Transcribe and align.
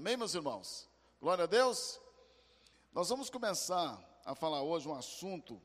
Amém, 0.00 0.16
meus 0.16 0.34
irmãos? 0.34 0.88
Glória 1.20 1.44
a 1.44 1.46
Deus. 1.46 2.00
Nós 2.90 3.10
vamos 3.10 3.28
começar 3.28 4.02
a 4.24 4.34
falar 4.34 4.62
hoje 4.62 4.88
um 4.88 4.94
assunto 4.94 5.60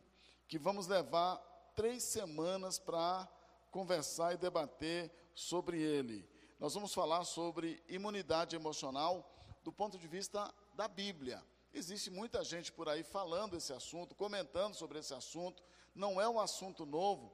que 0.46 0.60
vamos 0.60 0.88
levar 0.88 1.38
três 1.74 2.04
semanas 2.04 2.78
para 2.78 3.30
conversar 3.72 4.34
e 4.34 4.38
debater 4.38 5.10
sobre 5.34 5.82
ele. 5.82 6.30
Nós 6.60 6.74
vamos 6.74 6.94
falar 6.94 7.24
sobre 7.24 7.82
imunidade 7.88 8.58
emocional 8.58 9.26
do 9.64 9.72
ponto 9.72 9.98
de 9.98 10.06
vista 10.06 10.54
da 10.74 10.90
Bíblia. 10.90 11.42
Existe 11.74 12.12
muita 12.12 12.44
gente 12.44 12.74
por 12.74 12.90
aí 12.90 13.04
falando 13.04 13.56
esse 13.56 13.72
assunto, 13.72 14.16
comentando 14.16 14.76
sobre 14.76 15.00
esse 15.00 15.14
assunto. 15.14 15.64
Não 15.96 16.20
é 16.20 16.28
um 16.28 16.42
assunto 16.42 16.86
novo, 16.86 17.32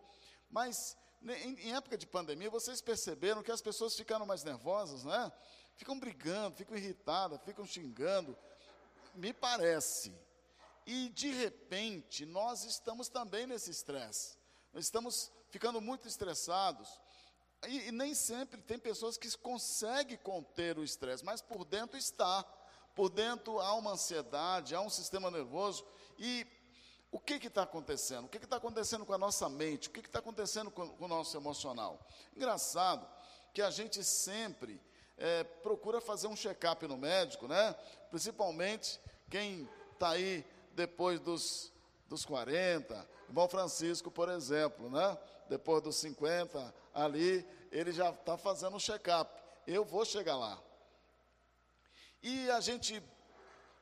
mas 0.52 0.96
em, 1.24 1.72
época 1.72 1.98
de 1.98 2.08
pandemia, 2.08 2.50
vocês 2.50 2.82
perceberam 2.82 3.44
que 3.44 3.52
as 3.52 3.62
pessoas 3.62 3.96
ficaram 3.96 4.26
mais 4.26 4.44
nervosas, 4.44 5.04
né? 5.04 5.32
Ficam 5.82 5.98
brigando, 5.98 6.56
ficam 6.56 6.78
irritadas, 6.78 7.42
ficam 7.44 7.66
xingando. 7.66 8.38
Me 9.16 9.34
parece. 9.34 10.14
E 10.86 11.10
de 11.10 11.32
repente, 11.32 12.24
nós 12.24 12.64
estamos 12.66 13.10
também 13.10 13.48
nesse 13.48 13.72
estresse. 13.72 14.38
Nós 14.72 14.84
estamos 14.84 15.32
ficando 15.50 15.82
muito 15.82 16.08
estressados. 16.08 16.88
E, 17.68 17.88
e 17.88 17.92
nem 17.92 18.14
sempre 18.14 18.62
tem 18.62 18.78
pessoas 18.78 19.18
que 19.18 19.36
conseguem 19.40 20.18
conter 20.18 20.78
o 20.78 20.84
estresse, 20.84 21.26
mas 21.26 21.42
por 21.42 21.66
dentro 21.66 21.98
está. 21.98 22.44
Por 22.94 23.10
dentro 23.10 23.60
há 23.60 23.74
uma 23.74 23.94
ansiedade, 23.94 24.76
há 24.76 24.82
um 24.82 24.90
sistema 24.90 25.32
nervoso. 25.32 25.84
E 26.20 26.46
o 27.12 27.20
que 27.20 27.48
está 27.48 27.64
acontecendo? 27.64 28.26
O 28.26 28.30
que 28.30 28.38
está 28.38 28.58
acontecendo 28.58 29.04
com 29.04 29.14
a 29.14 29.18
nossa 29.18 29.50
mente? 29.50 29.90
O 29.90 29.92
que 29.92 30.02
está 30.02 30.20
acontecendo 30.20 30.70
com, 30.70 30.88
com, 30.90 31.06
o 31.06 31.08
nosso 31.08 31.36
emocional? 31.36 32.08
Engraçado 32.36 33.10
que 33.52 33.64
a 33.64 33.72
gente 33.72 34.04
sempre 34.04 34.80
é, 35.22 35.44
procura 35.44 36.02
fazer 36.02 36.26
um 36.26 36.36
check-up 36.36 36.88
no 36.88 36.98
médico, 36.98 37.48
né? 37.48 37.76
Principalmente 38.10 39.00
quem 39.30 39.70
está 39.94 40.10
aí 40.10 40.44
depois 40.74 41.20
dos, 41.20 41.72
dos 42.10 42.26
40. 42.26 43.08
Irmão 43.30 43.48
Francisco, 43.48 44.10
por 44.10 44.30
exemplo, 44.30 44.90
né? 44.90 45.16
Depois 45.48 45.84
dos 45.84 45.98
50, 45.98 46.74
ali, 46.92 47.46
ele 47.72 47.92
já 47.92 48.10
está 48.10 48.36
fazendo 48.36 48.76
um 48.76 48.80
check-up. 48.80 49.32
Eu 49.68 49.86
vou 49.86 50.04
chegar 50.04 50.36
lá. 50.36 50.60
E 52.24 52.50
a 52.50 52.60
gente 52.60 53.02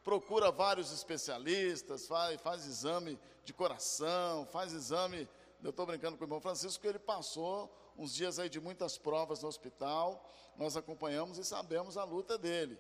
procura 0.03 0.52
vários 0.52 0.92
especialistas, 0.92 2.05
faz, 2.05 2.39
faz 2.42 2.66
exame 2.66 3.17
de 3.45 3.53
coração, 3.53 4.45
faz 4.47 4.73
exame. 4.73 5.27
Eu 5.64 5.69
estou 5.69 5.86
brincando 5.86 6.17
com 6.17 6.23
o 6.25 6.27
irmão 6.27 6.42
Francisco, 6.42 6.81
que 6.81 6.88
ele 6.88 6.99
passou 6.99 7.73
uns 8.00 8.14
dias 8.14 8.39
aí 8.39 8.50
de 8.50 8.59
muitas 8.59 8.97
provas 8.97 9.42
no 9.44 9.47
hospital, 9.50 10.28
nós 10.55 10.75
acompanhamos 10.75 11.38
e 11.38 11.44
sabemos 11.44 11.97
a 11.97 12.03
luta 12.03 12.38
dele. 12.38 12.80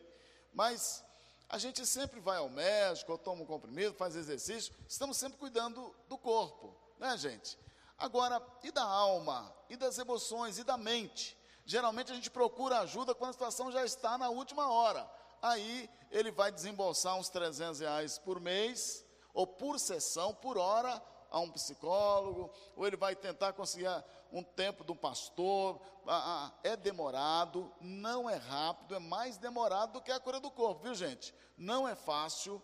Mas 0.53 1.03
a 1.47 1.57
gente 1.57 1.85
sempre 1.85 2.19
vai 2.19 2.37
ao 2.37 2.49
médico, 2.49 3.11
ou 3.11 3.17
toma 3.17 3.43
um 3.43 3.45
comprimido, 3.45 3.93
faz 3.93 4.15
exercício, 4.15 4.73
estamos 4.87 5.17
sempre 5.17 5.37
cuidando 5.37 5.95
do 6.07 6.17
corpo, 6.17 6.75
né, 6.97 7.17
gente? 7.17 7.57
Agora, 7.97 8.41
e 8.63 8.71
da 8.71 8.83
alma, 8.83 9.53
e 9.69 9.75
das 9.75 9.97
emoções, 9.97 10.57
e 10.57 10.63
da 10.63 10.77
mente? 10.77 11.37
Geralmente 11.65 12.11
a 12.11 12.15
gente 12.15 12.31
procura 12.31 12.79
ajuda 12.79 13.13
quando 13.13 13.29
a 13.29 13.33
situação 13.33 13.71
já 13.71 13.85
está 13.85 14.17
na 14.17 14.29
última 14.29 14.71
hora 14.71 15.19
aí 15.41 15.89
ele 16.11 16.31
vai 16.31 16.51
desembolsar 16.51 17.15
uns 17.15 17.29
300 17.29 17.79
reais 17.79 18.17
por 18.17 18.39
mês, 18.39 19.05
ou 19.33 19.45
por 19.45 19.79
sessão, 19.79 20.33
por 20.33 20.57
hora, 20.57 21.01
a 21.29 21.39
um 21.39 21.51
psicólogo, 21.51 22.51
ou 22.75 22.87
ele 22.87 22.97
vai 22.97 23.15
tentar 23.15 23.53
conseguir 23.53 23.87
um 24.31 24.43
tempo 24.43 24.89
um 24.91 24.95
pastor. 24.95 25.81
Ah, 26.07 26.51
ah, 26.51 26.59
é 26.63 26.75
demorado, 26.75 27.71
não 27.79 28.29
é 28.29 28.35
rápido, 28.35 28.95
é 28.95 28.99
mais 28.99 29.37
demorado 29.37 29.93
do 29.93 30.01
que 30.01 30.11
a 30.11 30.19
cura 30.19 30.39
do 30.39 30.49
corpo, 30.49 30.83
viu 30.83 30.95
gente? 30.95 31.33
Não 31.57 31.87
é 31.87 31.95
fácil. 31.95 32.61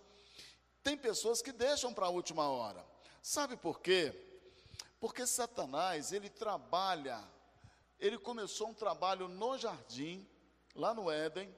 Tem 0.81 0.97
pessoas 0.97 1.41
que 1.41 1.51
deixam 1.51 1.93
para 1.93 2.07
a 2.07 2.09
última 2.09 2.49
hora. 2.49 2.85
Sabe 3.21 3.57
por 3.57 3.79
quê? 3.79 4.13
Porque 4.99 5.27
Satanás, 5.27 6.11
ele 6.11 6.29
trabalha, 6.29 7.23
ele 7.99 8.17
começou 8.17 8.69
um 8.69 8.73
trabalho 8.73 9.27
no 9.27 9.57
jardim, 9.57 10.27
lá 10.75 10.93
no 10.93 11.11
Éden, 11.11 11.53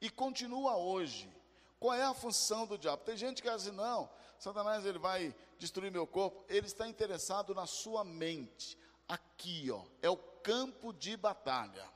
e 0.00 0.10
continua 0.10 0.76
hoje. 0.76 1.32
Qual 1.78 1.94
é 1.94 2.02
a 2.02 2.14
função 2.14 2.66
do 2.66 2.78
diabo? 2.78 3.04
Tem 3.04 3.16
gente 3.16 3.42
que 3.42 3.50
diz, 3.50 3.66
não, 3.66 4.08
Satanás 4.38 4.84
ele 4.84 4.98
vai 4.98 5.34
destruir 5.58 5.90
meu 5.90 6.06
corpo. 6.06 6.44
Ele 6.48 6.66
está 6.66 6.88
interessado 6.88 7.54
na 7.54 7.66
sua 7.66 8.04
mente. 8.04 8.76
Aqui, 9.08 9.70
ó, 9.70 9.84
é 10.00 10.08
o 10.08 10.16
campo 10.16 10.92
de 10.92 11.16
batalha. 11.16 11.88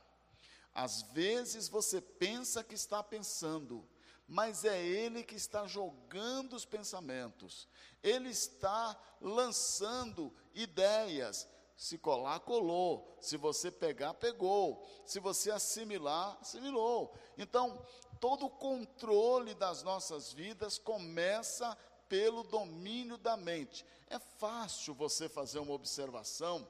Às 0.74 1.02
vezes 1.12 1.68
você 1.68 2.00
pensa 2.00 2.62
que 2.62 2.74
está 2.74 3.02
pensando, 3.02 3.88
mas 4.28 4.64
é 4.64 4.84
ele 4.84 5.22
que 5.22 5.34
está 5.34 5.66
jogando 5.66 6.54
os 6.54 6.64
pensamentos. 6.64 7.68
Ele 8.02 8.28
está 8.28 8.98
lançando 9.20 10.34
ideias. 10.54 11.48
Se 11.76 11.98
colar, 11.98 12.40
colou. 12.40 13.16
Se 13.20 13.36
você 13.36 13.70
pegar, 13.70 14.14
pegou. 14.14 14.86
Se 15.04 15.20
você 15.20 15.50
assimilar, 15.50 16.36
assimilou. 16.40 17.14
Então, 17.38 17.82
todo 18.20 18.46
o 18.46 18.50
controle 18.50 19.54
das 19.54 19.82
nossas 19.82 20.32
vidas 20.32 20.78
começa 20.78 21.76
pelo 22.08 22.42
domínio 22.42 23.16
da 23.16 23.36
mente. 23.36 23.84
É 24.08 24.18
fácil 24.18 24.94
você 24.94 25.28
fazer 25.28 25.58
uma 25.58 25.72
observação, 25.74 26.66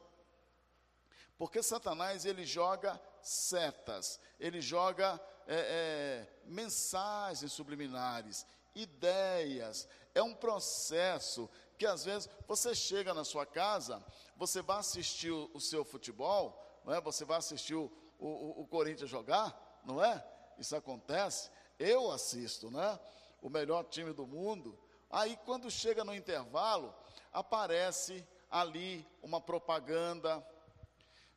porque 1.38 1.62
Satanás 1.62 2.24
ele 2.24 2.44
joga 2.44 3.00
setas, 3.20 4.18
ele 4.38 4.60
joga 4.60 5.20
é, 5.46 6.26
é, 6.26 6.28
mensagens 6.46 7.52
subliminares, 7.52 8.46
ideias. 8.74 9.88
É 10.14 10.22
um 10.22 10.34
processo 10.34 11.48
que 11.78 11.86
às 11.86 12.04
vezes 12.04 12.28
você 12.46 12.74
chega 12.74 13.12
na 13.12 13.24
sua 13.24 13.44
casa, 13.44 14.02
você 14.36 14.62
vai 14.62 14.78
assistir 14.78 15.30
o, 15.30 15.50
o 15.52 15.60
seu 15.60 15.84
futebol, 15.84 16.80
não 16.84 16.94
é? 16.94 17.00
Você 17.00 17.24
vai 17.24 17.38
assistir 17.38 17.74
o, 17.74 17.90
o, 18.18 18.62
o 18.62 18.66
Corinthians 18.66 19.10
jogar, 19.10 19.80
não 19.84 20.02
é? 20.02 20.24
Isso 20.58 20.74
acontece. 20.74 21.50
Eu 21.78 22.10
assisto, 22.10 22.70
né? 22.70 22.98
O 23.42 23.50
melhor 23.50 23.84
time 23.84 24.12
do 24.12 24.26
mundo. 24.26 24.78
Aí 25.10 25.38
quando 25.44 25.70
chega 25.70 26.02
no 26.04 26.14
intervalo, 26.14 26.94
aparece 27.32 28.26
ali 28.50 29.06
uma 29.22 29.40
propaganda. 29.40 30.44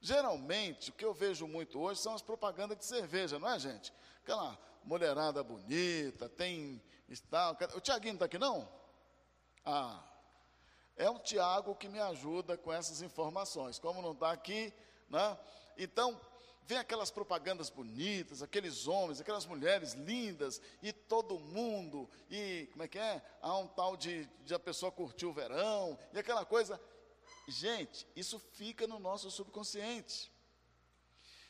Geralmente, 0.01 0.89
o 0.89 0.93
que 0.93 1.03
eu 1.03 1.13
vejo 1.13 1.47
muito 1.47 1.79
hoje 1.79 1.99
são 1.99 2.13
as 2.13 2.21
propagandas 2.21 2.77
de 2.77 2.85
cerveja, 2.85 3.37
não 3.37 3.49
é, 3.49 3.59
gente? 3.59 3.93
Aquela 4.23 4.57
mulherada 4.83 5.43
bonita, 5.43 6.29
tem. 6.29 6.81
Está, 7.09 7.51
o 7.75 7.81
Tiaguinho 7.81 8.13
está 8.13 8.25
aqui, 8.25 8.37
não? 8.37 8.69
Ah, 9.65 10.03
é 10.95 11.09
o 11.09 11.19
Tiago 11.19 11.75
que 11.75 11.87
me 11.87 11.99
ajuda 11.99 12.57
com 12.57 12.71
essas 12.71 13.01
informações. 13.01 13.79
Como 13.79 14.01
não 14.01 14.11
está 14.11 14.31
aqui, 14.31 14.73
né? 15.09 15.37
Então, 15.77 16.19
vem 16.69 16.77
aquelas 16.77 17.09
propagandas 17.09 17.69
bonitas, 17.69 18.43
aqueles 18.43 18.85
homens, 18.85 19.19
aquelas 19.19 19.45
mulheres 19.47 19.93
lindas, 19.93 20.61
e 20.83 20.93
todo 20.93 21.39
mundo, 21.39 22.07
e 22.29 22.67
como 22.71 22.83
é 22.83 22.87
que 22.87 22.99
é? 22.99 23.21
Há 23.41 23.57
um 23.57 23.67
tal 23.67 23.97
de, 23.97 24.25
de 24.45 24.53
a 24.53 24.59
pessoa 24.59 24.91
curtir 24.91 25.25
o 25.25 25.33
verão, 25.33 25.97
e 26.13 26.19
aquela 26.19 26.45
coisa. 26.45 26.79
Gente, 27.49 28.07
isso 28.15 28.39
fica 28.39 28.87
no 28.87 28.99
nosso 28.99 29.29
subconsciente. 29.31 30.31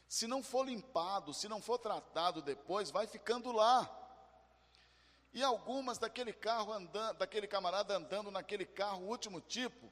Se 0.07 0.25
não 0.25 0.41
for 0.41 0.65
limpado, 0.65 1.33
se 1.33 1.47
não 1.47 1.61
for 1.61 1.77
tratado 1.77 2.41
depois, 2.41 2.89
vai 2.89 3.05
ficando 3.05 3.51
lá. 3.51 3.95
E 5.31 5.43
algumas 5.43 5.97
daquele 5.97 6.33
carro 6.33 6.73
andando, 6.73 7.17
daquele 7.17 7.47
camarada 7.47 7.95
andando 7.95 8.31
naquele 8.31 8.65
carro 8.65 9.05
último 9.05 9.39
tipo, 9.39 9.91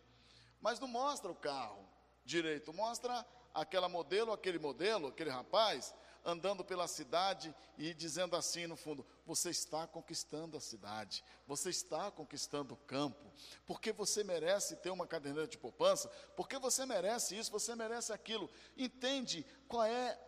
mas 0.59 0.79
não 0.79 0.87
mostra 0.87 1.31
o 1.31 1.35
carro 1.35 1.87
direito, 2.25 2.73
mostra 2.73 3.25
aquela 3.53 3.87
modelo, 3.87 4.33
aquele 4.33 4.57
modelo, 4.57 5.07
aquele 5.09 5.29
rapaz 5.29 5.93
andando 6.27 6.61
pela 6.61 6.89
cidade 6.89 7.55
e 7.77 7.93
dizendo 7.93 8.35
assim 8.35 8.67
no 8.67 8.75
fundo: 8.75 9.05
você 9.25 9.49
está 9.49 9.87
conquistando 9.87 10.57
a 10.57 10.59
cidade, 10.59 11.23
você 11.47 11.69
está 11.69 12.11
conquistando 12.11 12.73
o 12.73 12.77
campo, 12.77 13.31
porque 13.65 13.93
você 13.93 14.25
merece 14.25 14.75
ter 14.75 14.89
uma 14.89 15.07
caderneta 15.07 15.47
de 15.47 15.57
poupança, 15.57 16.09
porque 16.35 16.59
você 16.59 16.85
merece 16.85 17.37
isso, 17.37 17.49
você 17.49 17.73
merece 17.73 18.11
aquilo. 18.11 18.49
Entende 18.75 19.45
qual 19.67 19.85
é 19.85 20.19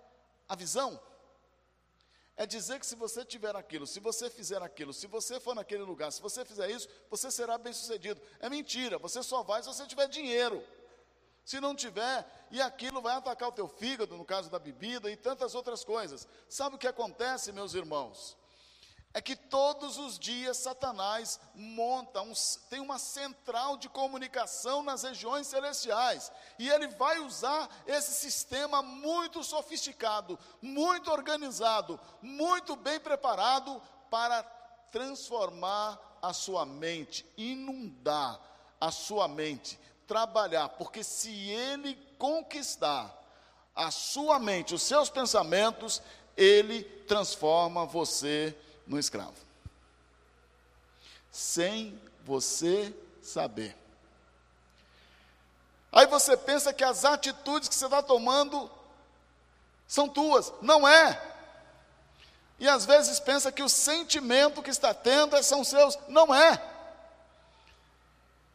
a 0.47 0.55
visão? 0.55 0.99
é 2.37 2.45
dizer 2.45 2.79
que 2.79 2.85
se 2.85 2.95
você 2.95 3.25
tiver 3.25 3.53
aquilo, 3.53 3.85
se 3.85 3.99
você 3.99 4.29
fizer 4.29 4.63
aquilo, 4.63 4.93
se 4.93 5.07
você 5.07 5.41
for 5.41 5.53
naquele 5.53 5.83
lugar, 5.83 6.09
se 6.09 6.21
você 6.21 6.45
fizer 6.45 6.71
isso, 6.71 6.87
você 7.09 7.29
será 7.29 7.57
bem 7.57 7.73
sucedido. 7.73 8.21
É 8.39 8.49
mentira, 8.49 8.97
você 8.97 9.21
só 9.21 9.43
vai 9.43 9.61
se 9.61 9.67
você 9.67 9.85
tiver 9.85 10.07
dinheiro. 10.07 10.65
Se 11.49 11.59
não 11.59 11.73
tiver, 11.73 12.23
e 12.51 12.61
aquilo 12.61 13.01
vai 13.01 13.15
atacar 13.15 13.49
o 13.49 13.51
teu 13.51 13.67
fígado, 13.67 14.15
no 14.15 14.23
caso 14.23 14.51
da 14.51 14.59
bebida 14.59 15.09
e 15.09 15.17
tantas 15.17 15.55
outras 15.55 15.83
coisas. 15.83 16.27
Sabe 16.47 16.75
o 16.75 16.77
que 16.77 16.85
acontece, 16.85 17.51
meus 17.51 17.73
irmãos? 17.73 18.37
é 19.11 19.19
que 19.19 19.35
todos 19.35 19.97
os 19.97 20.19
dias 20.19 20.57
Satanás 20.57 21.39
monta, 21.55 22.21
um, 22.21 22.31
tem 22.69 22.79
uma 22.79 22.99
central 22.99 23.77
de 23.77 23.89
comunicação 23.89 24.83
nas 24.83 25.01
regiões 25.01 25.47
celestiais, 25.47 26.31
e 26.59 26.69
ele 26.69 26.87
vai 26.89 27.17
usar 27.17 27.67
esse 27.87 28.13
sistema 28.13 28.83
muito 28.83 29.43
sofisticado, 29.43 30.37
muito 30.61 31.11
organizado, 31.11 31.99
muito 32.21 32.75
bem 32.75 32.99
preparado 32.99 33.81
para 34.11 34.43
transformar 34.91 35.99
a 36.21 36.31
sua 36.31 36.63
mente, 36.63 37.25
inundar 37.35 38.39
a 38.79 38.91
sua 38.91 39.27
mente, 39.27 39.79
trabalhar, 40.09 40.69
porque 40.69 41.03
se 41.03 41.29
ele 41.51 41.95
conquistar 42.17 43.15
a 43.75 43.91
sua 43.91 44.39
mente, 44.39 44.73
os 44.73 44.81
seus 44.81 45.07
pensamentos, 45.07 46.01
ele 46.35 46.83
transforma 47.07 47.85
você 47.85 48.57
no 48.87 48.97
escravo. 48.97 49.35
Sem 51.31 52.01
você 52.25 52.91
saber. 53.21 53.77
Aí 55.91 56.07
você 56.07 56.35
pensa 56.35 56.73
que 56.73 56.83
as 56.83 57.05
atitudes 57.05 57.69
que 57.69 57.75
você 57.75 57.85
está 57.85 58.01
tomando 58.01 58.69
são 59.87 60.09
tuas. 60.09 60.51
Não 60.59 60.87
é. 60.87 61.21
E 62.59 62.67
às 62.67 62.83
vezes 62.83 63.19
pensa 63.19 63.51
que 63.51 63.61
o 63.61 63.69
sentimento 63.69 64.63
que 64.63 64.71
está 64.71 64.91
tendo 64.91 65.35
é, 65.35 65.43
são 65.43 65.63
seus. 65.63 65.97
Não 66.07 66.33
é. 66.33 66.68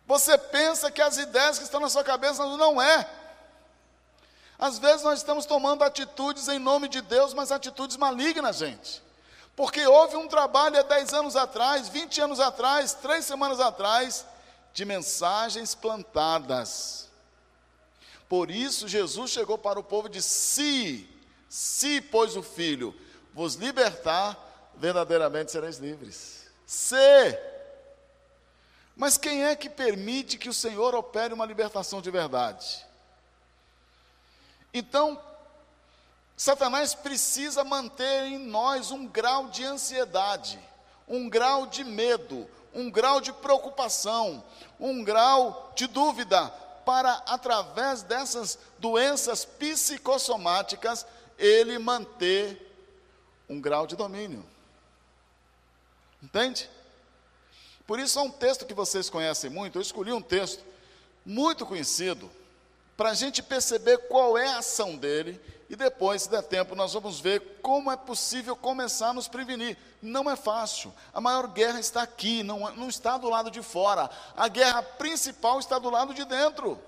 Você 0.06 0.36
pensa 0.36 0.90
que 0.90 1.00
as 1.00 1.16
ideias 1.16 1.58
que 1.58 1.64
estão 1.64 1.80
na 1.80 1.88
sua 1.88 2.04
cabeça 2.04 2.44
não 2.56 2.80
é. 2.80 3.08
Às 4.58 4.78
vezes 4.78 5.02
nós 5.02 5.18
estamos 5.18 5.46
tomando 5.46 5.82
atitudes 5.82 6.48
em 6.48 6.58
nome 6.58 6.88
de 6.88 7.00
Deus, 7.00 7.34
mas 7.34 7.50
atitudes 7.50 7.96
malignas, 7.96 8.56
gente. 8.56 9.02
Porque 9.56 9.86
houve 9.86 10.16
um 10.16 10.28
trabalho 10.28 10.78
há 10.78 10.82
10 10.82 11.12
anos 11.14 11.36
atrás, 11.36 11.88
20 11.88 12.20
anos 12.20 12.40
atrás, 12.40 12.92
três 12.94 13.24
semanas 13.24 13.60
atrás, 13.60 14.26
de 14.72 14.84
mensagens 14.84 15.74
plantadas. 15.74 17.08
Por 18.28 18.50
isso 18.50 18.88
Jesus 18.88 19.30
chegou 19.30 19.56
para 19.56 19.78
o 19.78 19.84
povo 19.84 20.08
e 20.08 20.10
disse: 20.10 20.28
Se, 20.28 21.08
se 21.48 22.00
pois 22.00 22.36
o 22.36 22.42
Filho 22.42 22.94
vos 23.32 23.54
libertar, 23.54 24.36
verdadeiramente 24.76 25.52
sereis 25.52 25.78
livres. 25.78 26.46
Se. 26.66 27.53
Mas 28.96 29.18
quem 29.18 29.44
é 29.44 29.56
que 29.56 29.68
permite 29.68 30.38
que 30.38 30.48
o 30.48 30.54
Senhor 30.54 30.94
opere 30.94 31.34
uma 31.34 31.46
libertação 31.46 32.00
de 32.00 32.10
verdade? 32.10 32.84
Então, 34.72 35.20
Satanás 36.36 36.94
precisa 36.94 37.64
manter 37.64 38.24
em 38.24 38.38
nós 38.38 38.90
um 38.90 39.06
grau 39.06 39.48
de 39.48 39.64
ansiedade, 39.64 40.58
um 41.08 41.28
grau 41.28 41.66
de 41.66 41.84
medo, 41.84 42.48
um 42.72 42.90
grau 42.90 43.20
de 43.20 43.32
preocupação, 43.32 44.44
um 44.78 45.02
grau 45.04 45.72
de 45.76 45.86
dúvida, 45.86 46.48
para, 46.84 47.22
através 47.26 48.02
dessas 48.02 48.58
doenças 48.78 49.44
psicossomáticas, 49.44 51.06
ele 51.38 51.78
manter 51.78 52.60
um 53.48 53.60
grau 53.60 53.86
de 53.86 53.96
domínio. 53.96 54.44
Entende? 56.22 56.68
Por 57.86 57.98
isso, 57.98 58.18
há 58.18 58.22
um 58.22 58.30
texto 58.30 58.64
que 58.64 58.74
vocês 58.74 59.10
conhecem 59.10 59.50
muito, 59.50 59.78
eu 59.78 59.82
escolhi 59.82 60.12
um 60.12 60.22
texto 60.22 60.64
muito 61.24 61.64
conhecido, 61.66 62.30
para 62.96 63.10
a 63.10 63.14
gente 63.14 63.42
perceber 63.42 63.98
qual 64.08 64.38
é 64.38 64.46
a 64.46 64.58
ação 64.58 64.96
dele 64.96 65.40
e 65.68 65.74
depois, 65.74 66.22
se 66.22 66.30
der 66.30 66.42
tempo, 66.42 66.76
nós 66.76 66.92
vamos 66.92 67.18
ver 67.18 67.58
como 67.60 67.90
é 67.90 67.96
possível 67.96 68.54
começar 68.54 69.08
a 69.08 69.14
nos 69.14 69.26
prevenir. 69.26 69.76
Não 70.00 70.30
é 70.30 70.36
fácil. 70.36 70.94
A 71.12 71.20
maior 71.20 71.48
guerra 71.48 71.80
está 71.80 72.02
aqui, 72.02 72.42
não, 72.42 72.70
não 72.76 72.88
está 72.88 73.16
do 73.18 73.28
lado 73.28 73.50
de 73.50 73.62
fora. 73.62 74.08
A 74.36 74.46
guerra 74.46 74.82
principal 74.82 75.58
está 75.58 75.78
do 75.78 75.90
lado 75.90 76.14
de 76.14 76.24
dentro. 76.24 76.78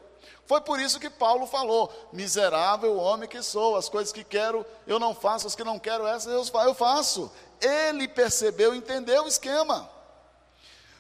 Foi 0.46 0.60
por 0.60 0.78
isso 0.78 1.00
que 1.00 1.10
Paulo 1.10 1.46
falou: 1.46 1.92
miserável 2.12 2.96
homem 2.99 3.28
que 3.28 3.42
sou, 3.42 3.76
as 3.76 3.88
coisas 3.88 4.12
que 4.12 4.22
quero 4.22 4.64
eu 4.87 5.00
não 5.00 5.14
faço, 5.14 5.46
as 5.46 5.56
que 5.56 5.64
não 5.64 5.78
quero 5.78 6.06
essas 6.06 6.50
eu 6.52 6.75
faço. 6.75 7.32
Ele 7.60 8.06
percebeu, 8.06 8.75
entendeu 8.75 9.25
o 9.25 9.28
esquema. 9.28 9.90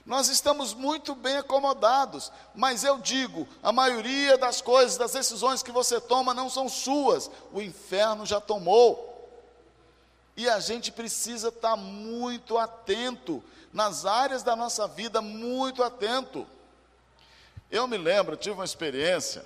Nós 0.06 0.28
estamos 0.28 0.72
muito 0.72 1.16
bem 1.16 1.36
acomodados, 1.36 2.30
mas 2.54 2.84
eu 2.84 2.96
digo: 2.96 3.46
a 3.60 3.72
maioria 3.72 4.38
das 4.38 4.60
coisas, 4.60 4.96
das 4.96 5.12
decisões 5.12 5.64
que 5.64 5.72
você 5.72 6.00
toma 6.00 6.32
não 6.32 6.48
são 6.48 6.68
suas, 6.68 7.28
o 7.52 7.60
inferno 7.60 8.24
já 8.24 8.40
tomou. 8.40 9.14
E 10.36 10.48
a 10.48 10.60
gente 10.60 10.92
precisa 10.92 11.48
estar 11.48 11.74
muito 11.76 12.56
atento, 12.56 13.42
nas 13.72 14.06
áreas 14.06 14.44
da 14.44 14.54
nossa 14.54 14.86
vida, 14.86 15.20
muito 15.20 15.82
atento. 15.82 16.46
Eu 17.68 17.88
me 17.88 17.96
lembro, 17.96 18.36
tive 18.36 18.54
uma 18.54 18.64
experiência. 18.64 19.44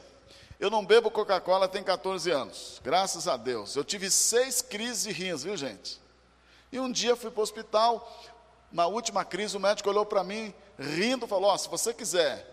Eu 0.58 0.68
não 0.68 0.84
bebo 0.84 1.10
Coca-Cola 1.10 1.68
tem 1.68 1.82
14 1.82 2.30
anos, 2.30 2.80
graças 2.84 3.26
a 3.26 3.38
Deus. 3.38 3.74
Eu 3.76 3.82
tive 3.82 4.10
seis 4.10 4.60
crises 4.60 5.04
de 5.04 5.10
rins, 5.10 5.42
viu 5.42 5.56
gente? 5.56 5.98
E 6.70 6.78
um 6.78 6.92
dia 6.92 7.16
fui 7.16 7.30
para 7.30 7.40
o 7.40 7.42
hospital, 7.42 8.06
na 8.72 8.86
última 8.86 9.24
crise, 9.24 9.56
o 9.56 9.60
médico 9.60 9.88
olhou 9.88 10.06
para 10.06 10.22
mim, 10.22 10.54
rindo, 10.78 11.26
falou: 11.26 11.52
oh, 11.52 11.58
se 11.58 11.68
você 11.68 11.92
quiser 11.92 12.46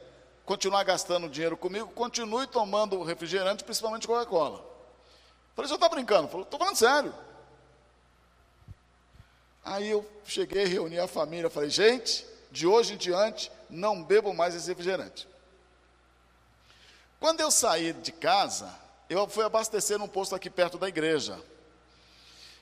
continuar 0.46 0.84
gastando 0.84 1.30
dinheiro 1.30 1.58
comigo, 1.58 1.90
continue 1.90 2.48
tomando 2.48 3.04
refrigerante, 3.04 3.64
principalmente 3.64 4.08
Coca-Cola. 4.08 4.66
Falei, 5.56 5.68
você 5.68 5.75
está 5.75 5.90
brincando? 5.90 6.28
Falou, 6.28 6.44
estou 6.44 6.60
falando 6.60 6.75
sério. 6.75 7.14
Aí 9.66 9.90
eu 9.90 10.10
cheguei, 10.24 10.64
reuni 10.66 10.98
a 10.98 11.08
família, 11.08 11.50
falei, 11.50 11.69
gente, 11.69 12.25
de 12.50 12.66
hoje 12.66 12.94
em 12.94 12.98
diante, 12.98 13.52
não 13.69 14.02
bebo 14.02 14.34
mais 14.34 14.56
esse 14.56 14.68
refrigerante. 14.69 15.28
Quando 17.19 17.42
eu 17.42 17.52
saí 17.52 17.92
de 17.92 18.12
casa, 18.12 18.74
eu 19.10 19.28
fui 19.28 19.44
abastecer 19.44 19.98
num 19.98 20.08
posto 20.08 20.36
aqui 20.36 20.50
perto 20.50 20.78
da 20.78 20.88
igreja. 20.88 21.38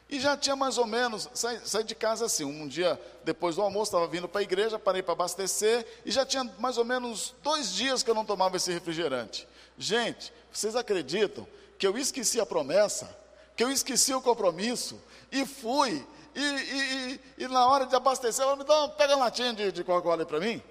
E 0.07 0.19
já 0.19 0.37
tinha 0.37 0.55
mais 0.55 0.77
ou 0.77 0.85
menos, 0.85 1.27
saí, 1.33 1.59
saí 1.65 1.83
de 1.83 1.95
casa 1.95 2.25
assim, 2.25 2.45
um 2.45 2.67
dia 2.67 2.99
depois 3.23 3.55
do 3.55 3.61
almoço, 3.61 3.89
estava 3.89 4.07
vindo 4.07 4.27
para 4.27 4.41
a 4.41 4.43
igreja, 4.43 4.77
parei 4.77 5.01
para 5.01 5.13
abastecer, 5.13 5.85
e 6.05 6.11
já 6.11 6.25
tinha 6.25 6.43
mais 6.59 6.77
ou 6.77 6.85
menos 6.85 7.33
dois 7.41 7.73
dias 7.73 8.03
que 8.03 8.09
eu 8.09 8.15
não 8.15 8.23
tomava 8.23 8.55
esse 8.55 8.71
refrigerante. 8.71 9.47
Gente, 9.77 10.31
vocês 10.51 10.75
acreditam 10.75 11.47
que 11.79 11.87
eu 11.87 11.97
esqueci 11.97 12.39
a 12.39 12.45
promessa, 12.45 13.17
que 13.55 13.63
eu 13.63 13.71
esqueci 13.71 14.13
o 14.13 14.21
compromisso, 14.21 15.01
e 15.31 15.43
fui, 15.43 16.05
e, 16.35 16.39
e, 16.39 17.21
e, 17.39 17.43
e 17.43 17.47
na 17.47 17.67
hora 17.67 17.87
de 17.87 17.95
abastecer, 17.95 18.45
ela 18.45 18.55
me 18.55 18.63
dá, 18.63 18.87
pega 18.89 19.15
uma 19.15 19.25
latinha 19.25 19.53
de, 19.53 19.71
de 19.71 19.83
Coca-Cola 19.83 20.25
para 20.25 20.39
mim. 20.39 20.61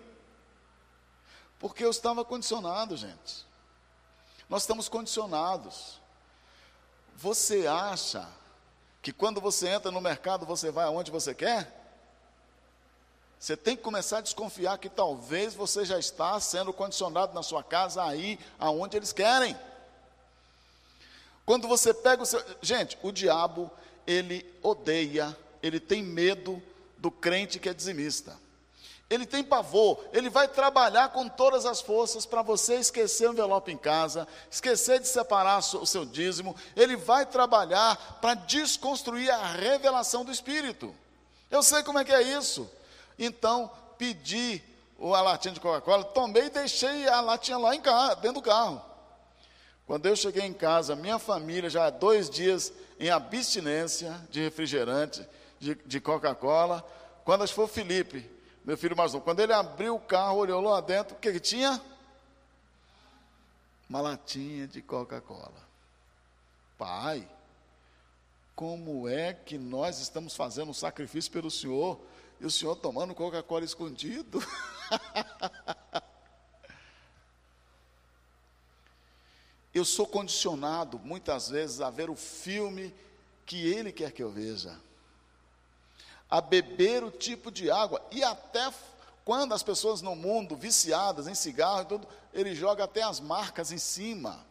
Porque 1.58 1.84
eu 1.84 1.90
estava 1.90 2.25
condicionado, 2.25 2.96
gente. 2.96 3.46
Nós 4.48 4.62
estamos 4.62 4.88
condicionados. 4.88 6.00
Você 7.16 7.66
acha 7.66 8.28
que 9.04 9.12
quando 9.12 9.38
você 9.38 9.68
entra 9.68 9.90
no 9.90 10.00
mercado 10.00 10.46
você 10.46 10.70
vai 10.70 10.86
aonde 10.86 11.10
você 11.10 11.34
quer? 11.34 11.70
Você 13.38 13.54
tem 13.54 13.76
que 13.76 13.82
começar 13.82 14.19
a 14.19 14.22
desconfiar 14.22 14.79
que 14.79 14.88
talvez 14.88 15.55
você 15.55 15.84
já 15.84 15.98
está 15.98 16.40
sendo 16.40 16.72
condicionado 16.72 17.34
na 17.34 17.43
sua 17.43 17.62
casa 17.62 18.02
aí 18.02 18.38
aonde 18.58 18.96
eles 18.96 19.12
querem. 19.12 19.55
Quando 21.44 21.69
você 21.69 21.93
pega 21.93 22.22
o 22.22 22.26
seu. 22.26 22.43
Gente, 22.62 22.96
o 23.02 23.12
diabo, 23.12 23.70
ele 24.06 24.50
odeia, 24.62 25.36
ele 25.62 25.79
tem 25.79 26.02
medo 26.02 26.62
do 26.96 27.10
crente 27.10 27.58
que 27.58 27.69
é 27.69 27.74
dizimista. 27.74 28.34
Ele 29.11 29.27
tem 29.27 29.44
pavor, 29.44 30.03
ele 30.13 30.31
vai 30.31 30.49
trabalhar 30.49 31.11
com 31.11 31.29
todas 31.29 31.67
as 31.67 31.81
forças 31.81 32.25
para 32.25 32.43
você 32.43 32.77
esquecer 32.77 33.29
o 33.29 33.32
envelope 33.32 33.70
em 33.70 33.77
casa, 33.77 34.27
esquecer 34.51 34.99
de 34.99 35.06
separar 35.06 35.58
o 35.58 35.87
seu 35.87 36.06
dízimo, 36.06 36.56
ele 36.75 36.96
vai 36.96 37.27
trabalhar 37.27 38.19
para 38.20 38.34
desconstruir 38.34 39.31
a 39.31 39.53
revelação 39.53 40.25
do 40.25 40.32
Espírito. 40.32 40.94
Eu 41.51 41.63
sei 41.63 41.82
como 41.82 41.99
é 41.99 42.05
que 42.05 42.13
é 42.13 42.23
isso. 42.23 42.69
Então, 43.19 43.70
pedi 43.99 44.63
a 44.99 45.20
latinha 45.20 45.53
de 45.53 45.61
Coca-Cola, 45.61 46.05
tomei 46.05 46.46
e 46.46 46.51
deixei 46.51 47.06
a 47.06 47.20
latinha 47.20 47.58
lá 47.58 47.75
em 47.75 47.81
casa, 47.81 48.17
dentro 48.17 48.41
do 48.41 48.43
carro. 48.43 48.82
Quando 49.87 50.06
eu 50.06 50.17
cheguei 50.17 50.43
em 50.43 50.53
casa, 50.55 50.96
minha 50.96 51.19
família 51.19 51.69
já 51.69 51.87
há 51.87 51.91
dois 51.91 52.31
dias 52.31 52.73
em 52.99 53.11
abstinência 53.11 54.19
de 54.31 54.41
refrigerante, 54.41 55.27
de, 55.61 55.75
de 55.75 56.01
Coca-Cola. 56.01 56.82
Quando 57.23 57.43
o 57.43 57.67
Felipe, 57.67 58.33
meu 58.64 58.78
filho 58.78 58.96
mais 58.96 59.12
novo, 59.12 59.24
quando 59.24 59.40
ele 59.40 59.52
abriu 59.52 59.96
o 59.96 60.00
carro, 60.00 60.38
olhou 60.38 60.58
lá 60.62 60.80
dentro, 60.80 61.14
o 61.14 61.18
que, 61.18 61.32
que 61.32 61.40
tinha? 61.40 61.78
Uma 63.88 64.00
latinha 64.00 64.66
de 64.66 64.80
Coca-Cola. 64.80 65.62
Pai, 66.78 67.28
como 68.56 69.06
é 69.06 69.34
que 69.34 69.58
nós 69.58 69.98
estamos 70.00 70.34
fazendo 70.34 70.70
um 70.70 70.74
sacrifício 70.74 71.30
pelo 71.30 71.50
Senhor 71.50 72.00
e 72.40 72.46
o 72.46 72.50
Senhor 72.50 72.74
tomando 72.76 73.14
Coca-Cola 73.14 73.66
escondido? 73.66 74.42
eu 79.74 79.84
sou 79.84 80.06
condicionado 80.06 80.98
muitas 81.00 81.50
vezes 81.50 81.82
a 81.82 81.90
ver 81.90 82.08
o 82.08 82.16
filme 82.16 82.94
que 83.44 83.66
Ele 83.70 83.92
quer 83.92 84.10
que 84.10 84.22
eu 84.22 84.30
veja 84.30 84.74
a 86.34 86.41
beber 86.41 87.05
o 87.05 87.12
tipo 87.12 87.48
de 87.48 87.70
água. 87.70 88.05
E 88.10 88.24
até 88.24 88.69
quando 89.24 89.55
as 89.55 89.62
pessoas 89.62 90.03
no 90.03 90.17
mundo 90.17 90.56
viciadas 90.56 91.29
em 91.29 91.34
cigarro 91.34 91.82
e 91.82 91.84
tudo, 91.84 92.08
ele 92.32 92.56
joga 92.56 92.82
até 92.82 93.03
as 93.05 93.20
marcas 93.20 93.70
em 93.70 93.79
cima. 93.79 94.44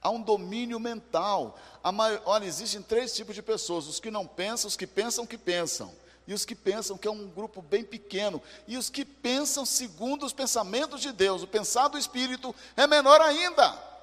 Há 0.00 0.08
um 0.08 0.22
domínio 0.22 0.80
mental. 0.80 1.58
Maior, 1.92 2.22
olha, 2.24 2.46
existem 2.46 2.80
três 2.80 3.14
tipos 3.14 3.34
de 3.34 3.42
pessoas: 3.42 3.86
os 3.86 4.00
que 4.00 4.10
não 4.10 4.26
pensam, 4.26 4.68
os 4.68 4.76
que 4.76 4.86
pensam 4.86 5.26
que 5.26 5.36
pensam, 5.36 5.92
e 6.26 6.32
os 6.32 6.46
que 6.46 6.54
pensam 6.54 6.96
que 6.96 7.06
é 7.06 7.10
um 7.10 7.28
grupo 7.28 7.60
bem 7.60 7.84
pequeno, 7.84 8.42
e 8.66 8.78
os 8.78 8.88
que 8.88 9.04
pensam 9.04 9.66
segundo 9.66 10.24
os 10.24 10.32
pensamentos 10.32 11.02
de 11.02 11.12
Deus. 11.12 11.42
O 11.42 11.46
pensar 11.46 11.88
do 11.88 11.98
Espírito 11.98 12.54
é 12.74 12.86
menor 12.86 13.20
ainda. 13.20 13.95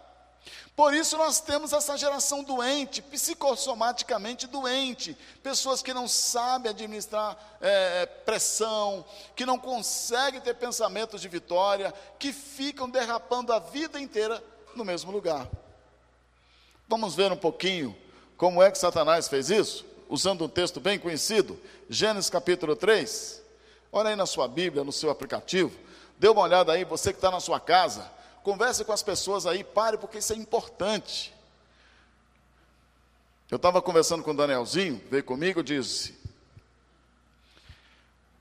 Por 0.76 0.94
isso 0.94 1.18
nós 1.18 1.40
temos 1.40 1.72
essa 1.72 1.96
geração 1.96 2.44
doente, 2.44 3.00
psicossomaticamente 3.00 4.48
doente, 4.48 5.16
pessoas 5.44 5.84
que 5.84 5.94
não 5.94 6.08
sabem 6.08 6.72
administrar 6.72 7.38
é, 7.62 8.08
pressão, 8.08 9.06
que 9.36 9.46
não 9.46 9.60
conseguem 9.60 10.42
ter 10.42 10.56
pensamentos 10.56 11.22
de 11.22 11.28
vitória, 11.28 11.94
que 12.18 12.34
ficam 12.34 12.90
derrapando 12.90 13.54
a 13.54 13.60
vida 13.60 14.00
inteira 14.00 14.44
no 14.76 14.84
mesmo 14.84 15.12
lugar. 15.12 15.48
Vamos 16.88 17.14
ver 17.14 17.32
um 17.32 17.38
pouquinho 17.38 17.96
como 18.36 18.62
é 18.62 18.72
que 18.72 18.78
Satanás 18.80 19.28
fez 19.28 19.52
isso? 19.52 19.86
Usando 20.10 20.46
um 20.46 20.50
texto 20.50 20.80
bem 20.80 20.98
conhecido, 20.98 21.58
Gênesis 21.88 22.32
capítulo 22.32 22.76
3. 22.76 23.42
Olha 23.92 24.10
aí 24.10 24.16
na 24.16 24.26
sua 24.26 24.48
Bíblia, 24.48 24.84
no 24.84 24.92
seu 24.92 25.12
aplicativo. 25.12 25.72
Dê 26.18 26.28
uma 26.28 26.42
olhada 26.42 26.72
aí, 26.72 26.84
você 26.84 27.12
que 27.12 27.20
está 27.20 27.30
na 27.30 27.40
sua 27.40 27.60
casa 27.60 28.12
Converse 28.44 28.84
com 28.84 28.92
as 28.92 29.02
pessoas 29.02 29.46
aí, 29.46 29.64
pare, 29.64 29.98
porque 29.98 30.18
isso 30.18 30.34
é 30.34 30.36
importante. 30.36 31.34
Eu 33.50 33.56
estava 33.56 33.82
conversando 33.82 34.22
com 34.22 34.32
o 34.32 34.36
Danielzinho, 34.36 35.02
veio 35.10 35.24
comigo 35.24 35.62
e 35.62 35.64
disse: 35.64 36.14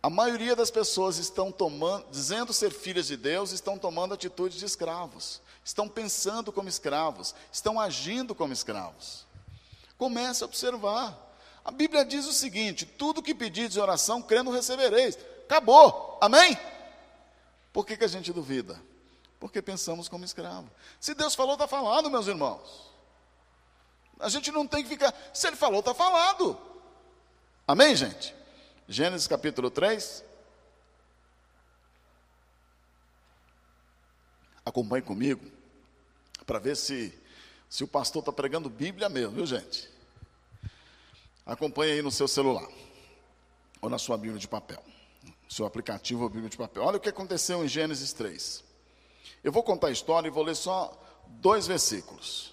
a 0.02 0.10
maioria 0.10 0.56
das 0.56 0.70
pessoas 0.70 1.18
estão 1.18 1.52
tomando, 1.52 2.06
dizendo 2.10 2.52
ser 2.52 2.72
filhas 2.72 3.06
de 3.06 3.16
Deus, 3.16 3.52
estão 3.52 3.78
tomando 3.78 4.14
atitudes 4.14 4.58
de 4.58 4.64
escravos, 4.64 5.40
estão 5.64 5.88
pensando 5.88 6.50
como 6.50 6.68
escravos, 6.68 7.32
estão 7.52 7.78
agindo 7.80 8.34
como 8.34 8.52
escravos. 8.52 9.24
Comece 9.96 10.42
a 10.42 10.46
observar. 10.46 11.16
A 11.64 11.70
Bíblia 11.70 12.04
diz 12.04 12.26
o 12.26 12.32
seguinte: 12.32 12.84
tudo 12.84 13.22
que 13.22 13.32
pedires 13.32 13.76
em 13.76 13.80
oração, 13.80 14.20
crendo 14.20 14.50
recebereis. 14.50 15.16
Acabou. 15.44 16.18
Amém? 16.20 16.58
Por 17.72 17.86
que, 17.86 17.96
que 17.96 18.04
a 18.04 18.08
gente 18.08 18.32
duvida? 18.32 18.80
Porque 19.42 19.60
pensamos 19.60 20.08
como 20.08 20.24
escravo. 20.24 20.70
Se 21.00 21.16
Deus 21.16 21.34
falou, 21.34 21.54
está 21.54 21.66
falado, 21.66 22.08
meus 22.08 22.28
irmãos. 22.28 22.92
A 24.20 24.28
gente 24.28 24.52
não 24.52 24.68
tem 24.68 24.84
que 24.84 24.88
ficar. 24.88 25.12
Se 25.34 25.48
Ele 25.48 25.56
falou, 25.56 25.80
está 25.80 25.92
falado. 25.92 26.56
Amém, 27.66 27.96
gente? 27.96 28.32
Gênesis 28.86 29.26
capítulo 29.26 29.68
3. 29.68 30.22
Acompanhe 34.64 35.02
comigo, 35.02 35.44
para 36.46 36.60
ver 36.60 36.76
se, 36.76 37.12
se 37.68 37.82
o 37.82 37.88
pastor 37.88 38.20
está 38.20 38.30
pregando 38.30 38.70
Bíblia 38.70 39.08
mesmo, 39.08 39.32
viu, 39.32 39.44
gente? 39.44 39.90
Acompanhe 41.44 41.94
aí 41.94 42.02
no 42.02 42.12
seu 42.12 42.28
celular, 42.28 42.68
ou 43.80 43.90
na 43.90 43.98
sua 43.98 44.16
Bíblia 44.16 44.38
de 44.38 44.46
papel, 44.46 44.80
seu 45.50 45.66
aplicativo 45.66 46.22
ou 46.22 46.28
Bíblia 46.28 46.48
de 46.48 46.56
papel. 46.56 46.84
Olha 46.84 46.98
o 46.98 47.00
que 47.00 47.08
aconteceu 47.08 47.64
em 47.64 47.66
Gênesis 47.66 48.12
3. 48.12 48.70
Eu 49.42 49.50
vou 49.50 49.62
contar 49.62 49.88
a 49.88 49.92
história 49.92 50.28
e 50.28 50.30
vou 50.30 50.44
ler 50.44 50.54
só 50.54 50.96
dois 51.26 51.66
versículos. 51.66 52.52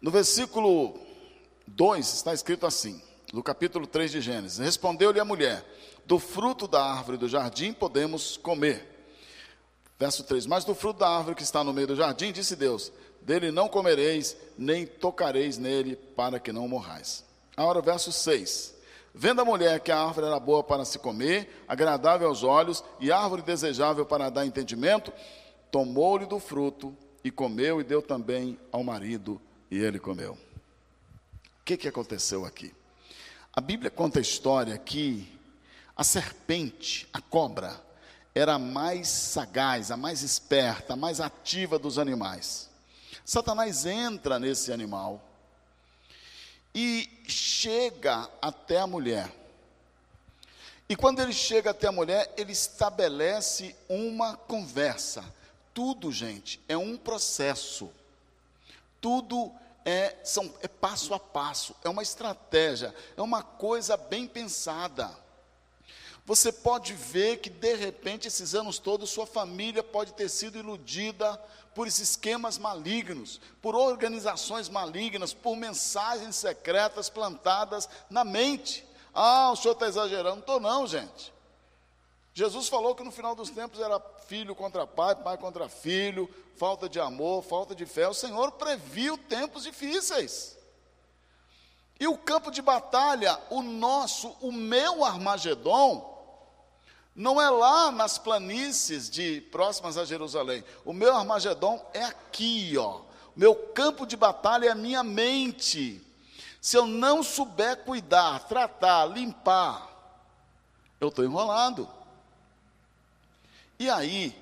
No 0.00 0.10
versículo 0.10 0.98
2 1.66 2.14
está 2.14 2.32
escrito 2.34 2.66
assim, 2.66 3.00
no 3.32 3.42
capítulo 3.42 3.86
3 3.86 4.10
de 4.10 4.20
Gênesis: 4.20 4.58
Respondeu-lhe 4.58 5.20
a 5.20 5.24
mulher: 5.24 5.64
Do 6.04 6.18
fruto 6.18 6.66
da 6.66 6.82
árvore 6.82 7.18
do 7.18 7.28
jardim 7.28 7.72
podemos 7.72 8.36
comer. 8.36 8.86
Verso 9.98 10.24
3: 10.24 10.46
Mas 10.46 10.64
do 10.64 10.74
fruto 10.74 11.00
da 11.00 11.08
árvore 11.08 11.36
que 11.36 11.42
está 11.42 11.62
no 11.62 11.72
meio 11.72 11.86
do 11.86 11.96
jardim, 11.96 12.32
disse 12.32 12.56
Deus: 12.56 12.90
Dele 13.20 13.50
não 13.50 13.68
comereis, 13.68 14.36
nem 14.56 14.86
tocareis 14.86 15.58
nele, 15.58 15.94
para 15.94 16.40
que 16.40 16.52
não 16.52 16.66
morrais. 16.66 17.24
Agora, 17.56 17.80
verso 17.80 18.10
6: 18.10 18.74
Vendo 19.14 19.40
a 19.40 19.44
mulher 19.44 19.80
que 19.80 19.90
a 19.90 19.98
árvore 19.98 20.26
era 20.26 20.38
boa 20.38 20.62
para 20.62 20.84
se 20.84 20.98
comer, 20.98 21.64
agradável 21.66 22.28
aos 22.28 22.42
olhos 22.42 22.84
e 23.00 23.10
árvore 23.10 23.42
desejável 23.42 24.06
para 24.06 24.30
dar 24.30 24.46
entendimento, 24.46 25.12
tomou-lhe 25.70 26.26
do 26.26 26.38
fruto 26.38 26.96
e 27.24 27.30
comeu 27.30 27.80
e 27.80 27.84
deu 27.84 28.00
também 28.00 28.58
ao 28.70 28.84
marido 28.84 29.40
e 29.70 29.78
ele 29.78 29.98
comeu. 29.98 30.32
O 30.32 31.64
que, 31.64 31.76
que 31.76 31.88
aconteceu 31.88 32.44
aqui? 32.44 32.74
A 33.52 33.60
Bíblia 33.60 33.90
conta 33.90 34.20
a 34.20 34.22
história 34.22 34.78
que 34.78 35.38
a 35.96 36.04
serpente, 36.04 37.08
a 37.12 37.20
cobra, 37.20 37.80
era 38.34 38.54
a 38.54 38.58
mais 38.58 39.08
sagaz, 39.08 39.90
a 39.90 39.96
mais 39.96 40.22
esperta, 40.22 40.94
a 40.94 40.96
mais 40.96 41.20
ativa 41.20 41.78
dos 41.78 41.98
animais. 41.98 42.70
Satanás 43.24 43.84
entra 43.84 44.38
nesse 44.38 44.72
animal 44.72 45.20
e 46.74 47.22
chega 47.26 48.28
até 48.40 48.78
a 48.78 48.86
mulher. 48.86 49.30
E 50.88 50.96
quando 50.96 51.20
ele 51.20 51.32
chega 51.32 51.70
até 51.70 51.86
a 51.86 51.92
mulher, 51.92 52.32
ele 52.36 52.52
estabelece 52.52 53.76
uma 53.88 54.36
conversa. 54.36 55.24
Tudo, 55.72 56.10
gente, 56.10 56.60
é 56.68 56.76
um 56.76 56.96
processo. 56.96 57.90
Tudo 59.00 59.52
é, 59.84 60.16
são, 60.24 60.52
é 60.60 60.68
passo 60.68 61.14
a 61.14 61.20
passo, 61.20 61.74
é 61.84 61.88
uma 61.88 62.02
estratégia, 62.02 62.94
é 63.16 63.22
uma 63.22 63.42
coisa 63.42 63.96
bem 63.96 64.26
pensada. 64.26 65.10
Você 66.30 66.52
pode 66.52 66.92
ver 66.92 67.38
que 67.38 67.50
de 67.50 67.74
repente 67.74 68.28
esses 68.28 68.54
anos 68.54 68.78
todos 68.78 69.10
sua 69.10 69.26
família 69.26 69.82
pode 69.82 70.12
ter 70.12 70.28
sido 70.28 70.56
iludida 70.56 71.36
por 71.74 71.88
esses 71.88 72.10
esquemas 72.10 72.56
malignos, 72.56 73.40
por 73.60 73.74
organizações 73.74 74.68
malignas, 74.68 75.34
por 75.34 75.56
mensagens 75.56 76.36
secretas 76.36 77.10
plantadas 77.10 77.88
na 78.08 78.22
mente. 78.22 78.86
Ah, 79.12 79.50
o 79.50 79.56
senhor 79.56 79.72
está 79.72 79.88
exagerando. 79.88 80.36
Não 80.36 80.38
estou, 80.38 80.60
não, 80.60 80.86
gente. 80.86 81.32
Jesus 82.32 82.68
falou 82.68 82.94
que 82.94 83.02
no 83.02 83.10
final 83.10 83.34
dos 83.34 83.50
tempos 83.50 83.80
era 83.80 83.98
filho 84.28 84.54
contra 84.54 84.86
pai, 84.86 85.16
pai 85.16 85.36
contra 85.36 85.68
filho, 85.68 86.32
falta 86.54 86.88
de 86.88 87.00
amor, 87.00 87.42
falta 87.42 87.74
de 87.74 87.86
fé. 87.86 88.06
O 88.06 88.14
Senhor 88.14 88.52
previu 88.52 89.18
tempos 89.18 89.64
difíceis. 89.64 90.56
E 91.98 92.06
o 92.06 92.16
campo 92.16 92.52
de 92.52 92.62
batalha, 92.62 93.36
o 93.50 93.62
nosso, 93.62 94.28
o 94.40 94.52
meu 94.52 95.04
Armagedon, 95.04 96.09
não 97.14 97.40
é 97.40 97.50
lá 97.50 97.90
nas 97.90 98.18
planícies 98.18 99.10
de 99.10 99.40
próximas 99.52 99.98
a 99.98 100.04
Jerusalém. 100.04 100.64
O 100.84 100.92
meu 100.92 101.14
Armagedon 101.14 101.84
é 101.92 102.04
aqui, 102.04 102.76
ó. 102.78 103.02
Meu 103.34 103.54
campo 103.54 104.06
de 104.06 104.16
batalha 104.16 104.66
é 104.66 104.70
a 104.70 104.74
minha 104.74 105.02
mente. 105.02 106.04
Se 106.60 106.76
eu 106.76 106.86
não 106.86 107.22
souber 107.22 107.84
cuidar, 107.84 108.46
tratar, 108.46 109.06
limpar, 109.06 109.88
eu 111.00 111.08
estou 111.08 111.24
enrolado. 111.24 111.88
E 113.78 113.88
aí, 113.88 114.36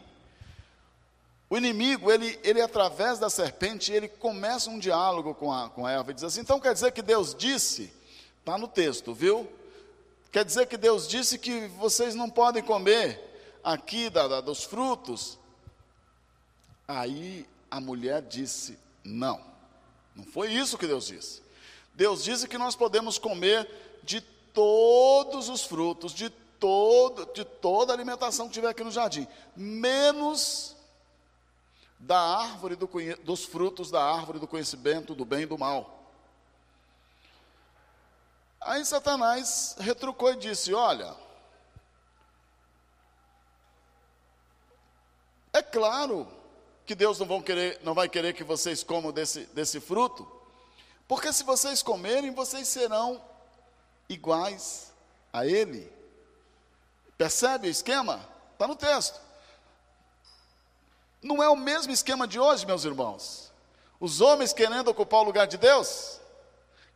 o 1.49 1.57
inimigo, 1.57 2.11
ele, 2.11 2.39
ele 2.43 2.61
através 2.61 3.19
da 3.19 3.31
serpente, 3.31 3.93
ele 3.93 4.09
começa 4.09 4.69
um 4.69 4.79
diálogo 4.79 5.35
com 5.35 5.53
a, 5.53 5.71
com 5.71 5.87
a 5.87 5.93
Eva 5.93 6.11
e 6.11 6.15
diz 6.15 6.25
assim: 6.25 6.41
então 6.41 6.61
quer 6.61 6.75
dizer 6.75 6.93
que 6.93 7.01
Deus 7.01 7.35
disse, 7.35 7.93
está 8.41 8.59
no 8.59 8.69
texto, 8.69 9.15
viu? 9.15 9.49
Quer 10.31 10.45
dizer 10.45 10.67
que 10.67 10.77
Deus 10.77 11.09
disse 11.09 11.39
que 11.39 11.69
vocês 11.69 12.15
não 12.15 12.29
podem 12.29 12.63
comer 12.63 13.21
aqui 13.65 14.11
da, 14.11 14.29
da, 14.29 14.41
dos 14.41 14.65
frutos? 14.65 15.39
Aí 16.87 17.47
a 17.71 17.81
mulher 17.81 18.23
disse: 18.23 18.79
Não, 19.03 19.41
não 20.15 20.25
foi 20.25 20.53
isso 20.53 20.77
que 20.77 20.87
Deus 20.87 21.07
disse. 21.07 21.43
Deus 21.95 22.23
disse 22.23 22.47
que 22.47 22.59
nós 22.59 22.77
podemos 22.77 23.19
comer 23.19 23.69
de 24.03 24.21
todos 24.21 25.49
os 25.49 25.65
frutos, 25.65 26.13
de, 26.13 26.31
todo, 26.31 27.27
de 27.33 27.45
toda 27.45 27.93
a 27.93 27.97
alimentação 27.97 28.47
que 28.47 28.55
tiver 28.55 28.69
aqui 28.69 28.85
no 28.85 28.91
jardim, 28.91 29.27
menos 29.57 30.77
da 31.99 32.21
árvore 32.21 32.77
do, 32.77 32.89
dos 33.25 33.45
frutos 33.45 33.91
da 33.91 34.03
árvore 34.03 34.39
do 34.39 34.47
conhecimento 34.47 35.15
do 35.15 35.25
bem 35.25 35.43
e 35.43 35.47
do 35.47 35.59
mal. 35.59 35.98
Aí 38.61 38.85
Satanás 38.85 39.77
retrucou 39.79 40.33
e 40.33 40.37
disse: 40.37 40.75
Olha, 40.75 41.15
é 45.53 45.63
claro 45.63 46.27
que 46.85 46.95
Deus 46.95 47.19
não, 47.19 47.43
querer, 47.43 47.81
não 47.83 47.95
vai 47.95 48.09
querer 48.09 48.33
que 48.33 48.43
vocês 48.43 48.83
comam 48.83 49.13
desse, 49.13 49.47
desse 49.47 49.81
fruto, 49.81 50.27
porque 51.07 51.33
se 51.33 51.45
vocês 51.45 51.83
comerem, 51.83 52.33
vocês 52.33 52.67
serão 52.67 53.23
iguais 54.09 54.93
a 55.33 55.47
Ele. 55.47 55.93
Percebe 57.17 57.69
o 57.69 57.71
esquema? 57.71 58.27
Está 58.53 58.67
no 58.67 58.77
texto. 58.77 59.21
Não 61.23 61.43
é 61.43 61.49
o 61.49 61.57
mesmo 61.57 61.93
esquema 61.93 62.27
de 62.27 62.39
hoje, 62.39 62.65
meus 62.65 62.85
irmãos. 62.85 63.53
Os 64.01 64.21
homens 64.21 64.53
querendo 64.53 64.89
ocupar 64.89 65.21
o 65.21 65.25
lugar 65.25 65.47
de 65.47 65.57
Deus, 65.57 66.21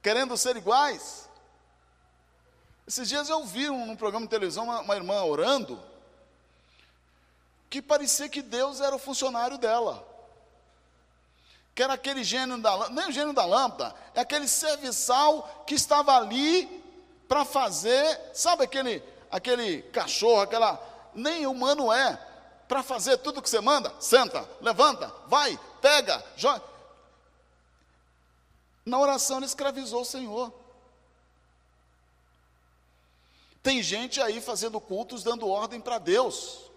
querendo 0.01 0.37
ser 0.37 0.57
iguais. 0.57 1.22
Esses 2.87 3.09
dias 3.09 3.29
eu 3.29 3.45
vi 3.45 3.69
num 3.69 3.97
programa 3.97 4.27
de 4.27 4.31
televisão 4.31 4.65
uma, 4.65 4.81
uma 4.81 4.97
irmã 4.97 5.23
orando, 5.23 5.81
que 7.71 7.81
parecia 7.81 8.29
que 8.29 8.43
Deus 8.43 8.81
era 8.81 8.95
o 8.95 8.99
funcionário 8.99 9.57
dela. 9.57 10.07
Que 11.75 11.83
era 11.83 11.95
aquele 11.95 12.23
gênio 12.23 12.61
da 12.61 12.75
lâmpada, 12.75 12.95
nem 12.95 13.09
o 13.09 13.13
gênio 13.13 13.33
da 13.33 13.47
lâmpada, 13.47 13.95
é 14.15 14.21
aquele 14.21 14.47
serviçal 14.47 15.65
que 15.67 15.75
estava 15.75 16.15
ali 16.15 16.83
para 17.27 17.47
fazer, 17.47 18.21
sabe 18.35 18.65
aquele, 18.65 19.03
aquele 19.31 19.83
cachorro, 19.85 20.43
aquela. 20.43 20.91
Nem 21.15 21.47
humano 21.47 21.93
é, 21.93 22.19
para 22.69 22.83
fazer 22.83 23.19
tudo 23.19 23.43
que 23.43 23.49
você 23.49 23.61
manda, 23.61 23.93
senta, 24.01 24.49
levanta, 24.61 25.13
vai, 25.29 25.59
pega, 25.81 26.23
joga. 26.37 26.63
Na 28.85 28.99
oração 28.99 29.37
ele 29.37 29.47
escravizou 29.47 30.03
o 30.03 30.07
Senhor. 30.07 30.53
Tem 33.63 33.83
gente 33.83 34.21
aí 34.21 34.41
fazendo 34.41 34.81
cultos, 34.81 35.23
dando 35.23 35.49
ordem 35.49 35.81
para 35.81 35.99
Deus. 35.99 36.71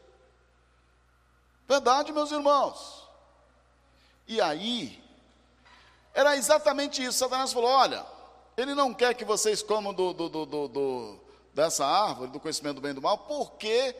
Verdade, 1.68 2.12
meus 2.12 2.32
irmãos. 2.32 3.04
E 4.28 4.40
aí, 4.40 5.04
era 6.14 6.38
exatamente 6.38 7.04
isso. 7.04 7.18
Satanás 7.18 7.52
falou: 7.52 7.70
olha, 7.70 8.06
ele 8.56 8.76
não 8.76 8.94
quer 8.94 9.14
que 9.16 9.26
vocês 9.26 9.64
comam 9.64 9.94
do, 9.94 10.14
do, 10.14 10.30
do, 10.30 10.68
do, 10.68 11.20
dessa 11.54 11.86
árvore, 11.86 12.32
do 12.32 12.40
conhecimento 12.40 12.76
do 12.76 12.82
bem 12.82 12.92
e 12.92 12.96
do 12.96 13.02
mal, 13.02 13.18
porque 13.18 13.96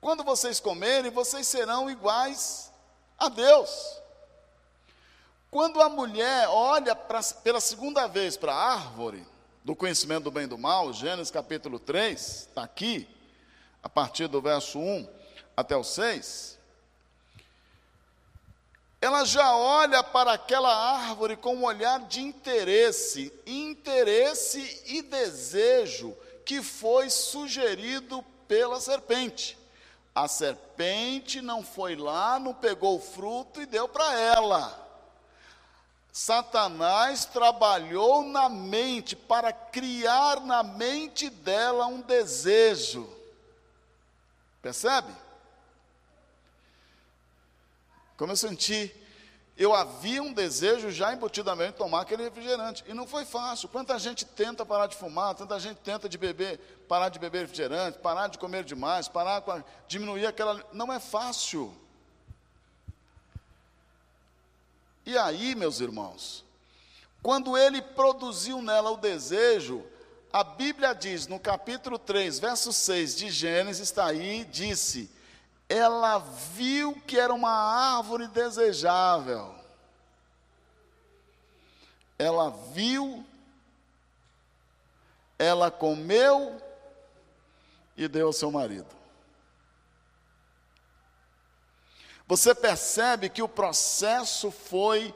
quando 0.00 0.24
vocês 0.24 0.60
comerem, 0.60 1.10
vocês 1.10 1.46
serão 1.46 1.90
iguais 1.90 2.70
a 3.18 3.28
Deus. 3.28 4.00
Quando 5.50 5.80
a 5.80 5.88
mulher 5.88 6.48
olha 6.48 6.96
pra, 6.96 7.22
pela 7.42 7.60
segunda 7.60 8.08
vez 8.08 8.36
para 8.36 8.52
a 8.52 8.72
árvore, 8.72 9.24
do 9.64 9.74
conhecimento 9.74 10.24
do 10.24 10.30
bem 10.30 10.44
e 10.44 10.46
do 10.46 10.58
mal, 10.58 10.92
Gênesis 10.92 11.30
capítulo 11.30 11.78
3, 11.78 12.20
está 12.20 12.62
aqui, 12.62 13.08
a 13.82 13.88
partir 13.88 14.28
do 14.28 14.38
verso 14.38 14.78
1 14.78 15.08
até 15.56 15.74
o 15.74 15.82
6, 15.82 16.58
ela 19.00 19.24
já 19.24 19.56
olha 19.56 20.02
para 20.02 20.34
aquela 20.34 20.74
árvore 20.74 21.36
com 21.36 21.56
um 21.56 21.64
olhar 21.64 22.00
de 22.00 22.20
interesse, 22.20 23.32
interesse 23.46 24.82
e 24.86 25.00
desejo 25.00 26.14
que 26.44 26.62
foi 26.62 27.08
sugerido 27.08 28.22
pela 28.46 28.78
serpente. 28.80 29.58
A 30.14 30.28
serpente 30.28 31.40
não 31.40 31.62
foi 31.62 31.96
lá, 31.96 32.38
não 32.38 32.52
pegou 32.52 32.96
o 32.96 33.00
fruto 33.00 33.62
e 33.62 33.66
deu 33.66 33.88
para 33.88 34.18
ela. 34.20 34.83
Satanás 36.16 37.24
trabalhou 37.24 38.22
na 38.22 38.48
mente 38.48 39.16
para 39.16 39.52
criar 39.52 40.38
na 40.42 40.62
mente 40.62 41.28
dela 41.28 41.88
um 41.88 42.00
desejo. 42.00 43.12
Percebe? 44.62 45.12
Como 48.16 48.30
eu 48.30 48.36
senti, 48.36 48.94
eu 49.56 49.74
havia 49.74 50.22
um 50.22 50.32
desejo 50.32 50.88
já 50.88 51.12
embutidamente 51.12 51.72
de 51.72 51.78
tomar 51.78 52.02
aquele 52.02 52.22
refrigerante. 52.22 52.84
E 52.86 52.94
não 52.94 53.08
foi 53.08 53.24
fácil. 53.24 53.68
Quanta 53.68 53.98
gente 53.98 54.24
tenta 54.24 54.64
parar 54.64 54.86
de 54.86 54.94
fumar, 54.94 55.34
tanta 55.34 55.58
gente 55.58 55.78
tenta 55.78 56.08
de 56.08 56.16
beber, 56.16 56.60
parar 56.88 57.08
de 57.08 57.18
beber 57.18 57.40
refrigerante, 57.40 57.98
parar 57.98 58.28
de 58.28 58.38
comer 58.38 58.62
demais, 58.62 59.08
parar, 59.08 59.42
diminuir 59.88 60.26
aquela. 60.26 60.64
Não 60.72 60.92
é 60.92 61.00
fácil. 61.00 61.74
E 65.06 65.16
aí, 65.18 65.54
meus 65.54 65.80
irmãos, 65.80 66.44
quando 67.22 67.56
ele 67.56 67.80
produziu 67.82 68.62
nela 68.62 68.90
o 68.90 68.96
desejo, 68.96 69.84
a 70.32 70.42
Bíblia 70.42 70.94
diz 70.94 71.26
no 71.26 71.38
capítulo 71.38 71.98
3, 71.98 72.38
verso 72.38 72.72
6 72.72 73.16
de 73.16 73.30
Gênesis, 73.30 73.88
está 73.88 74.06
aí, 74.06 74.44
disse: 74.44 75.10
ela 75.68 76.18
viu 76.18 77.00
que 77.06 77.18
era 77.18 77.32
uma 77.32 77.50
árvore 77.96 78.28
desejável. 78.28 79.54
Ela 82.18 82.50
viu, 82.50 83.24
ela 85.38 85.70
comeu 85.70 86.60
e 87.96 88.06
deu 88.06 88.28
ao 88.28 88.32
seu 88.32 88.50
marido. 88.50 89.03
Você 92.26 92.54
percebe 92.54 93.28
que 93.28 93.42
o 93.42 93.48
processo 93.48 94.50
foi 94.50 95.14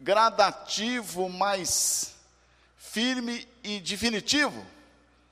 gradativo, 0.00 1.28
mas 1.28 2.14
firme 2.76 3.46
e 3.62 3.80
definitivo. 3.80 4.64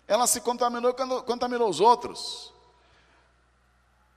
Ela 0.06 0.26
se 0.26 0.40
contaminou 0.40 0.92
quando 0.92 1.22
contaminou 1.22 1.68
os 1.68 1.80
outros. 1.80 2.52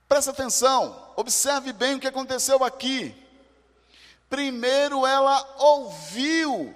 Presta 0.07 0.31
atenção, 0.31 1.11
observe 1.15 1.71
bem 1.73 1.95
o 1.95 1.99
que 1.99 2.07
aconteceu 2.07 2.63
aqui. 2.63 3.15
Primeiro 4.29 5.05
ela 5.05 5.55
ouviu 5.57 6.73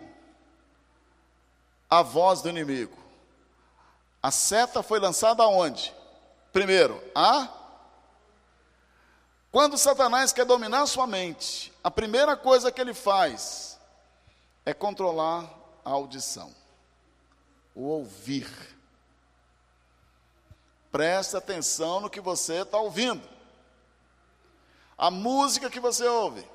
a 1.90 2.02
voz 2.02 2.42
do 2.42 2.50
inimigo. 2.50 2.98
A 4.22 4.32
seta 4.32 4.84
foi 4.84 5.00
lançada 5.00 5.44
aonde? 5.44 5.94
Primeiro, 6.54 7.02
a 7.16 7.48
quando 9.52 9.78
Satanás 9.78 10.32
quer 10.32 10.46
dominar 10.46 10.86
sua 10.86 11.06
mente, 11.06 11.74
a 11.84 11.92
primeira 11.92 12.38
coisa 12.38 12.72
que 12.72 12.80
ele 12.80 12.94
faz 12.94 13.78
é 14.66 14.74
controlar 14.74 15.50
a 15.84 15.90
audição, 15.90 16.56
o 17.76 17.84
ouvir. 17.84 18.50
Preste 20.92 21.36
atenção 21.36 22.00
no 22.00 22.10
que 22.10 22.22
você 22.22 22.62
está 22.62 22.78
ouvindo, 22.78 23.28
a 24.98 25.12
música 25.12 25.70
que 25.70 25.80
você 25.80 26.06
ouve, 26.06 26.48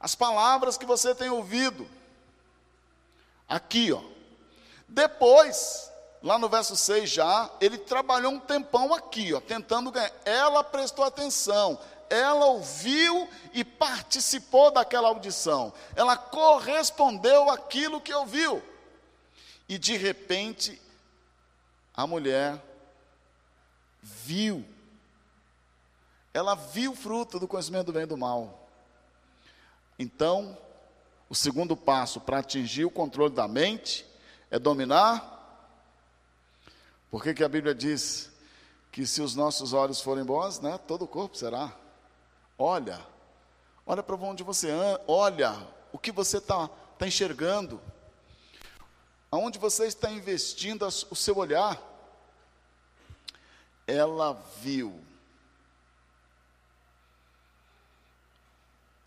as 0.00 0.14
palavras 0.14 0.76
que 0.76 0.84
você 0.84 1.14
tem 1.14 1.30
ouvido. 1.30 1.88
Aqui, 3.48 3.92
ó. 3.92 4.02
Depois, 4.88 5.90
lá 6.24 6.38
no 6.38 6.48
verso 6.48 6.74
6 6.74 7.10
já, 7.10 7.50
ele 7.60 7.76
trabalhou 7.76 8.32
um 8.32 8.40
tempão 8.40 8.94
aqui, 8.94 9.34
ó, 9.34 9.40
tentando 9.42 9.92
ganhar. 9.92 10.10
Ela 10.24 10.64
prestou 10.64 11.04
atenção, 11.04 11.78
ela 12.08 12.46
ouviu 12.46 13.28
e 13.52 13.62
participou 13.62 14.70
daquela 14.70 15.08
audição. 15.08 15.70
Ela 15.94 16.16
correspondeu 16.16 17.50
àquilo 17.50 18.00
que 18.00 18.12
ouviu. 18.12 18.62
E 19.68 19.76
de 19.76 19.98
repente, 19.98 20.80
a 21.94 22.06
mulher 22.06 22.58
viu. 24.02 24.64
Ela 26.32 26.54
viu 26.54 26.92
o 26.92 26.96
fruto 26.96 27.38
do 27.38 27.46
conhecimento 27.46 27.86
do 27.86 27.92
bem 27.92 28.04
e 28.04 28.06
do 28.06 28.16
mal. 28.16 28.66
Então, 29.98 30.56
o 31.28 31.34
segundo 31.34 31.76
passo 31.76 32.18
para 32.18 32.38
atingir 32.38 32.86
o 32.86 32.90
controle 32.90 33.34
da 33.34 33.46
mente 33.46 34.06
é 34.50 34.58
dominar 34.58 35.33
por 37.14 37.22
que, 37.22 37.32
que 37.32 37.44
a 37.44 37.48
Bíblia 37.48 37.72
diz 37.72 38.28
que 38.90 39.06
se 39.06 39.22
os 39.22 39.36
nossos 39.36 39.72
olhos 39.72 40.00
forem 40.00 40.24
bons, 40.24 40.58
né, 40.58 40.76
todo 40.78 41.02
o 41.02 41.06
corpo 41.06 41.36
será? 41.36 41.72
Olha, 42.58 43.06
olha 43.86 44.02
para 44.02 44.16
onde 44.16 44.42
você 44.42 44.68
anda, 44.68 45.00
olha 45.06 45.64
o 45.92 45.96
que 45.96 46.10
você 46.10 46.38
está 46.38 46.66
tá 46.66 47.06
enxergando, 47.06 47.80
aonde 49.30 49.60
você 49.60 49.86
está 49.86 50.10
investindo 50.10 50.84
o 50.84 51.14
seu 51.14 51.36
olhar. 51.36 51.80
Ela 53.86 54.32
viu 54.60 55.00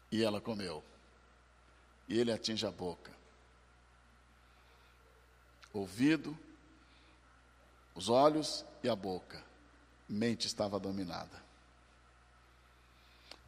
e 0.09 0.23
ela 0.23 0.39
comeu, 0.39 0.81
e 2.07 2.17
ele 2.17 2.31
atinge 2.31 2.65
a 2.65 2.71
boca. 2.71 3.11
Ouvido, 5.73 6.46
os 7.97 8.09
olhos 8.09 8.63
e 8.83 8.87
a 8.87 8.95
boca. 8.95 9.43
Mente 10.07 10.45
estava 10.45 10.79
dominada. 10.79 11.43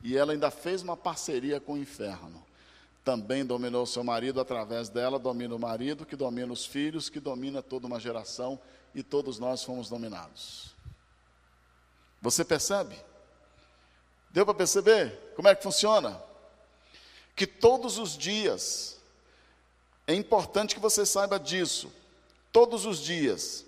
E 0.04 0.18
ela 0.18 0.34
ainda 0.34 0.50
fez 0.50 0.82
uma 0.82 0.98
parceria 0.98 1.60
com 1.60 1.74
o 1.74 1.78
inferno. 1.78 2.44
Também 3.06 3.46
dominou 3.46 3.86
seu 3.86 4.04
marido, 4.04 4.42
através 4.42 4.90
dela 4.90 5.20
domina 5.20 5.56
o 5.56 5.60
marido, 5.60 6.06
que 6.06 6.16
domina 6.16 6.52
os 6.52 6.66
filhos, 6.66 7.10
que 7.10 7.20
domina 7.20 7.62
toda 7.62 7.86
uma 7.86 8.00
geração, 8.00 8.60
e 8.94 9.04
todos 9.04 9.38
nós 9.38 9.64
fomos 9.64 9.88
dominados. 9.88 10.74
Você 12.20 12.44
percebe? 12.44 12.96
Deu 14.32 14.46
para 14.46 14.56
perceber 14.56 15.34
como 15.36 15.48
é 15.48 15.56
que 15.56 15.64
funciona? 15.64 16.22
Que 17.36 17.46
todos 17.46 18.00
os 18.00 18.18
dias, 18.18 18.98
é 20.08 20.14
importante 20.16 20.74
que 20.74 20.82
você 20.82 21.06
saiba 21.06 21.40
disso, 21.40 21.92
todos 22.52 22.86
os 22.86 23.00
dias, 23.00 23.64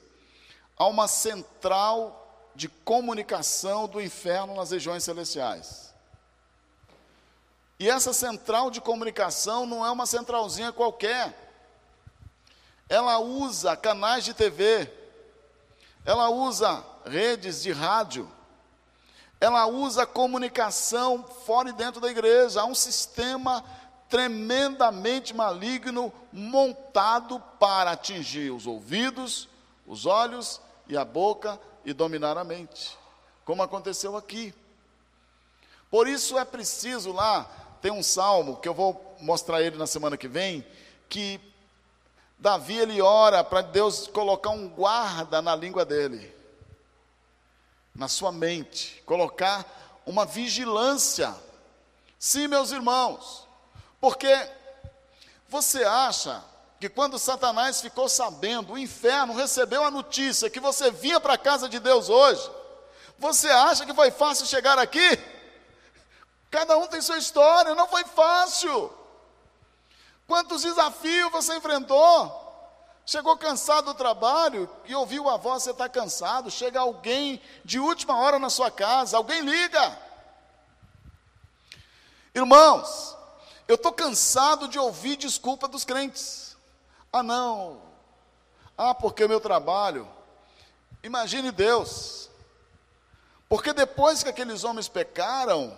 há 0.81 0.87
uma 0.87 1.07
central 1.07 2.49
de 2.55 2.67
comunicação 2.67 3.87
do 3.87 4.01
inferno 4.01 4.55
nas 4.55 4.71
regiões 4.71 5.03
celestiais. 5.03 5.93
E 7.77 7.87
essa 7.87 8.11
central 8.13 8.71
de 8.71 8.81
comunicação 8.81 9.67
não 9.67 9.85
é 9.85 9.91
uma 9.91 10.07
centralzinha 10.07 10.71
qualquer. 10.71 11.37
ela 12.89 13.19
usa 13.19 13.77
canais 13.77 14.25
de 14.25 14.33
TV, 14.33 14.91
ela 16.03 16.29
usa 16.29 16.83
redes 17.05 17.61
de 17.61 17.71
rádio, 17.71 18.27
ela 19.39 19.67
usa 19.67 20.07
comunicação 20.07 21.23
fora 21.45 21.69
e 21.69 21.73
dentro 21.73 22.01
da 22.01 22.09
igreja. 22.09 22.61
Há 22.61 22.65
um 22.65 22.75
sistema 22.75 23.63
tremendamente 24.09 25.31
maligno 25.31 26.11
montado 26.33 27.39
para 27.59 27.91
atingir 27.91 28.49
os 28.51 28.65
ouvidos, 28.65 29.47
os 29.85 30.07
olhos 30.07 30.59
e 30.91 30.97
a 30.97 31.05
boca 31.05 31.57
e 31.85 31.93
dominar 31.93 32.37
a 32.37 32.43
mente, 32.43 32.97
como 33.45 33.63
aconteceu 33.63 34.17
aqui. 34.17 34.53
Por 35.89 36.05
isso 36.05 36.37
é 36.37 36.43
preciso 36.43 37.13
lá, 37.13 37.49
tem 37.81 37.91
um 37.91 38.03
salmo 38.03 38.57
que 38.57 38.67
eu 38.67 38.73
vou 38.73 39.15
mostrar 39.21 39.61
ele 39.61 39.77
na 39.77 39.87
semana 39.87 40.17
que 40.17 40.27
vem, 40.27 40.67
que 41.07 41.39
Davi 42.37 42.77
ele 42.77 43.01
ora 43.01 43.41
para 43.41 43.61
Deus 43.61 44.05
colocar 44.05 44.49
um 44.49 44.67
guarda 44.67 45.41
na 45.41 45.55
língua 45.55 45.85
dele 45.85 46.35
na 47.95 48.09
sua 48.09 48.31
mente, 48.31 49.01
colocar 49.05 49.65
uma 50.05 50.25
vigilância. 50.25 51.33
Sim, 52.19 52.47
meus 52.47 52.71
irmãos, 52.71 53.47
porque 53.99 54.33
você 55.47 55.83
acha 55.83 56.43
que 56.81 56.89
quando 56.89 57.19
Satanás 57.19 57.79
ficou 57.79 58.09
sabendo, 58.09 58.73
o 58.73 58.77
inferno 58.77 59.35
recebeu 59.35 59.85
a 59.85 59.91
notícia 59.91 60.49
que 60.49 60.59
você 60.59 60.89
vinha 60.89 61.19
para 61.19 61.35
a 61.35 61.37
casa 61.37 61.69
de 61.69 61.77
Deus 61.79 62.09
hoje, 62.09 62.49
você 63.19 63.47
acha 63.51 63.85
que 63.85 63.93
foi 63.93 64.09
fácil 64.09 64.47
chegar 64.47 64.79
aqui? 64.79 65.19
Cada 66.49 66.75
um 66.79 66.87
tem 66.87 66.99
sua 66.99 67.19
história, 67.19 67.75
não 67.75 67.87
foi 67.87 68.03
fácil. 68.03 68.91
Quantos 70.25 70.63
desafios 70.63 71.31
você 71.31 71.55
enfrentou? 71.55 72.39
Chegou 73.05 73.37
cansado 73.37 73.85
do 73.85 73.93
trabalho 73.93 74.67
e 74.85 74.95
ouviu 74.95 75.29
a 75.29 75.37
voz, 75.37 75.61
você 75.61 75.69
está 75.69 75.87
cansado. 75.87 76.49
Chega 76.49 76.79
alguém 76.79 77.39
de 77.63 77.79
última 77.79 78.17
hora 78.17 78.39
na 78.39 78.49
sua 78.49 78.71
casa, 78.71 79.17
alguém 79.17 79.41
liga. 79.41 79.99
Irmãos, 82.33 83.15
eu 83.67 83.75
estou 83.75 83.93
cansado 83.93 84.67
de 84.67 84.79
ouvir 84.79 85.15
desculpa 85.15 85.67
dos 85.67 85.85
crentes. 85.85 86.50
Ah, 87.11 87.23
não. 87.23 87.81
Ah, 88.77 88.93
porque 88.93 89.23
o 89.23 89.29
meu 89.29 89.39
trabalho. 89.39 90.07
Imagine 91.03 91.51
Deus. 91.51 92.29
Porque 93.49 93.73
depois 93.73 94.23
que 94.23 94.29
aqueles 94.29 94.63
homens 94.63 94.87
pecaram, 94.87 95.77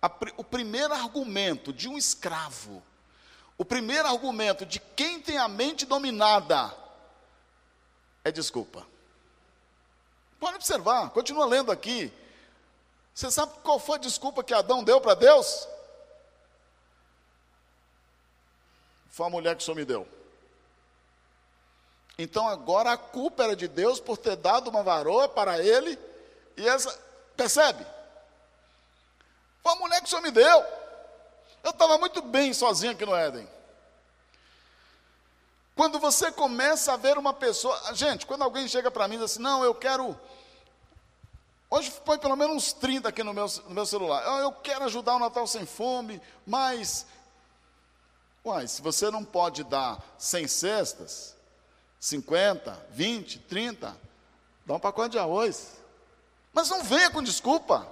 a, 0.00 0.10
o 0.36 0.42
primeiro 0.42 0.92
argumento 0.92 1.72
de 1.72 1.88
um 1.88 1.96
escravo 1.96 2.82
o 3.62 3.64
primeiro 3.64 4.08
argumento 4.08 4.66
de 4.66 4.80
quem 4.80 5.20
tem 5.20 5.38
a 5.38 5.46
mente 5.46 5.86
dominada 5.86 6.74
é 8.24 8.32
desculpa. 8.32 8.84
Pode 10.40 10.56
observar, 10.56 11.10
continua 11.10 11.46
lendo 11.46 11.70
aqui. 11.70 12.12
Você 13.14 13.30
sabe 13.30 13.52
qual 13.62 13.78
foi 13.78 13.98
a 13.98 14.00
desculpa 14.00 14.42
que 14.42 14.52
Adão 14.52 14.82
deu 14.82 15.00
para 15.00 15.14
Deus? 15.14 15.68
Foi 19.10 19.26
a 19.26 19.30
mulher 19.30 19.54
que 19.54 19.62
o 19.62 19.64
Senhor 19.64 19.76
me 19.76 19.84
deu. 19.84 20.08
Então 22.22 22.48
agora 22.48 22.92
a 22.92 22.96
culpa 22.96 23.42
era 23.42 23.56
de 23.56 23.66
Deus 23.66 23.98
por 23.98 24.16
ter 24.16 24.36
dado 24.36 24.70
uma 24.70 24.82
varoa 24.82 25.28
para 25.28 25.58
ele. 25.58 25.98
E 26.56 26.68
essa, 26.68 26.96
percebe? 27.36 27.84
Foi 29.60 29.72
a 29.72 29.76
mulher 29.76 30.00
que 30.00 30.06
o 30.06 30.08
Senhor 30.08 30.22
me 30.22 30.30
deu. 30.30 30.64
Eu 31.64 31.70
estava 31.70 31.98
muito 31.98 32.22
bem 32.22 32.52
sozinho 32.54 32.92
aqui 32.92 33.04
no 33.04 33.14
Éden. 33.14 33.48
Quando 35.74 35.98
você 35.98 36.30
começa 36.30 36.92
a 36.92 36.96
ver 36.96 37.18
uma 37.18 37.32
pessoa. 37.32 37.76
Gente, 37.94 38.24
quando 38.24 38.42
alguém 38.42 38.68
chega 38.68 38.88
para 38.90 39.08
mim 39.08 39.16
e 39.16 39.18
diz 39.18 39.32
assim: 39.32 39.42
Não, 39.42 39.64
eu 39.64 39.74
quero. 39.74 40.16
Hoje 41.68 41.90
põe 42.04 42.18
pelo 42.18 42.36
menos 42.36 42.54
uns 42.54 42.72
30 42.72 43.08
aqui 43.08 43.24
no 43.24 43.34
meu, 43.34 43.46
no 43.64 43.70
meu 43.70 43.86
celular. 43.86 44.22
Eu, 44.24 44.34
eu 44.44 44.52
quero 44.52 44.84
ajudar 44.84 45.16
o 45.16 45.18
Natal 45.18 45.46
Sem 45.46 45.66
Fome, 45.66 46.22
mas. 46.46 47.04
Uai, 48.44 48.68
se 48.68 48.80
você 48.80 49.10
não 49.10 49.24
pode 49.24 49.64
dar 49.64 50.00
100 50.18 50.48
cestas, 50.48 51.36
50, 52.02 52.88
20, 52.90 53.38
30, 53.38 53.96
dá 54.66 54.74
um 54.74 54.80
pacote 54.80 55.12
de 55.12 55.20
arroz. 55.20 55.80
Mas 56.52 56.68
não 56.68 56.82
venha 56.82 57.08
com 57.08 57.22
desculpa. 57.22 57.86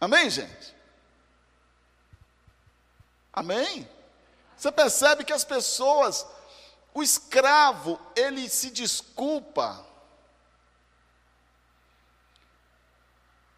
Amém, 0.00 0.30
gente? 0.30 0.74
Amém? 3.30 3.86
Você 4.56 4.72
percebe 4.72 5.22
que 5.22 5.34
as 5.34 5.44
pessoas, 5.44 6.26
o 6.94 7.02
escravo, 7.02 8.00
ele 8.16 8.48
se 8.48 8.70
desculpa. 8.70 9.84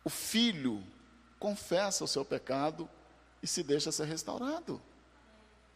O 0.03 0.11
filho 0.11 0.85
confessa 1.39 2.03
o 2.03 2.09
seu 2.09 2.25
pecado 2.25 2.91
e 3.41 3.47
se 3.47 3.63
deixa 3.63 3.93
ser 3.93 4.07
restaurado. 4.07 4.83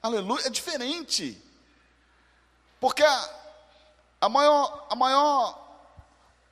Aleluia, 0.02 0.48
é 0.48 0.50
diferente. 0.50 1.40
Porque 2.82 3.04
a, 4.20 4.28
maior, 4.28 4.88
a 4.90 4.96
maior, 4.96 5.56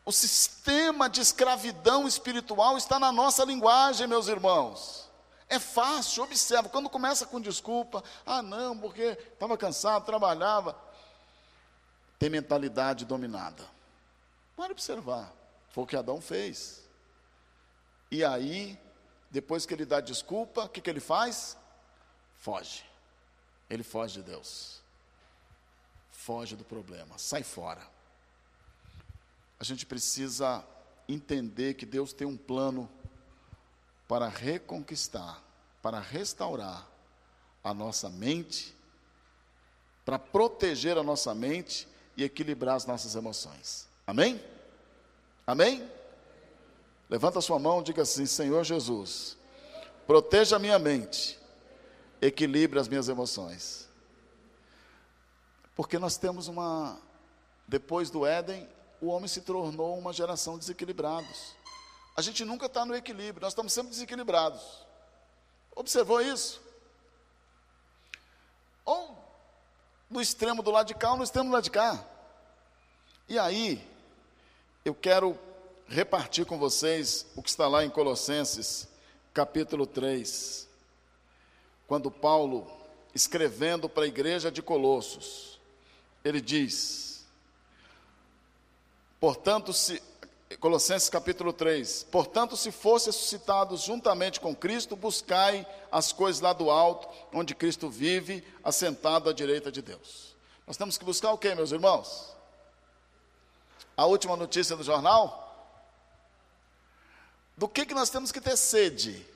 o 0.04 0.12
sistema 0.12 1.10
de 1.10 1.20
escravidão 1.20 2.06
espiritual 2.06 2.78
está 2.78 3.00
na 3.00 3.10
nossa 3.10 3.44
linguagem, 3.44 4.06
meus 4.06 4.28
irmãos. 4.28 5.10
É 5.48 5.58
fácil, 5.58 6.22
observa, 6.22 6.68
quando 6.68 6.88
começa 6.88 7.26
com 7.26 7.40
desculpa, 7.40 8.04
ah 8.24 8.40
não, 8.42 8.78
porque 8.78 9.18
estava 9.32 9.58
cansado, 9.58 10.06
trabalhava. 10.06 10.80
Tem 12.16 12.30
mentalidade 12.30 13.04
dominada. 13.04 13.64
Pode 14.54 14.70
observar, 14.70 15.32
foi 15.70 15.82
o 15.82 15.86
que 15.88 15.96
Adão 15.96 16.20
fez. 16.20 16.80
E 18.08 18.24
aí, 18.24 18.78
depois 19.32 19.66
que 19.66 19.74
ele 19.74 19.84
dá 19.84 20.00
desculpa, 20.00 20.66
o 20.66 20.68
que, 20.68 20.80
que 20.80 20.90
ele 20.90 21.00
faz? 21.00 21.56
Foge. 22.36 22.84
Ele 23.68 23.82
foge 23.82 24.22
de 24.22 24.30
Deus. 24.30 24.79
Foge 26.30 26.54
do 26.54 26.62
problema, 26.62 27.18
sai 27.18 27.42
fora. 27.42 27.82
A 29.58 29.64
gente 29.64 29.84
precisa 29.84 30.64
entender 31.08 31.74
que 31.74 31.84
Deus 31.84 32.12
tem 32.12 32.24
um 32.24 32.36
plano 32.36 32.88
para 34.06 34.28
reconquistar, 34.28 35.42
para 35.82 35.98
restaurar 35.98 36.88
a 37.64 37.74
nossa 37.74 38.08
mente, 38.08 38.72
para 40.04 40.20
proteger 40.20 40.96
a 40.96 41.02
nossa 41.02 41.34
mente 41.34 41.88
e 42.16 42.22
equilibrar 42.22 42.76
as 42.76 42.86
nossas 42.86 43.16
emoções. 43.16 43.88
Amém? 44.06 44.40
Amém? 45.44 45.90
Levanta 47.08 47.40
a 47.40 47.42
sua 47.42 47.58
mão 47.58 47.80
e 47.80 47.84
diga 47.86 48.02
assim: 48.02 48.24
Senhor 48.24 48.62
Jesus, 48.62 49.36
proteja 50.06 50.54
a 50.54 50.60
minha 50.60 50.78
mente, 50.78 51.36
equilibre 52.22 52.78
as 52.78 52.86
minhas 52.86 53.08
emoções. 53.08 53.89
Porque 55.80 55.98
nós 55.98 56.16
temos 56.16 56.48
uma. 56.48 57.00
Depois 57.66 58.10
do 58.10 58.26
Éden, 58.26 58.68
o 59.00 59.06
homem 59.06 59.28
se 59.28 59.40
tornou 59.40 59.96
uma 59.96 60.12
geração 60.12 60.58
desequilibrados 60.58 61.54
a 62.16 62.22
gente 62.22 62.44
nunca 62.44 62.66
está 62.66 62.84
no 62.84 62.94
equilíbrio, 62.94 63.42
nós 63.42 63.52
estamos 63.52 63.72
sempre 63.72 63.90
desequilibrados. 63.90 64.62
Observou 65.74 66.20
isso? 66.20 66.60
Ou 68.84 69.16
no 70.10 70.20
extremo 70.20 70.62
do 70.62 70.70
lado 70.70 70.88
de 70.88 70.94
cá 70.94 71.12
ou 71.12 71.16
no 71.18 71.24
extremo 71.24 71.48
do 71.48 71.52
lado 71.54 71.64
de 71.64 71.70
cá. 71.70 72.04
E 73.28 73.38
aí, 73.38 73.82
eu 74.84 74.94
quero 74.94 75.38
repartir 75.86 76.44
com 76.44 76.58
vocês 76.58 77.26
o 77.36 77.42
que 77.42 77.48
está 77.48 77.68
lá 77.68 77.84
em 77.84 77.90
Colossenses, 77.90 78.88
capítulo 79.32 79.86
3. 79.86 80.68
Quando 81.86 82.10
Paulo, 82.10 82.70
escrevendo 83.14 83.88
para 83.88 84.04
a 84.04 84.08
igreja 84.08 84.50
de 84.50 84.60
Colossos, 84.60 85.59
ele 86.24 86.40
diz: 86.40 87.24
Portanto, 89.18 89.72
se 89.72 90.02
Colossenses 90.58 91.08
capítulo 91.08 91.52
3. 91.52 92.04
Portanto, 92.10 92.56
se 92.56 92.72
fosse 92.72 93.06
ressuscitados 93.06 93.82
juntamente 93.82 94.40
com 94.40 94.54
Cristo, 94.54 94.96
buscai 94.96 95.66
as 95.92 96.12
coisas 96.12 96.40
lá 96.40 96.52
do 96.52 96.70
alto, 96.70 97.08
onde 97.32 97.54
Cristo 97.54 97.88
vive, 97.88 98.44
assentado 98.62 99.30
à 99.30 99.32
direita 99.32 99.70
de 99.70 99.80
Deus. 99.80 100.34
Nós 100.66 100.76
temos 100.76 100.98
que 100.98 101.04
buscar 101.04 101.32
o 101.32 101.38
que, 101.38 101.54
meus 101.54 101.72
irmãos? 101.72 102.34
A 103.96 104.06
última 104.06 104.36
notícia 104.36 104.76
do 104.76 104.82
jornal? 104.82 105.46
Do 107.56 107.68
que, 107.68 107.86
que 107.86 107.94
nós 107.94 108.10
temos 108.10 108.32
que 108.32 108.40
ter 108.40 108.56
sede? 108.56 109.26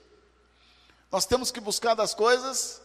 Nós 1.12 1.26
temos 1.26 1.50
que 1.50 1.60
buscar 1.60 1.94
das 1.94 2.12
coisas. 2.12 2.82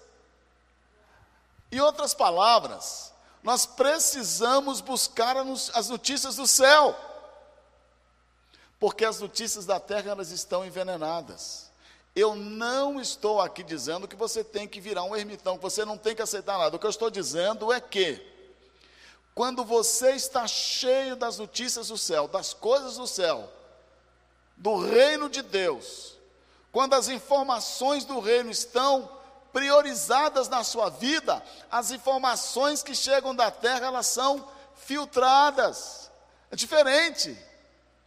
Em 1.71 1.79
outras 1.79 2.13
palavras, 2.13 3.12
nós 3.43 3.65
precisamos 3.65 4.82
buscar 4.82 5.36
as 5.38 5.89
notícias 5.89 6.36
do 6.36 6.45
céu 6.45 6.95
porque 8.80 9.04
as 9.04 9.19
notícias 9.19 9.65
da 9.65 9.80
terra 9.80 10.12
elas 10.12 10.32
estão 10.32 10.65
envenenadas. 10.65 11.69
Eu 12.15 12.34
não 12.34 12.99
estou 12.99 13.41
aqui 13.41 13.62
dizendo 13.62 14.08
que 14.08 14.15
você 14.15 14.43
tem 14.43 14.67
que 14.67 14.80
virar 14.80 15.04
um 15.04 15.15
ermitão, 15.15 15.58
que 15.58 15.63
você 15.63 15.84
não 15.84 15.97
tem 15.97 16.15
que 16.15 16.21
aceitar 16.21 16.58
nada. 16.58 16.75
O 16.75 16.80
que 16.80 16.86
eu 16.86 16.89
estou 16.89 17.10
dizendo 17.10 17.71
é 17.71 17.80
que 17.82 18.25
Quando 19.36 19.63
você 19.63 20.12
está 20.12 20.45
cheio 20.47 21.15
das 21.15 21.38
notícias 21.38 21.88
do 21.88 21.97
céu, 21.97 22.28
das 22.28 22.54
coisas 22.54 22.97
do 22.97 23.08
céu, 23.08 23.49
do 24.58 24.78
reino 24.78 25.30
de 25.30 25.41
Deus, 25.41 26.17
quando 26.73 26.93
as 26.93 27.08
informações 27.08 28.04
do 28.04 28.19
reino 28.19 28.52
estão 28.52 29.10
priorizadas 29.51 30.47
na 30.47 30.63
sua 30.63 30.89
vida, 30.89 31.43
as 31.71 31.91
informações 31.91 32.83
que 32.83 32.95
chegam 32.95 33.35
da 33.35 33.49
terra, 33.49 33.88
elas 33.88 34.07
são 34.07 34.47
filtradas. 34.75 36.09
É 36.51 36.55
diferente. 36.55 37.38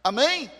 Amém? 0.03 0.51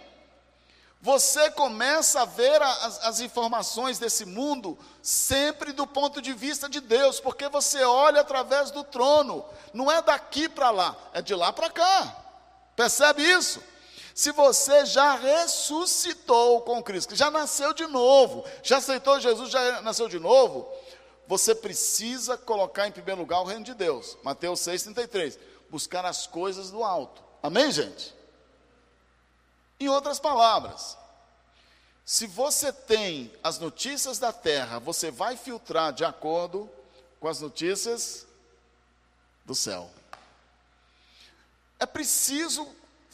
Você 1.01 1.51
começa 1.51 2.21
a 2.21 2.25
ver 2.25 2.61
as, 2.61 3.03
as, 3.03 3.19
informações 3.19 3.99
desse 3.99 4.23
mundo 4.23 4.79
sempre 5.01 5.73
do 5.73 5.85
ponto 5.85 6.21
de 6.21 6.31
vista 6.31 6.69
de 6.69 6.79
Deus, 6.79 7.19
porque 7.19 7.49
você 7.49 7.83
olha 7.83 8.21
através 8.21 8.71
do 8.71 8.85
trono, 8.85 9.43
não 9.73 9.91
é 9.91 10.01
daqui 10.01 10.47
para 10.47 10.71
lá, 10.71 10.95
é 11.11 11.21
de 11.21 11.35
lá 11.35 11.51
para 11.51 11.69
cá. 11.69 12.15
Percebe 12.73 13.21
isso? 13.21 13.61
Se 14.13 14.31
você 14.31 14.85
já 14.85 15.15
ressuscitou 15.15 16.61
com 16.61 16.83
Cristo, 16.83 17.15
já 17.15 17.31
nasceu 17.31 17.73
de 17.73 17.87
novo, 17.87 18.45
já 18.61 18.77
aceitou 18.77 19.19
Jesus, 19.19 19.49
já 19.49 19.81
nasceu 19.81 20.07
de 20.07 20.19
novo, 20.19 20.71
você 21.27 21.55
precisa 21.55 22.37
colocar 22.37 22.87
em 22.87 22.91
primeiro 22.91 23.21
lugar 23.21 23.41
o 23.41 23.45
reino 23.45 23.63
de 23.63 23.73
Deus. 23.73 24.17
Mateus 24.23 24.59
6,33. 24.59 25.39
Buscar 25.69 26.05
as 26.05 26.27
coisas 26.27 26.69
do 26.69 26.83
alto. 26.83 27.23
Amém, 27.41 27.71
gente? 27.71 28.13
Em 29.79 29.89
outras 29.89 30.19
palavras, 30.19 30.95
se 32.05 32.27
você 32.27 32.71
tem 32.71 33.33
as 33.43 33.57
notícias 33.57 34.19
da 34.19 34.31
terra, 34.31 34.77
você 34.77 35.09
vai 35.09 35.35
filtrar 35.35 35.91
de 35.91 36.05
acordo 36.05 36.69
com 37.19 37.27
as 37.27 37.39
notícias 37.39 38.27
do 39.45 39.55
céu. 39.55 39.89
É 41.79 41.85
preciso 41.85 42.67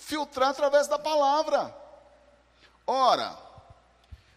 filtrar 0.10 0.50
através 0.50 0.88
da 0.88 0.98
palavra. 0.98 1.74
Ora, 2.88 3.38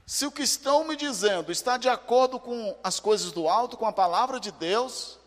se 0.04 0.26
o 0.26 0.30
que 0.30 0.42
estão 0.42 0.84
me 0.84 0.94
dizendo 0.94 1.50
está 1.50 1.78
de 1.78 1.88
acordo 1.88 2.38
com 2.38 2.76
as 2.84 3.00
coisas 3.00 3.32
do 3.32 3.48
alto, 3.48 3.78
com 3.78 3.86
a 3.86 3.92
palavra 3.92 4.38
de 4.38 4.52
Deus, 4.52 5.18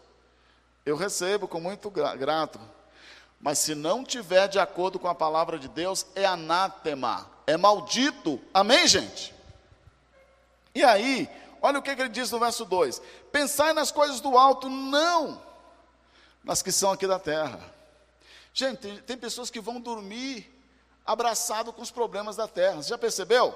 eu 0.85 0.95
recebo 0.95 1.47
com 1.47 1.59
muito 1.59 1.89
grato. 1.89 2.59
Mas 3.41 3.57
se 3.57 3.73
não 3.73 4.03
tiver 4.03 4.47
de 4.47 4.59
acordo 4.59 4.99
com 4.99 5.07
a 5.07 5.15
palavra 5.15 5.57
de 5.57 5.67
Deus, 5.67 6.05
é 6.13 6.25
anátema, 6.25 7.27
é 7.47 7.57
maldito. 7.57 8.39
Amém, 8.53 8.87
gente? 8.87 9.33
E 10.75 10.83
aí, 10.83 11.27
olha 11.59 11.79
o 11.79 11.81
que 11.81 11.89
ele 11.89 12.07
diz 12.07 12.29
no 12.29 12.39
verso 12.39 12.65
2: 12.65 13.01
Pensai 13.31 13.73
nas 13.73 13.91
coisas 13.91 14.21
do 14.21 14.37
alto, 14.37 14.69
não 14.69 15.41
nas 16.43 16.61
que 16.61 16.71
são 16.71 16.91
aqui 16.91 17.07
da 17.07 17.17
terra. 17.17 17.74
Gente, 18.55 18.79
tem, 18.79 18.97
tem 19.01 19.17
pessoas 19.17 19.51
que 19.51 19.59
vão 19.59 19.81
dormir 19.81 20.49
abraçado 21.05 21.73
com 21.73 21.81
os 21.81 21.91
problemas 21.91 22.37
da 22.37 22.47
terra. 22.47 22.77
Você 22.77 22.89
já 22.89 22.97
percebeu? 22.97 23.53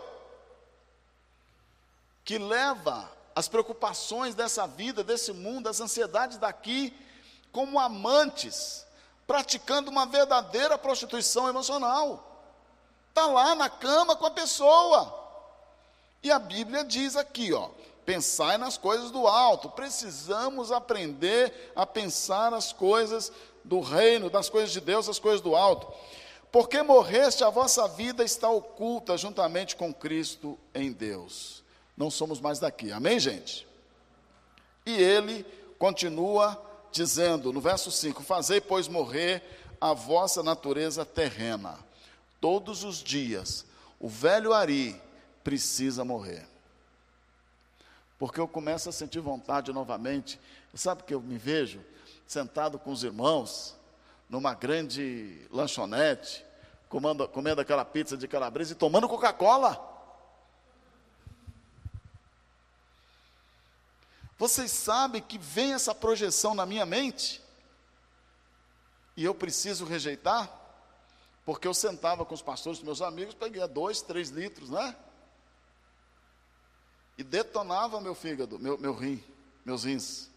Que 2.26 2.38
leva 2.38 3.10
as 3.34 3.48
preocupações 3.48 4.36
dessa 4.36 4.68
vida, 4.68 5.02
desse 5.02 5.32
mundo, 5.32 5.70
as 5.70 5.80
ansiedades 5.80 6.38
daqui, 6.38 6.94
como 7.50 7.80
amantes 7.80 8.86
praticando 9.26 9.90
uma 9.90 10.06
verdadeira 10.06 10.78
prostituição 10.78 11.48
emocional. 11.48 12.44
Está 13.08 13.26
lá 13.26 13.56
na 13.56 13.70
cama 13.70 14.18
com 14.18 14.26
a 14.26 14.32
pessoa. 14.32 15.18
E 16.22 16.30
a 16.30 16.40
Bíblia 16.40 16.84
diz 16.84 17.16
aqui, 17.16 17.54
ó, 17.54 17.70
pensai 18.06 18.58
nas 18.58 18.78
coisas 18.78 19.12
do 19.12 19.28
alto. 19.28 19.70
Precisamos 19.70 20.72
aprender 20.72 21.72
a 21.76 21.86
pensar 21.86 22.54
as 22.54 22.74
coisas 22.74 23.32
do 23.64 23.80
reino, 23.80 24.30
das 24.30 24.50
coisas 24.50 24.72
de 24.72 24.82
Deus, 24.82 25.10
as 25.10 25.20
coisas 25.20 25.42
do 25.42 25.56
alto. 25.56 25.92
Porque 26.52 26.82
morreste, 26.82 27.44
a 27.44 27.50
vossa 27.50 27.88
vida 27.88 28.24
está 28.24 28.50
oculta 28.50 29.18
juntamente 29.18 29.76
com 29.76 29.94
Cristo 29.94 30.58
em 30.74 30.92
Deus. 30.92 31.64
Não 31.96 32.10
somos 32.10 32.40
mais 32.40 32.60
daqui. 32.60 32.92
Amém, 32.92 33.20
gente? 33.20 33.68
E 34.86 34.94
ele 34.94 35.46
continua 35.78 36.60
dizendo 36.92 37.54
no 37.54 37.62
verso 37.62 37.92
5: 37.92 38.24
Fazei, 38.24 38.60
pois, 38.60 38.88
morrer 38.88 39.44
a 39.80 39.94
vossa 39.94 40.42
natureza 40.42 41.06
terrena. 41.06 41.78
Todos 42.42 42.84
os 42.84 43.04
dias, 43.04 43.66
o 44.00 44.08
velho 44.08 44.54
Ari 44.54 45.00
precisa 45.44 46.04
morrer. 46.04 46.48
Porque 48.18 48.40
eu 48.40 48.48
começo 48.48 48.90
a 48.90 48.92
sentir 48.92 49.20
vontade 49.20 49.72
novamente. 49.72 50.40
Sabe 50.74 51.04
que 51.04 51.14
eu 51.14 51.22
me 51.22 51.38
vejo 51.38 51.80
sentado 52.30 52.78
com 52.78 52.92
os 52.92 53.04
irmãos, 53.04 53.76
numa 54.30 54.54
grande 54.54 55.48
lanchonete, 55.50 56.46
comendo, 56.88 57.28
comendo 57.28 57.60
aquela 57.60 57.84
pizza 57.84 58.16
de 58.16 58.28
calabresa 58.28 58.74
e 58.74 58.76
tomando 58.76 59.10
Coca-Cola. 59.10 59.84
Vocês 64.38 64.72
sabem 64.72 65.24
que 65.24 65.40
vem 65.40 65.74
essa 65.74 65.96
projeção 65.96 66.54
na 66.54 66.68
minha 66.68 66.86
mente? 66.86 67.42
E 69.18 69.26
eu 69.26 69.34
preciso 69.34 69.84
rejeitar? 69.84 70.56
Porque 71.44 71.68
eu 71.68 71.74
sentava 71.74 72.24
com 72.24 72.36
os 72.36 72.44
pastores, 72.44 72.80
meus 72.84 73.02
amigos, 73.02 73.34
peguei 73.34 73.68
dois, 73.68 74.04
três 74.04 74.30
litros, 74.30 74.70
né? 74.70 74.96
E 77.18 77.24
detonava 77.24 78.00
meu 78.00 78.14
fígado, 78.14 78.60
meu, 78.60 78.78
meu 78.78 78.94
rim, 78.94 79.22
meus 79.66 79.84
rins. 79.84 80.29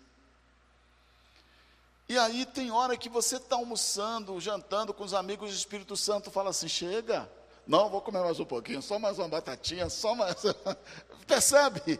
E 2.12 2.18
aí 2.18 2.44
tem 2.44 2.70
hora 2.70 2.94
que 2.94 3.08
você 3.08 3.36
está 3.36 3.56
almoçando, 3.56 4.38
jantando 4.38 4.92
com 4.92 5.02
os 5.02 5.14
amigos, 5.14 5.50
o 5.50 5.56
Espírito 5.56 5.96
Santo 5.96 6.30
fala 6.30 6.50
assim: 6.50 6.68
chega, 6.68 7.26
não, 7.66 7.88
vou 7.88 8.02
comer 8.02 8.20
mais 8.20 8.38
um 8.38 8.44
pouquinho, 8.44 8.82
só 8.82 8.98
mais 8.98 9.18
uma 9.18 9.28
batatinha, 9.28 9.88
só 9.88 10.14
mais. 10.14 10.36
Percebe? 11.26 11.98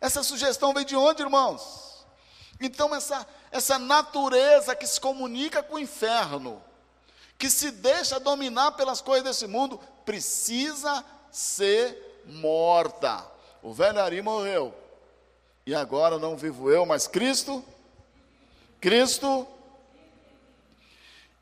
Essa 0.00 0.22
sugestão 0.22 0.72
vem 0.72 0.86
de 0.86 0.96
onde, 0.96 1.20
irmãos? 1.20 2.06
Então, 2.58 2.94
essa, 2.94 3.26
essa 3.52 3.78
natureza 3.78 4.74
que 4.74 4.86
se 4.86 4.98
comunica 4.98 5.62
com 5.62 5.74
o 5.74 5.78
inferno, 5.78 6.64
que 7.36 7.50
se 7.50 7.70
deixa 7.70 8.18
dominar 8.18 8.72
pelas 8.72 9.02
coisas 9.02 9.24
desse 9.24 9.46
mundo, 9.46 9.78
precisa 10.06 11.04
ser 11.30 12.22
morta. 12.24 13.22
O 13.62 13.74
velho 13.74 14.00
Ari 14.00 14.22
morreu. 14.22 14.74
E 15.66 15.74
agora 15.74 16.18
não 16.18 16.38
vivo 16.38 16.70
eu, 16.70 16.86
mas 16.86 17.06
Cristo. 17.06 17.62
Cristo. 18.86 19.48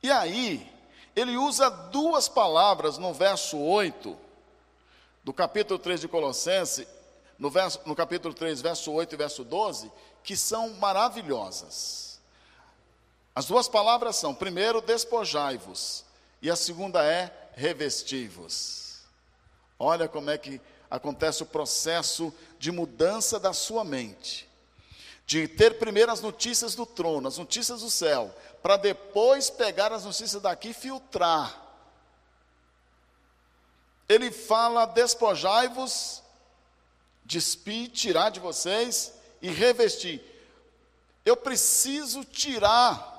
E 0.03 0.11
aí, 0.11 0.67
ele 1.15 1.37
usa 1.37 1.69
duas 1.69 2.27
palavras 2.27 2.97
no 2.97 3.13
verso 3.13 3.59
8 3.59 4.17
do 5.23 5.31
capítulo 5.31 5.79
3 5.79 6.01
de 6.01 6.09
Colossenses, 6.09 6.87
no, 7.39 7.51
verso, 7.51 7.83
no 7.85 7.95
capítulo 7.95 8.33
3, 8.33 8.63
verso 8.63 8.91
8 8.93 9.13
e 9.13 9.19
verso 9.19 9.45
12, 9.45 9.93
que 10.23 10.35
são 10.39 10.71
maravilhosas. 10.77 12.19
As 13.35 13.45
duas 13.45 13.69
palavras 13.69 14.17
são, 14.17 14.35
primeiro, 14.35 14.81
despojai-vos, 14.81 16.03
e 16.41 16.51
a 16.51 16.57
segunda 16.57 17.05
é 17.05 17.51
revesti-vos. 17.53 19.03
Olha 19.79 20.09
como 20.09 20.31
é 20.31 20.39
que 20.39 20.59
acontece 20.91 21.43
o 21.43 21.47
processo 21.47 22.33
de 22.59 22.73
mudança 22.73 23.39
da 23.39 23.53
sua 23.53 23.85
mente. 23.85 24.49
De 25.27 25.49
ter 25.49 25.79
primeiro 25.79 26.13
as 26.13 26.21
notícias 26.21 26.75
do 26.75 26.85
trono, 26.85 27.29
as 27.29 27.39
notícias 27.39 27.81
do 27.81 27.91
céu, 27.91 28.35
para 28.63 28.77
depois 28.77 29.49
pegar 29.49 29.93
as 29.93 30.05
notícias 30.05 30.43
daqui 30.43 30.71
e 30.71 30.75
filtrar. 30.75 31.63
Ele 34.09 34.31
fala: 34.31 34.85
despojai-vos 34.85 36.23
despir, 37.25 37.91
tirar 37.91 38.31
de 38.31 38.39
vocês 38.39 39.13
e 39.41 39.51
revestir. 39.51 40.23
Eu 41.25 41.37
preciso 41.37 42.25
tirar 42.25 43.13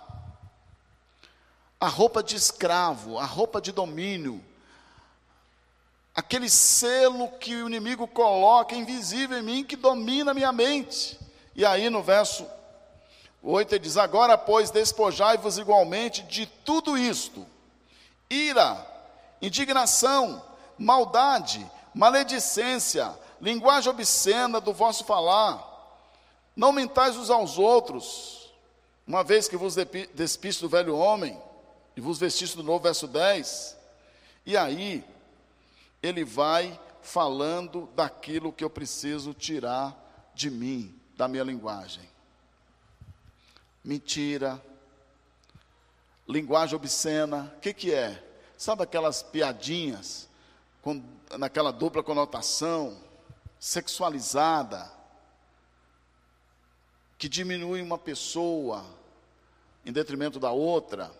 a 1.79 1.87
roupa 1.87 2.21
de 2.21 2.35
escravo, 2.35 3.17
a 3.17 3.25
roupa 3.25 3.59
de 3.59 3.71
domínio, 3.71 4.43
aquele 6.13 6.49
selo 6.49 7.29
que 7.39 7.55
o 7.55 7.67
inimigo 7.67 8.07
coloca 8.07 8.75
invisível 8.75 9.37
em 9.39 9.43
mim 9.43 9.63
que 9.63 9.75
domina 9.75 10.31
a 10.31 10.33
minha 10.33 10.51
mente. 10.51 11.19
E 11.55 11.65
aí 11.65 11.89
no 11.89 12.03
verso 12.03 12.45
8 13.41 13.73
ele 13.73 13.83
diz: 13.83 13.97
Agora, 13.97 14.37
pois, 14.37 14.71
despojai-vos 14.71 15.57
igualmente 15.57 16.23
de 16.23 16.45
tudo 16.45 16.97
isto: 16.97 17.45
ira, 18.29 18.85
indignação, 19.41 20.43
maldade, 20.77 21.65
maledicência, 21.93 23.17
linguagem 23.39 23.89
obscena 23.89 24.59
do 24.59 24.73
vosso 24.73 25.05
falar. 25.05 25.73
Não 26.55 26.71
mentais 26.71 27.17
uns 27.17 27.29
aos 27.29 27.57
outros, 27.57 28.53
uma 29.05 29.23
vez 29.23 29.47
que 29.47 29.57
vos 29.57 29.75
despiste 30.13 30.61
do 30.61 30.69
velho 30.69 30.97
homem 30.97 31.39
e 31.95 32.01
vos 32.01 32.17
vestiste 32.17 32.55
do 32.57 32.63
novo, 32.63 32.83
verso 32.83 33.07
10. 33.07 33.77
E 34.45 34.55
aí, 34.55 35.03
ele 36.01 36.23
vai 36.23 36.79
falando 37.01 37.89
daquilo 37.95 38.51
que 38.51 38.63
eu 38.63 38.69
preciso 38.69 39.33
tirar 39.33 39.95
de 40.33 40.49
mim, 40.49 40.99
da 41.15 41.28
minha 41.28 41.43
linguagem. 41.43 42.08
Mentira, 43.84 44.62
linguagem 46.28 46.75
obscena. 46.75 47.54
O 47.56 47.60
que, 47.60 47.73
que 47.73 47.93
é? 47.93 48.21
Sabe 48.58 48.84
aquelas 48.84 49.21
piadinhas 49.21 50.30
com, 50.82 51.04
naquela 51.38 51.71
dupla 51.71 52.04
conotação, 52.04 52.97
sexualizada, 53.60 54.91
que 57.17 57.30
diminui 57.30 57.82
uma 57.82 57.97
pessoa 57.97 58.86
em 59.86 59.91
detrimento 59.91 60.39
da 60.39 60.51
outra? 60.51 61.12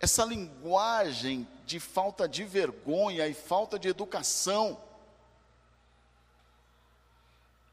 Essa 0.00 0.24
linguagem 0.24 1.46
de 1.64 1.78
falta 1.78 2.28
de 2.28 2.44
vergonha 2.44 3.26
e 3.28 3.34
falta 3.34 3.78
de 3.78 3.88
educação. 3.88 4.80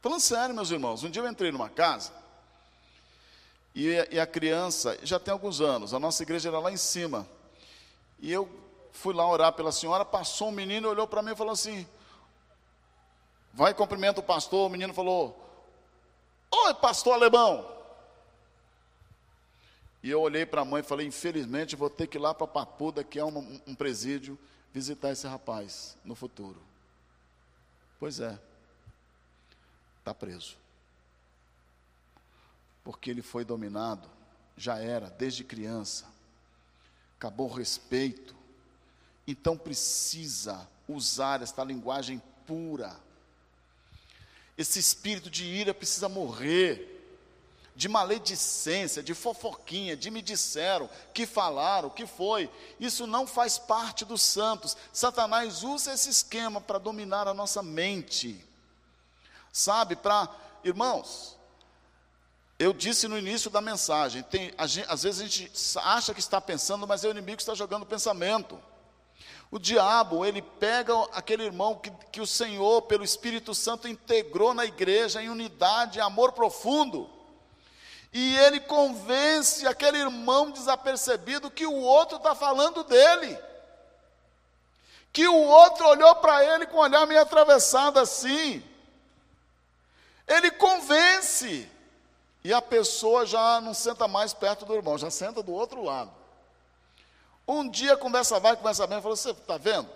Falando 0.02 0.22
sério, 0.22 0.56
meus 0.56 0.72
irmãos, 0.72 1.04
um 1.04 1.10
dia 1.10 1.22
eu 1.22 1.28
entrei 1.28 1.52
numa 1.52 1.70
casa 1.70 2.12
e, 3.76 3.88
e 4.12 4.20
a 4.20 4.26
criança, 4.26 4.98
já 5.04 5.20
tem 5.20 5.32
alguns 5.32 5.62
anos, 5.62 5.94
a 5.94 6.00
nossa 6.00 6.24
igreja 6.24 6.50
era 6.50 6.60
lá 6.60 6.72
em 6.72 6.78
cima. 6.78 7.28
E 8.20 8.32
eu 8.32 8.50
fui 8.92 9.14
lá 9.14 9.28
orar 9.30 9.54
pela 9.54 9.72
senhora, 9.72 10.04
passou 10.04 10.50
um 10.50 10.52
menino, 10.52 10.90
olhou 10.90 11.08
para 11.08 11.22
mim 11.22 11.32
e 11.32 11.36
falou 11.36 11.54
assim: 11.54 11.88
Vai 13.54 13.74
cumprimenta 13.74 14.20
o 14.20 14.24
pastor. 14.24 14.68
O 14.68 14.70
menino 14.70 14.94
falou: 14.94 15.38
Oi, 16.52 16.74
pastor 16.76 17.14
alemão. 17.14 17.78
E 20.02 20.10
eu 20.10 20.22
olhei 20.22 20.46
para 20.46 20.62
a 20.62 20.66
mãe 20.66 20.82
e 20.82 20.84
falei: 20.86 21.08
Infelizmente, 21.08 21.76
vou 21.76 21.90
ter 21.90 22.08
que 22.08 22.18
ir 22.18 22.22
lá 22.22 22.34
para 22.34 22.48
Papuda, 22.48 23.04
que 23.04 23.20
é 23.20 23.26
um, 23.26 23.62
um 23.66 23.76
presídio, 23.76 24.38
visitar 24.74 25.12
esse 25.12 25.28
rapaz 25.28 25.98
no 26.04 26.16
futuro. 26.16 26.62
Pois 28.00 28.20
é, 28.20 28.38
está 30.00 30.14
preso. 30.14 30.58
Porque 32.84 33.10
ele 33.10 33.22
foi 33.22 33.46
dominado, 33.46 34.10
já 34.58 34.78
era, 34.80 35.10
desde 35.10 35.44
criança 35.44 36.06
acabou 37.20 37.50
o 37.50 37.54
respeito. 37.54 38.34
Então 39.28 39.58
precisa 39.58 40.68
usar 40.88 41.42
esta 41.42 41.64
linguagem 41.66 42.22
pura. 42.48 42.98
Esse 44.58 44.80
espírito 44.80 45.30
de 45.30 45.44
ira 45.44 45.74
precisa 45.74 46.08
morrer. 46.08 46.96
De 47.76 47.88
maledicência, 47.88 49.02
de 49.02 49.14
fofoquinha, 49.14 49.96
de 49.96 50.12
me 50.12 50.22
disseram, 50.22 50.90
que 51.14 51.26
falaram, 51.26 51.90
que 51.90 52.06
foi. 52.06 52.50
Isso 52.78 53.06
não 53.08 53.28
faz 53.28 53.58
parte 53.58 54.04
dos 54.04 54.22
santos. 54.22 54.76
Satanás 54.92 55.64
usa 55.64 55.94
esse 55.94 56.10
esquema 56.10 56.60
para 56.60 56.78
dominar 56.78 57.28
a 57.28 57.34
nossa 57.34 57.62
mente. 57.64 58.46
Sabe, 59.52 59.96
para. 59.96 60.30
Irmãos, 60.64 61.38
eu 62.60 62.74
disse 62.74 63.08
no 63.08 63.18
início 63.18 63.50
da 63.50 63.62
mensagem, 63.62 64.22
tem, 64.22 64.52
gente, 64.66 64.86
às 64.90 65.04
vezes 65.04 65.22
a 65.22 65.24
gente 65.26 65.52
acha 65.78 66.14
que 66.14 66.20
está 66.20 66.42
pensando, 66.42 66.86
mas 66.86 67.06
é 67.06 67.08
o 67.08 67.12
inimigo 67.12 67.38
que 67.38 67.42
está 67.42 67.56
jogando 67.56 67.86
pensamento. 67.86 68.62
O 69.50 69.58
diabo, 69.58 70.26
ele 70.26 70.42
pega 70.42 70.94
aquele 71.14 71.44
irmão 71.44 71.76
que, 71.76 71.90
que 72.12 72.20
o 72.20 72.28
Senhor, 72.28 72.82
pelo 72.84 73.04
Espírito 73.04 73.56
Santo, 73.56 73.88
integrou 73.88 74.54
na 74.54 74.66
igreja 74.66 75.24
em 75.24 75.30
unidade, 75.30 76.00
em 76.00 76.02
amor 76.02 76.34
profundo, 76.34 77.10
e 78.12 78.38
ele 78.40 78.60
convence 78.60 79.66
aquele 79.66 79.98
irmão 79.98 80.52
desapercebido 80.52 81.50
que 81.50 81.66
o 81.66 81.76
outro 81.76 82.18
está 82.18 82.36
falando 82.36 82.84
dele, 82.84 83.40
que 85.14 85.28
o 85.28 85.36
outro 85.36 85.88
olhou 85.88 86.16
para 86.18 86.44
ele 86.44 86.68
com 86.68 86.78
um 86.78 86.82
olhar 86.82 87.08
meio 87.08 87.22
atravessado 87.22 88.00
assim, 88.00 88.64
ele 90.30 90.52
convence, 90.52 91.70
e 92.44 92.54
a 92.54 92.62
pessoa 92.62 93.26
já 93.26 93.60
não 93.60 93.74
senta 93.74 94.08
mais 94.08 94.34
perto 94.34 94.66
do 94.66 94.76
irmão, 94.76 94.98
já 94.98 95.10
senta 95.10 95.44
do 95.44 95.52
outro 95.52 95.84
lado. 95.84 96.12
Um 97.48 97.68
dia 97.68 97.98
conversa 97.98 98.40
vai, 98.40 98.56
conversa 98.56 98.86
bem, 98.86 99.02
falou: 99.02 99.18
Você 99.18 99.32
está 99.32 99.58
vendo? 99.58 99.90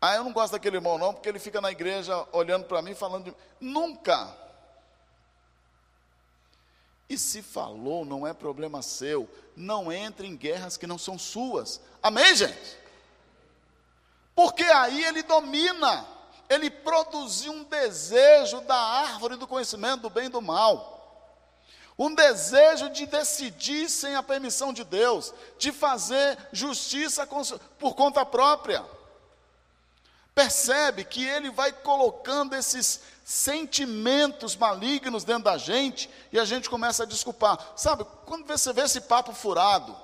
Ah, 0.00 0.16
eu 0.16 0.24
não 0.24 0.32
gosto 0.32 0.52
daquele 0.52 0.78
irmão, 0.78 0.98
não, 0.98 1.14
porque 1.14 1.28
ele 1.28 1.38
fica 1.38 1.60
na 1.60 1.70
igreja 1.70 2.26
olhando 2.32 2.64
para 2.64 2.82
mim, 2.82 2.94
falando 2.94 3.26
de. 3.26 3.36
Nunca! 3.60 4.36
E 7.08 7.18
se 7.18 7.42
falou, 7.42 8.04
não 8.04 8.24
é 8.24 8.32
problema 8.32 8.82
seu. 8.82 9.28
Não 9.56 9.92
entre 9.92 10.28
em 10.28 10.36
guerras 10.36 10.76
que 10.76 10.86
não 10.86 10.96
são 10.96 11.18
suas. 11.18 11.80
Amém, 12.00 12.36
gente? 12.36 12.78
Porque 14.34 14.62
aí 14.62 15.04
ele 15.04 15.22
domina 15.24 16.06
ele 16.50 16.68
produziu 16.68 17.52
um 17.52 17.62
desejo 17.62 18.60
da 18.62 18.74
árvore 18.74 19.36
do 19.36 19.46
conhecimento 19.46 20.02
do 20.02 20.10
bem 20.10 20.26
e 20.26 20.30
do 20.30 20.42
mal. 20.42 20.98
Um 21.96 22.12
desejo 22.12 22.90
de 22.90 23.06
decidir 23.06 23.88
sem 23.88 24.16
a 24.16 24.22
permissão 24.22 24.72
de 24.72 24.82
Deus, 24.82 25.32
de 25.58 25.70
fazer 25.70 26.36
justiça 26.52 27.24
por 27.78 27.94
conta 27.94 28.26
própria. 28.26 28.84
Percebe 30.34 31.04
que 31.04 31.24
ele 31.24 31.50
vai 31.50 31.72
colocando 31.72 32.56
esses 32.56 33.00
sentimentos 33.24 34.56
malignos 34.56 35.22
dentro 35.22 35.44
da 35.44 35.58
gente 35.58 36.10
e 36.32 36.40
a 36.40 36.44
gente 36.44 36.68
começa 36.68 37.04
a 37.04 37.06
desculpar. 37.06 37.58
Sabe, 37.76 38.04
quando 38.26 38.44
você 38.46 38.72
vê 38.72 38.82
esse 38.82 39.02
papo 39.02 39.32
furado, 39.32 39.96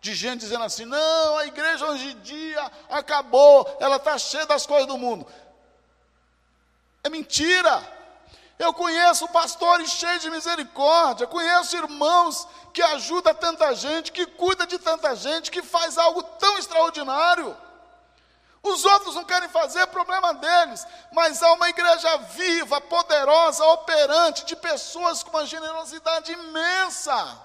de 0.00 0.14
gente 0.14 0.40
dizendo 0.40 0.64
assim: 0.64 0.84
não, 0.84 1.38
a 1.38 1.46
igreja 1.46 1.86
hoje 1.86 2.12
em 2.12 2.20
dia 2.20 2.70
acabou, 2.88 3.76
ela 3.80 3.96
está 3.96 4.16
cheia 4.16 4.46
das 4.46 4.66
coisas 4.66 4.86
do 4.86 4.98
mundo. 4.98 5.26
É 7.02 7.08
mentira. 7.08 7.98
Eu 8.58 8.72
conheço 8.72 9.28
pastores 9.28 9.90
cheios 9.90 10.20
de 10.20 10.30
misericórdia, 10.30 11.26
conheço 11.26 11.76
irmãos 11.76 12.46
que 12.74 12.82
ajudam 12.82 13.34
tanta 13.34 13.72
gente, 13.74 14.10
que 14.10 14.26
cuida 14.26 14.66
de 14.66 14.78
tanta 14.78 15.14
gente, 15.14 15.50
que 15.50 15.62
faz 15.62 15.96
algo 15.96 16.22
tão 16.22 16.58
extraordinário. 16.58 17.56
Os 18.60 18.84
outros 18.84 19.14
não 19.14 19.24
querem 19.24 19.48
fazer, 19.48 19.86
problema 19.86 20.34
deles, 20.34 20.84
mas 21.12 21.40
há 21.42 21.52
uma 21.52 21.68
igreja 21.68 22.16
viva, 22.18 22.80
poderosa, 22.80 23.64
operante, 23.66 24.44
de 24.44 24.56
pessoas 24.56 25.22
com 25.22 25.30
uma 25.30 25.46
generosidade 25.46 26.32
imensa. 26.32 27.40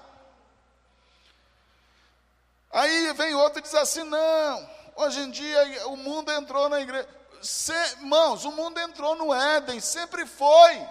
Aí 2.72 3.12
vem 3.12 3.34
outro 3.36 3.60
e 3.60 3.62
diz 3.62 3.74
assim: 3.74 4.02
não, 4.02 4.70
hoje 4.96 5.20
em 5.20 5.30
dia 5.30 5.86
o 5.86 5.96
mundo 5.96 6.32
entrou 6.32 6.68
na 6.68 6.80
igreja. 6.80 7.08
Se, 7.44 7.74
irmãos, 7.92 8.46
o 8.46 8.52
mundo 8.52 8.80
entrou 8.80 9.14
no 9.14 9.32
Éden, 9.32 9.78
sempre 9.78 10.24
foi. 10.24 10.88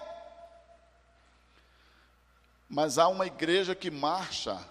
Mas 2.70 3.00
há 3.00 3.08
uma 3.08 3.26
igreja 3.26 3.74
que 3.74 3.90
marcha 3.90 4.64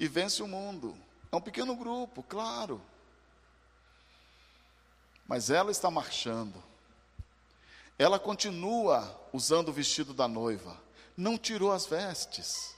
e 0.00 0.08
vence 0.08 0.42
o 0.42 0.48
mundo. 0.48 0.98
É 1.30 1.36
um 1.36 1.40
pequeno 1.40 1.76
grupo, 1.76 2.24
claro. 2.24 2.82
Mas 5.28 5.48
ela 5.48 5.70
está 5.70 5.90
marchando. 5.90 6.62
Ela 7.96 8.18
continua 8.18 9.20
usando 9.32 9.68
o 9.68 9.72
vestido 9.72 10.12
da 10.12 10.26
noiva. 10.26 10.76
Não 11.16 11.38
tirou 11.38 11.72
as 11.72 11.86
vestes. 11.86 12.74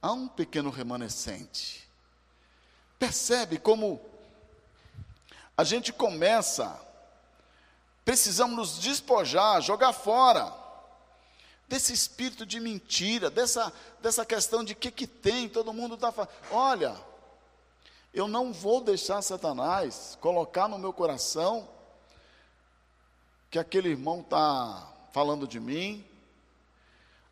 Há 0.00 0.12
um 0.12 0.28
pequeno 0.28 0.70
remanescente. 0.70 1.88
Percebe 2.96 3.58
como 3.58 4.00
a 5.56 5.64
gente 5.64 5.92
começa 5.92 6.87
Precisamos 8.08 8.56
nos 8.56 8.78
despojar, 8.78 9.60
jogar 9.60 9.92
fora 9.92 10.50
desse 11.68 11.92
espírito 11.92 12.46
de 12.46 12.58
mentira, 12.58 13.28
dessa, 13.28 13.70
dessa 14.00 14.24
questão 14.24 14.64
de 14.64 14.74
que 14.74 14.90
que 14.90 15.06
tem, 15.06 15.46
todo 15.46 15.74
mundo 15.74 15.94
está 15.94 16.10
falando. 16.10 16.30
Olha, 16.50 16.96
eu 18.14 18.26
não 18.26 18.50
vou 18.50 18.80
deixar 18.80 19.20
Satanás 19.20 20.16
colocar 20.22 20.68
no 20.68 20.78
meu 20.78 20.90
coração 20.90 21.68
que 23.50 23.58
aquele 23.58 23.90
irmão 23.90 24.20
está 24.20 24.90
falando 25.12 25.46
de 25.46 25.60
mim, 25.60 26.02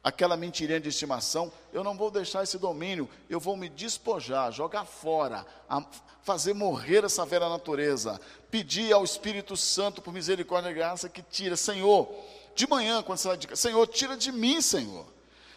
aquela 0.06 0.36
mentirinha 0.36 0.78
de 0.78 0.88
estimação, 0.88 1.52
eu 1.72 1.82
não 1.82 1.96
vou 1.96 2.12
deixar 2.12 2.44
esse 2.44 2.56
domínio, 2.58 3.10
eu 3.28 3.40
vou 3.40 3.56
me 3.56 3.68
despojar, 3.68 4.52
jogar 4.52 4.84
fora, 4.84 5.44
fazer 6.22 6.54
morrer 6.54 7.02
essa 7.02 7.26
velha 7.26 7.48
natureza, 7.48 8.20
pedir 8.48 8.92
ao 8.92 9.02
Espírito 9.02 9.56
Santo 9.56 10.00
por 10.00 10.14
misericórdia 10.14 10.70
e 10.70 10.74
graça 10.74 11.08
que 11.08 11.22
tira, 11.22 11.56
Senhor, 11.56 12.08
de 12.54 12.68
manhã 12.68 13.02
quando 13.02 13.18
você 13.18 13.26
vai 13.26 13.36
de 13.36 13.56
Senhor, 13.58 13.84
tira 13.88 14.16
de 14.16 14.30
mim, 14.30 14.60
Senhor, 14.60 15.04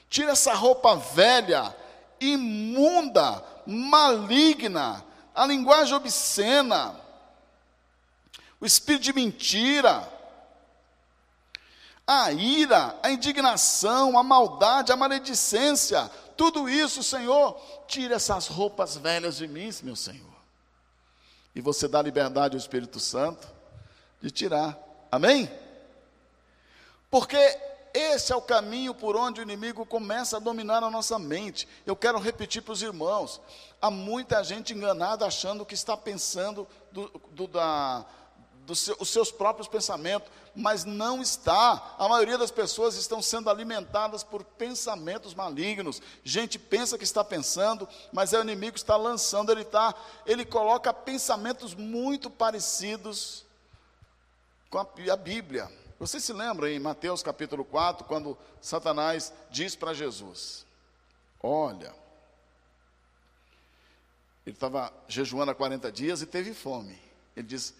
tira 0.10 0.32
essa 0.32 0.56
roupa 0.56 0.95
velha, 0.95 1.76
imunda, 2.20 3.45
maligna, 3.68 5.06
a 5.36 5.45
linguagem 5.45 5.93
obscena, 5.93 7.00
o 8.60 8.66
espírito 8.66 9.04
de 9.04 9.14
mentira, 9.14 10.12
a 12.12 12.32
ira, 12.32 12.97
a 13.03 13.12
indignação, 13.12 14.18
a 14.18 14.24
maldade, 14.24 14.91
a 14.91 14.95
maledicência, 14.95 16.10
tudo 16.36 16.68
isso, 16.68 17.03
Senhor, 17.03 17.55
tira 17.88 18.16
essas 18.16 18.47
roupas 18.47 18.97
velhas 18.97 19.38
de 19.38 19.47
mim, 19.47 19.70
meu 19.84 19.95
Senhor. 19.95 20.26
E 21.53 21.62
você 21.62 21.88
dá 21.88 22.01
liberdade 22.01 22.55
ao 22.55 22.60
Espírito 22.60 22.99
Santo 22.99 23.47
de 24.20 24.32
tirar. 24.32 24.76
Amém? 25.12 25.51
Porque 27.12 27.38
esse 27.93 28.34
é 28.34 28.36
o 28.36 28.41
caminho 28.41 28.95
por 28.95 29.16
onde 29.16 29.41
o 29.41 29.43
inimigo 29.43 29.86
começa 29.86 30.38
a 30.38 30.39
dominar 30.39 30.84
a 30.84 30.89
nossa 30.89 31.20
mente. 31.20 31.68
Eu 31.86 31.95
quero 31.95 32.18
repetir 32.18 32.64
para 32.64 32.74
os 32.74 32.82
irmãos: 32.82 33.39
há 33.80 33.91
muita 33.91 34.43
gente 34.43 34.74
enganada 34.74 35.28
achando 35.28 35.64
que 35.64 35.76
está 35.76 35.95
pensando 35.95 36.68
do, 36.91 37.07
do, 37.30 37.47
da, 37.47 38.03
seu, 38.76 38.95
os 38.99 39.09
seus 39.09 39.32
próprios 39.32 39.67
pensamentos, 39.67 40.30
mas 40.55 40.86
não 40.86 41.22
está. 41.22 41.95
A 41.97 42.07
maioria 42.07 42.38
das 42.38 42.51
pessoas 42.51 42.95
estão 42.95 43.22
sendo 43.22 43.49
alimentadas 43.49 44.24
por 44.24 44.43
pensamentos 44.43 45.34
malignos. 45.34 46.01
Gente 46.24 46.59
pensa 46.59 46.97
que 46.97 47.03
está 47.03 47.24
pensando, 47.24 47.88
mas 48.11 48.34
é 48.34 48.39
o 48.39 48.43
inimigo 48.43 48.74
que 48.74 48.80
está 48.80 48.97
lançando. 48.97 49.51
Ele 49.51 49.61
está, 49.61 49.93
ele 50.26 50.45
coloca 50.45 50.93
pensamentos 50.93 51.74
muito 51.74 52.30
parecidos 52.30 53.45
com 54.70 54.78
a, 54.78 54.88
a 55.11 55.15
Bíblia. 55.15 55.72
Você 55.99 56.20
se 56.20 56.32
lembra 56.32 56.72
em 56.72 56.80
Mateus 56.80 57.22
capítulo 57.22 57.65
4, 57.65 58.05
quando 58.05 58.38
Satanás 58.61 59.34
diz 59.49 59.76
para 59.76 59.93
Jesus: 59.93 60.65
Olha, 61.41 61.93
ele 64.45 64.55
estava 64.55 64.91
jejuando 65.07 65.51
há 65.51 65.55
40 65.55 65.91
dias 65.91 66.22
e 66.22 66.26
teve 66.26 66.53
fome. 66.53 66.97
Ele 67.36 67.47
diz: 67.47 67.74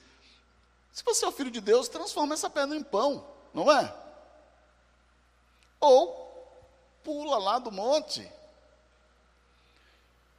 Se 0.94 1.04
você 1.04 1.26
é 1.26 1.28
o 1.28 1.32
filho 1.32 1.52
de 1.52 1.62
Deus, 1.62 1.88
transforma 1.88 2.34
essa 2.34 2.50
pedra 2.50 2.76
em 2.76 2.84
pão, 2.84 3.26
não 3.54 3.72
é? 3.72 3.94
Ou 5.80 6.20
pula 7.04 7.38
lá 7.38 7.60
do 7.60 7.72
monte. 7.72 8.30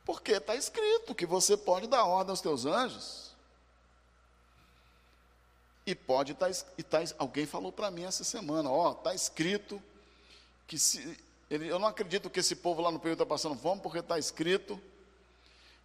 Porque 0.05 0.33
está 0.33 0.55
escrito 0.55 1.15
que 1.15 1.27
você 1.27 1.57
pode 1.57 1.87
dar 1.87 2.05
ordem 2.05 2.31
aos 2.31 2.41
teus 2.41 2.67
anjos 2.67 3.31
e 5.87 5.95
pode 5.95 6.33
estar, 6.33 6.53
tá, 6.53 7.01
tá, 7.01 7.15
alguém 7.19 7.47
falou 7.47 7.73
para 7.73 7.91
mim 7.91 8.05
essa 8.05 8.23
semana, 8.23 8.71
ó, 8.71 8.93
está 8.93 9.15
escrito 9.15 9.83
que 10.67 10.79
se, 10.79 11.19
ele, 11.51 11.67
eu 11.67 11.79
não 11.79 11.89
acredito 11.89 12.31
que 12.31 12.41
esse 12.41 12.55
povo 12.55 12.81
lá 12.81 12.93
no 12.93 13.01
período 13.01 13.23
está 13.23 13.35
passando 13.35 13.57
fome, 13.57 13.81
porque 13.81 13.99
está 13.99 14.19
escrito 14.19 14.81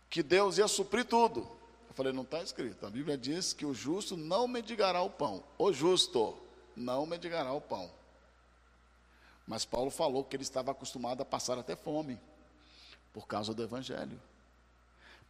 que 0.10 0.22
Deus 0.22 0.58
ia 0.58 0.68
suprir 0.68 1.06
tudo. 1.06 1.50
Falei, 1.96 2.14
não 2.14 2.24
está 2.24 2.42
escrito. 2.44 2.86
A 2.86 2.90
Bíblia 2.90 3.18
diz 3.18 3.54
que 3.54 3.66
o 3.66 3.74
justo 3.74 4.16
não 4.16 4.48
mendigará 4.48 5.02
o 5.02 5.10
pão. 5.10 5.44
O 5.58 5.74
justo 5.74 6.38
não 6.76 7.06
mendigará 7.06 7.52
o 7.54 7.62
pão. 7.62 7.90
Mas 9.48 9.66
Paulo 9.66 9.90
falou 9.90 10.24
que 10.24 10.36
ele 10.36 10.44
estava 10.44 10.72
acostumado 10.72 11.22
a 11.22 11.26
passar 11.26 11.58
até 11.58 11.76
fome, 11.76 12.20
por 13.14 13.28
causa 13.28 13.54
do 13.54 13.64
Evangelho. 13.64 14.22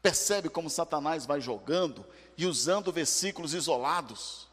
Percebe 0.01 0.49
como 0.49 0.69
Satanás 0.69 1.25
vai 1.25 1.39
jogando 1.39 2.05
e 2.37 2.45
usando 2.45 2.91
versículos 2.91 3.53
isolados 3.53 4.47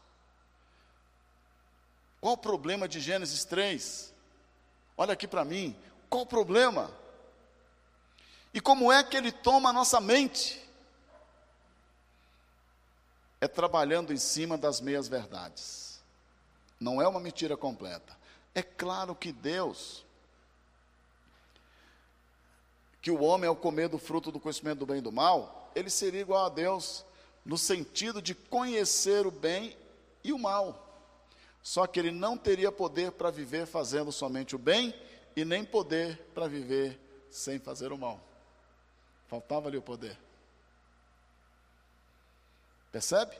qual 2.23 2.35
o 2.35 2.37
problema 2.37 2.87
de 2.87 3.01
Gênesis 3.01 3.43
3? 3.43 4.13
Olha 4.95 5.11
aqui 5.11 5.27
para 5.27 5.43
mim. 5.43 5.75
Qual 6.09 6.23
o 6.23 6.25
problema? 6.25 6.89
E 8.53 8.61
como 8.61 8.89
é 8.93 9.03
que 9.03 9.17
ele 9.17 9.29
toma 9.29 9.71
a 9.71 9.73
nossa 9.73 9.99
mente? 9.99 10.62
É 13.43 13.47
trabalhando 13.49 14.13
em 14.13 14.17
cima 14.17 14.57
das 14.57 14.79
meias 14.79 15.09
verdades. 15.09 16.01
Não 16.79 17.01
é 17.01 17.07
uma 17.09 17.19
mentira 17.19 17.57
completa. 17.57 18.17
É 18.55 18.63
claro 18.63 19.13
que 19.13 19.33
Deus, 19.33 20.05
que 23.01 23.11
o 23.11 23.21
homem 23.21 23.49
ao 23.49 23.55
comer 23.57 23.89
do 23.89 23.97
fruto 23.97 24.31
do 24.31 24.39
conhecimento 24.39 24.79
do 24.79 24.85
bem 24.85 24.99
e 24.99 25.01
do 25.01 25.11
mal, 25.11 25.69
ele 25.75 25.89
seria 25.89 26.21
igual 26.21 26.45
a 26.45 26.49
Deus 26.49 27.03
no 27.43 27.57
sentido 27.57 28.21
de 28.21 28.33
conhecer 28.33 29.27
o 29.27 29.31
bem 29.31 29.75
e 30.23 30.31
o 30.31 30.39
mal. 30.39 31.03
Só 31.61 31.85
que 31.85 31.99
ele 31.99 32.11
não 32.11 32.37
teria 32.37 32.71
poder 32.71 33.11
para 33.11 33.29
viver 33.29 33.67
fazendo 33.67 34.09
somente 34.09 34.55
o 34.55 34.57
bem 34.57 34.95
e 35.35 35.43
nem 35.43 35.65
poder 35.65 36.17
para 36.33 36.47
viver 36.47 36.97
sem 37.29 37.59
fazer 37.59 37.91
o 37.91 37.97
mal. 37.97 38.21
Faltava-lhe 39.27 39.75
o 39.75 39.81
poder. 39.81 40.17
Percebe? 42.93 43.35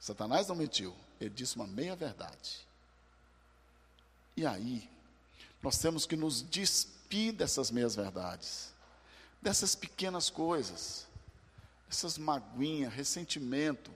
Satanás 0.00 0.48
não 0.48 0.56
mentiu, 0.56 0.96
ele 1.20 1.28
disse 1.28 1.56
uma 1.56 1.66
meia 1.66 1.94
verdade. 1.94 2.66
E 4.34 4.46
aí, 4.46 4.90
nós 5.62 5.76
temos 5.76 6.06
que 6.06 6.16
nos 6.16 6.40
despir 6.40 7.34
dessas 7.34 7.70
meias 7.70 7.94
verdades, 7.94 8.72
dessas 9.42 9.74
pequenas 9.74 10.30
coisas, 10.30 11.06
essas 11.90 12.16
maguinhas, 12.16 12.94
ressentimento, 12.94 13.92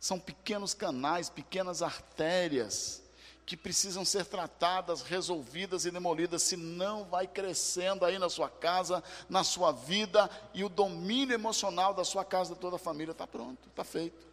são 0.00 0.18
pequenos 0.18 0.74
canais, 0.74 1.30
pequenas 1.30 1.80
artérias 1.80 3.00
que 3.48 3.56
precisam 3.56 4.04
ser 4.04 4.26
tratadas, 4.26 5.00
resolvidas 5.00 5.86
e 5.86 5.90
demolidas, 5.90 6.42
senão 6.42 7.06
vai 7.06 7.26
crescendo 7.26 8.04
aí 8.04 8.18
na 8.18 8.28
sua 8.28 8.50
casa, 8.50 9.02
na 9.26 9.42
sua 9.42 9.72
vida, 9.72 10.28
e 10.52 10.62
o 10.62 10.68
domínio 10.68 11.32
emocional 11.32 11.94
da 11.94 12.04
sua 12.04 12.26
casa, 12.26 12.54
da 12.54 12.60
toda 12.60 12.76
a 12.76 12.78
família, 12.78 13.12
está 13.12 13.26
pronto, 13.26 13.66
está 13.70 13.82
feito. 13.82 14.26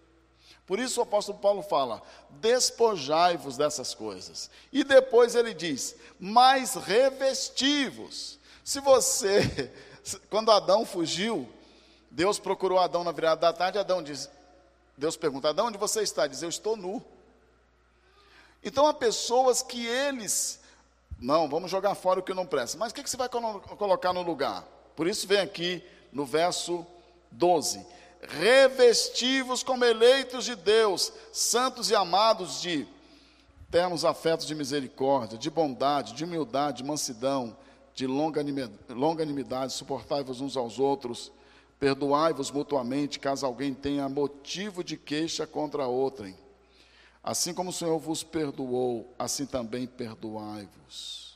Por 0.67 0.79
isso 0.79 0.99
o 0.99 1.03
apóstolo 1.03 1.37
Paulo 1.39 1.63
fala: 1.63 2.01
despojai-vos 2.29 3.55
dessas 3.55 3.95
coisas. 3.95 4.49
E 4.69 4.83
depois 4.83 5.33
ele 5.33 5.53
diz: 5.53 5.95
mas 6.19 6.75
revestivos. 6.75 8.37
Se 8.65 8.81
você, 8.81 9.71
quando 10.29 10.51
Adão 10.51 10.85
fugiu, 10.85 11.49
Deus 12.11 12.37
procurou 12.37 12.79
Adão 12.79 13.05
na 13.05 13.13
virada 13.13 13.39
da 13.39 13.53
tarde, 13.53 13.79
Adão 13.79 14.03
diz: 14.03 14.29
Deus 14.97 15.15
pergunta: 15.15 15.53
de 15.53 15.61
onde 15.61 15.77
você 15.77 16.01
está? 16.01 16.27
Diz: 16.27 16.41
Eu 16.41 16.49
estou 16.49 16.75
nu. 16.75 17.14
Então 18.65 18.87
há 18.87 18.93
pessoas 18.93 19.61
que 19.61 19.85
eles, 19.85 20.59
não, 21.19 21.47
vamos 21.47 21.71
jogar 21.71 21.95
fora 21.95 22.19
o 22.19 22.23
que 22.23 22.33
não 22.33 22.45
presta. 22.45 22.77
Mas 22.77 22.91
o 22.91 22.95
que, 22.95 23.03
que 23.03 23.09
você 23.09 23.15
vai 23.15 23.29
colocar 23.29 24.11
no 24.11 24.23
lugar? 24.23 24.67
Por 24.95 25.07
isso 25.07 25.27
vem 25.27 25.39
aqui 25.39 25.81
no 26.11 26.25
verso 26.25 26.85
12: 27.31 27.85
Revestivos 28.21 29.61
como 29.61 29.85
eleitos 29.85 30.43
de 30.43 30.55
Deus, 30.55 31.13
santos 31.31 31.91
e 31.91 31.95
amados 31.95 32.59
de 32.59 32.87
ternos 33.69 34.03
afetos 34.03 34.47
de 34.47 34.55
misericórdia, 34.55 35.37
de 35.37 35.49
bondade, 35.49 36.13
de 36.13 36.23
humildade, 36.23 36.77
de 36.77 36.83
mansidão, 36.83 37.55
de 37.93 38.07
longanimidade, 38.07 39.73
suportai-vos 39.73 40.41
uns 40.41 40.57
aos 40.57 40.79
outros 40.79 41.31
Perdoai-vos 41.79 42.51
mutuamente, 42.51 43.19
caso 43.19 43.45
alguém 43.45 43.73
tenha 43.73 44.07
motivo 44.07 44.83
de 44.83 44.95
queixa 44.95 45.45
contra 45.45 45.85
outrem. 45.85 46.35
Assim 47.25 47.55
como 47.55 47.71
o 47.71 47.73
Senhor 47.73 47.97
vos 47.97 48.21
perdoou, 48.21 49.11
assim 49.17 49.47
também 49.47 49.87
perdoai-vos. 49.87 51.35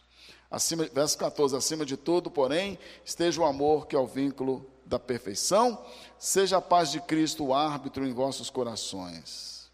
Acima, 0.51 0.85
verso 0.85 1.17
14: 1.17 1.55
Acima 1.55 1.83
de 1.83 1.97
tudo, 1.97 2.29
porém, 2.29 2.77
esteja 3.03 3.41
o 3.41 3.45
amor 3.45 3.87
que 3.87 3.95
é 3.95 3.99
o 3.99 4.05
vínculo 4.05 4.63
da 4.85 4.99
perfeição, 4.99 5.83
seja 6.19 6.57
a 6.57 6.61
paz 6.61 6.91
de 6.91 7.01
Cristo 7.01 7.43
o 7.43 7.55
árbitro 7.55 8.05
em 8.05 8.13
vossos 8.13 8.51
corações. 8.51 9.67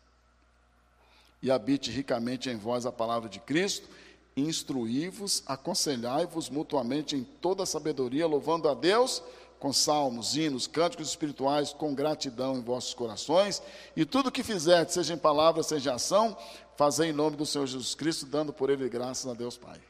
E 1.42 1.52
habite 1.52 1.92
ricamente 1.92 2.50
em 2.50 2.56
vós 2.56 2.86
a 2.86 2.94
palavra 2.94 3.28
de 3.28 3.42
Cristo, 3.42 3.90
instruí-vos, 4.38 5.44
aconselhai-vos 5.46 6.50
mutuamente 6.50 7.18
em 7.18 7.26
toda 7.26 7.66
sabedoria, 7.66 8.26
louvando 8.26 8.70
a 8.70 8.74
Deus 8.74 9.22
com 9.66 9.74
salmos, 9.74 10.38
hinos, 10.38 10.68
cânticos 10.68 11.08
espirituais, 11.08 11.74
com 11.74 11.96
gratidão 11.96 12.56
em 12.56 12.62
vossos 12.62 12.94
corações, 12.94 13.64
e 13.96 14.06
tudo 14.06 14.32
que 14.32 14.44
fizerdes, 14.44 14.94
seja 14.94 15.16
em 15.16 15.18
palavra, 15.18 15.64
seja 15.64 15.90
em 15.90 15.96
ação, 15.96 16.38
fazei 16.78 17.10
em 17.10 17.14
nome 17.14 17.36
do 17.36 17.48
Senhor 17.48 17.66
Jesus 17.66 17.96
Cristo, 17.96 18.28
dando 18.28 18.54
por 18.54 18.70
ele 18.70 18.88
graças 18.88 19.26
a 19.26 19.34
Deus 19.34 19.58
Pai. 19.58 19.82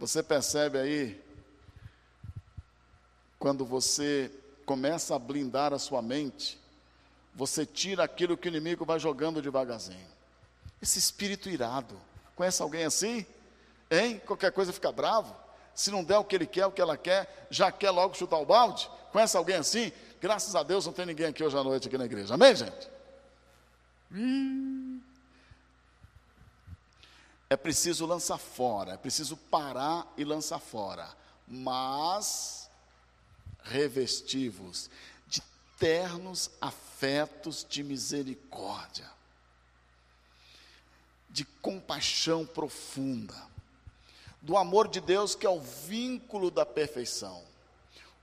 Você 0.00 0.24
percebe 0.24 0.76
aí, 0.76 1.22
quando 3.38 3.64
você 3.64 4.28
começa 4.66 5.14
a 5.14 5.18
blindar 5.20 5.72
a 5.72 5.78
sua 5.78 6.02
mente, 6.02 6.58
você 7.32 7.64
tira 7.64 8.02
aquilo 8.02 8.36
que 8.36 8.48
o 8.48 8.50
inimigo 8.50 8.84
vai 8.84 8.98
jogando 8.98 9.40
devagarzinho. 9.40 10.08
Esse 10.82 10.98
espírito 10.98 11.48
irado. 11.48 11.94
Conhece 12.34 12.60
alguém 12.60 12.86
assim? 12.86 13.24
Hein? 13.88 14.20
Qualquer 14.26 14.50
coisa 14.50 14.72
fica 14.72 14.90
bravo? 14.90 15.39
Se 15.80 15.90
não 15.90 16.04
der 16.04 16.18
o 16.18 16.24
que 16.24 16.36
ele 16.36 16.46
quer, 16.46 16.66
o 16.66 16.70
que 16.70 16.82
ela 16.82 16.94
quer, 16.94 17.46
já 17.48 17.72
quer 17.72 17.90
logo 17.90 18.14
chutar 18.14 18.36
o 18.36 18.44
balde? 18.44 18.86
Conhece 19.10 19.34
alguém 19.34 19.56
assim? 19.56 19.90
Graças 20.20 20.54
a 20.54 20.62
Deus 20.62 20.84
não 20.84 20.92
tem 20.92 21.06
ninguém 21.06 21.28
aqui 21.28 21.42
hoje 21.42 21.56
à 21.56 21.64
noite 21.64 21.88
aqui 21.88 21.96
na 21.96 22.04
igreja. 22.04 22.34
Amém, 22.34 22.54
gente? 22.54 22.90
É 27.48 27.56
preciso 27.56 28.04
lançar 28.04 28.36
fora, 28.36 28.92
é 28.92 28.96
preciso 28.98 29.38
parar 29.38 30.06
e 30.18 30.24
lançar 30.24 30.58
fora. 30.58 31.08
Mas 31.48 32.68
revestivos 33.62 34.90
de 35.26 35.40
ternos 35.78 36.50
afetos 36.60 37.66
de 37.66 37.82
misericórdia, 37.82 39.10
de 41.30 41.42
compaixão 41.62 42.44
profunda 42.44 43.49
do 44.42 44.56
amor 44.56 44.88
de 44.88 45.00
Deus, 45.00 45.34
que 45.34 45.46
é 45.46 45.50
o 45.50 45.60
vínculo 45.60 46.50
da 46.50 46.64
perfeição. 46.64 47.42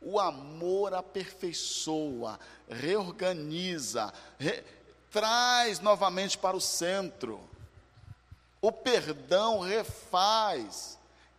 O 0.01 0.19
amor 0.19 0.93
aperfeiçoa, 0.93 2.39
reorganiza, 2.69 4.13
re, 4.37 4.63
traz 5.11 5.79
novamente 5.79 6.37
para 6.37 6.55
o 6.55 6.61
centro. 6.61 7.39
O 8.61 8.71
perdão 8.71 9.59
refaz, 9.59 10.97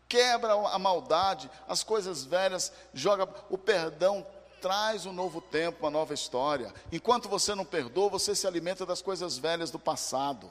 quebra 0.09 0.55
a 0.55 0.79
maldade, 0.79 1.51
as 1.69 1.83
coisas 1.83 2.25
velhas, 2.25 2.73
joga. 2.93 3.29
O 3.49 3.59
perdão 3.59 4.27
traz 4.61 5.07
um 5.07 5.13
novo 5.13 5.41
tempo, 5.41 5.85
uma 5.85 5.91
nova 5.91 6.15
história. 6.15 6.73
Enquanto 6.91 7.29
você 7.29 7.55
não 7.55 7.65
perdoa, 7.65 8.09
você 8.09 8.35
se 8.35 8.47
alimenta 8.47 8.85
das 8.85 9.03
coisas 9.03 9.39
velhas 9.39 9.71
do 9.71 9.79
passado. 9.79 10.51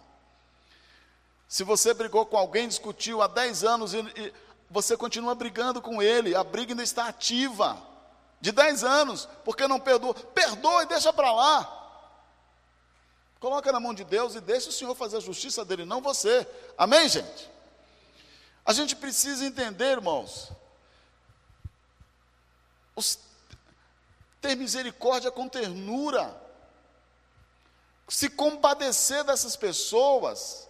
Se 1.47 1.63
você 1.63 1.93
brigou 1.93 2.25
com 2.25 2.37
alguém, 2.37 2.67
discutiu 2.67 3.21
há 3.21 3.27
10 3.27 3.63
anos 3.63 3.93
e, 3.93 3.99
e 3.99 4.33
você 4.69 4.97
continua 4.97 5.33
brigando 5.33 5.81
com 5.81 6.01
ele, 6.01 6.35
a 6.35 6.43
briga 6.43 6.73
ainda 6.73 6.83
está 6.83 7.07
ativa. 7.07 7.81
De 8.39 8.51
10 8.51 8.83
anos, 8.83 9.27
porque 9.43 9.67
não 9.67 9.79
perdoa. 9.79 10.13
Perdoa 10.13 10.83
e 10.83 10.87
deixa 10.87 11.11
para 11.11 11.31
lá. 11.31 11.73
Coloca 13.39 13.71
na 13.71 13.79
mão 13.79 13.93
de 13.93 14.03
Deus 14.03 14.35
e 14.35 14.41
deixa 14.41 14.69
o 14.69 14.73
Senhor 14.73 14.93
fazer 14.95 15.17
a 15.17 15.21
justiça 15.21 15.63
dele, 15.63 15.85
não 15.85 16.01
você. 16.01 16.47
Amém, 16.77 17.07
gente? 17.07 17.49
A 18.65 18.73
gente 18.73 18.95
precisa 18.95 19.45
entender, 19.45 19.91
irmãos, 19.91 20.51
os, 22.95 23.19
ter 24.41 24.55
misericórdia 24.55 25.31
com 25.31 25.47
ternura, 25.47 26.35
se 28.09 28.29
compadecer 28.29 29.23
dessas 29.23 29.55
pessoas, 29.55 30.66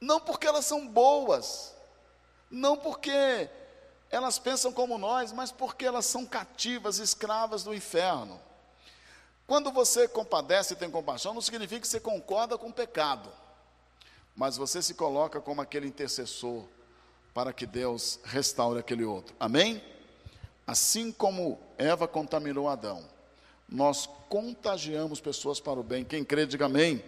não 0.00 0.20
porque 0.20 0.46
elas 0.46 0.64
são 0.64 0.86
boas, 0.86 1.74
não 2.50 2.76
porque 2.76 3.48
elas 4.10 4.38
pensam 4.38 4.72
como 4.72 4.98
nós, 4.98 5.32
mas 5.32 5.50
porque 5.50 5.84
elas 5.84 6.06
são 6.06 6.24
cativas, 6.24 6.98
escravas 6.98 7.64
do 7.64 7.74
inferno. 7.74 8.40
Quando 9.46 9.70
você 9.70 10.08
compadece 10.08 10.74
e 10.74 10.76
tem 10.76 10.90
compaixão, 10.90 11.34
não 11.34 11.40
significa 11.40 11.80
que 11.80 11.88
você 11.88 12.00
concorda 12.00 12.58
com 12.58 12.68
o 12.68 12.72
pecado, 12.72 13.30
mas 14.34 14.56
você 14.56 14.82
se 14.82 14.94
coloca 14.94 15.40
como 15.40 15.60
aquele 15.60 15.86
intercessor 15.86 16.64
para 17.32 17.52
que 17.52 17.66
Deus 17.66 18.18
restaure 18.24 18.80
aquele 18.80 19.04
outro. 19.04 19.34
Amém? 19.38 19.82
Assim 20.66 21.12
como 21.12 21.60
Eva 21.78 22.08
contaminou 22.08 22.68
Adão, 22.68 23.04
nós 23.68 24.08
contagiamos 24.28 25.20
pessoas 25.20 25.60
para 25.60 25.78
o 25.78 25.82
bem. 25.82 26.04
Quem 26.04 26.24
crê, 26.24 26.46
diga 26.46 26.66
amém. 26.66 27.02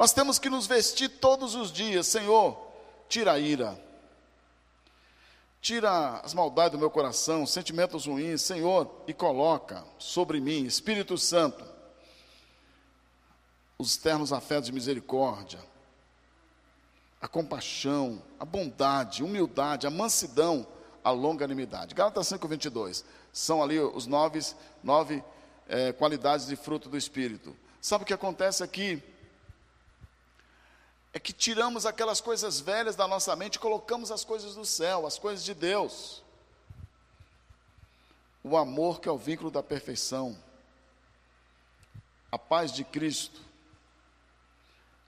Nós 0.00 0.14
temos 0.14 0.38
que 0.38 0.48
nos 0.48 0.66
vestir 0.66 1.10
todos 1.10 1.54
os 1.54 1.70
dias, 1.70 2.06
Senhor, 2.06 2.58
tira 3.06 3.32
a 3.32 3.38
ira, 3.38 3.78
tira 5.60 6.20
as 6.24 6.32
maldades 6.32 6.72
do 6.72 6.78
meu 6.78 6.88
coração, 6.88 7.44
sentimentos 7.44 8.06
ruins, 8.06 8.40
Senhor, 8.40 8.90
e 9.06 9.12
coloca 9.12 9.84
sobre 9.98 10.40
mim, 10.40 10.64
Espírito 10.64 11.18
Santo, 11.18 11.62
os 13.76 13.98
ternos 13.98 14.32
afetos 14.32 14.68
de 14.68 14.72
misericórdia, 14.72 15.60
a 17.20 17.28
compaixão, 17.28 18.22
a 18.38 18.44
bondade, 18.46 19.20
a 19.20 19.26
humildade, 19.26 19.86
a 19.86 19.90
mansidão, 19.90 20.66
a 21.04 21.10
longanimidade. 21.10 21.94
Gálatas 21.94 22.26
5, 22.26 22.48
22. 22.48 23.04
São 23.34 23.62
ali 23.62 23.78
os 23.78 24.06
nove, 24.06 24.40
nove 24.82 25.22
é, 25.68 25.92
qualidades 25.92 26.46
de 26.46 26.56
fruto 26.56 26.88
do 26.88 26.96
Espírito. 26.96 27.54
Sabe 27.82 28.04
o 28.04 28.06
que 28.06 28.14
acontece 28.14 28.64
aqui? 28.64 29.09
É 31.12 31.18
que 31.18 31.32
tiramos 31.32 31.86
aquelas 31.86 32.20
coisas 32.20 32.60
velhas 32.60 32.94
da 32.94 33.06
nossa 33.06 33.34
mente 33.34 33.56
e 33.56 33.58
colocamos 33.58 34.10
as 34.10 34.24
coisas 34.24 34.54
do 34.54 34.64
céu, 34.64 35.06
as 35.06 35.18
coisas 35.18 35.44
de 35.44 35.54
Deus. 35.54 36.22
O 38.42 38.56
amor 38.56 39.00
que 39.00 39.08
é 39.08 39.12
o 39.12 39.18
vínculo 39.18 39.50
da 39.50 39.62
perfeição. 39.62 40.36
A 42.30 42.38
paz 42.38 42.72
de 42.72 42.84
Cristo, 42.84 43.40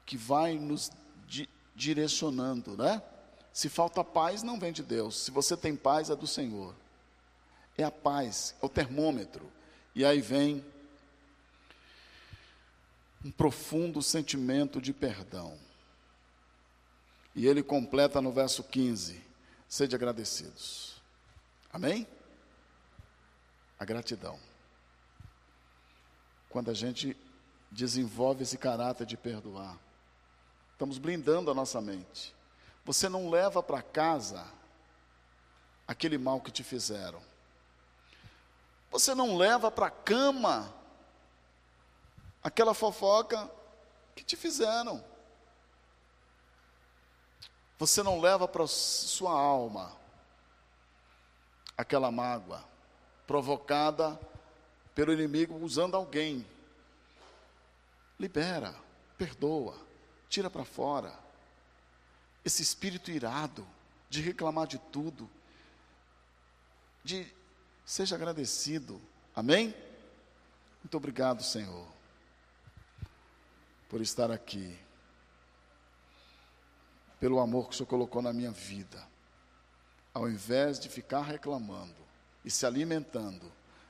que 0.04 0.16
vai 0.16 0.54
nos 0.58 0.90
di 1.26 1.48
direcionando, 1.74 2.76
né? 2.76 3.00
Se 3.52 3.68
falta 3.68 4.02
paz, 4.02 4.42
não 4.42 4.58
vem 4.58 4.72
de 4.72 4.82
Deus. 4.82 5.16
Se 5.24 5.30
você 5.30 5.56
tem 5.56 5.76
paz, 5.76 6.10
é 6.10 6.16
do 6.16 6.26
Senhor. 6.26 6.74
É 7.78 7.84
a 7.84 7.90
paz, 7.90 8.54
é 8.60 8.66
o 8.66 8.68
termômetro. 8.68 9.50
E 9.94 10.04
aí 10.04 10.20
vem 10.20 10.64
um 13.24 13.30
profundo 13.30 14.02
sentimento 14.02 14.80
de 14.80 14.92
perdão. 14.92 15.56
E 17.34 17.46
ele 17.46 17.62
completa 17.62 18.20
no 18.20 18.32
verso 18.32 18.62
15: 18.62 19.22
Sede 19.68 19.94
agradecidos. 19.94 21.00
Amém? 21.72 22.06
A 23.78 23.84
gratidão. 23.84 24.38
Quando 26.48 26.70
a 26.70 26.74
gente 26.74 27.16
desenvolve 27.70 28.42
esse 28.42 28.58
caráter 28.58 29.06
de 29.06 29.16
perdoar, 29.16 29.78
estamos 30.72 30.98
blindando 30.98 31.50
a 31.50 31.54
nossa 31.54 31.80
mente. 31.80 32.34
Você 32.84 33.08
não 33.08 33.30
leva 33.30 33.62
para 33.62 33.80
casa 33.80 34.46
aquele 35.86 36.18
mal 36.18 36.40
que 36.40 36.50
te 36.50 36.62
fizeram. 36.62 37.22
Você 38.90 39.14
não 39.14 39.36
leva 39.36 39.70
para 39.70 39.88
cama 39.90 40.72
aquela 42.42 42.74
fofoca 42.74 43.50
que 44.14 44.22
te 44.22 44.36
fizeram. 44.36 45.02
Você 47.78 48.02
não 48.02 48.20
leva 48.20 48.46
para 48.46 48.66
sua 48.66 49.32
alma 49.32 49.96
aquela 51.76 52.10
mágoa 52.10 52.64
provocada 53.26 54.18
pelo 54.94 55.12
inimigo 55.12 55.56
usando 55.56 55.96
alguém. 55.96 56.46
Libera, 58.18 58.74
perdoa, 59.16 59.76
tira 60.28 60.50
para 60.50 60.64
fora 60.64 61.12
esse 62.44 62.62
espírito 62.62 63.10
irado 63.10 63.66
de 64.10 64.20
reclamar 64.20 64.66
de 64.66 64.78
tudo, 64.78 65.30
de 67.02 67.26
seja 67.84 68.16
agradecido. 68.16 69.00
Amém? 69.34 69.74
Muito 70.82 70.96
obrigado, 70.96 71.42
Senhor, 71.42 71.86
por 73.88 74.00
estar 74.00 74.30
aqui, 74.30 74.78
pelo 77.22 77.38
amor 77.38 77.68
que 77.68 77.74
o 77.74 77.76
Senhor 77.76 77.86
colocou 77.86 78.20
na 78.20 78.32
minha 78.32 78.50
vida. 78.50 79.00
Ao 80.12 80.28
invés 80.28 80.76
de 80.76 80.88
ficar 80.88 81.22
reclamando 81.22 81.94
e 82.44 82.50
se 82.50 82.66
alimentando 82.66 83.46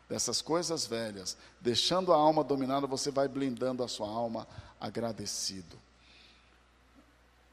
dessas 0.06 0.42
coisas 0.42 0.84
velhas, 0.86 1.34
deixando 1.58 2.12
a 2.12 2.16
alma 2.16 2.44
dominada, 2.44 2.86
você 2.86 3.10
vai 3.10 3.26
blindando 3.28 3.82
a 3.82 3.88
sua 3.88 4.06
alma 4.06 4.46
agradecido, 4.78 5.80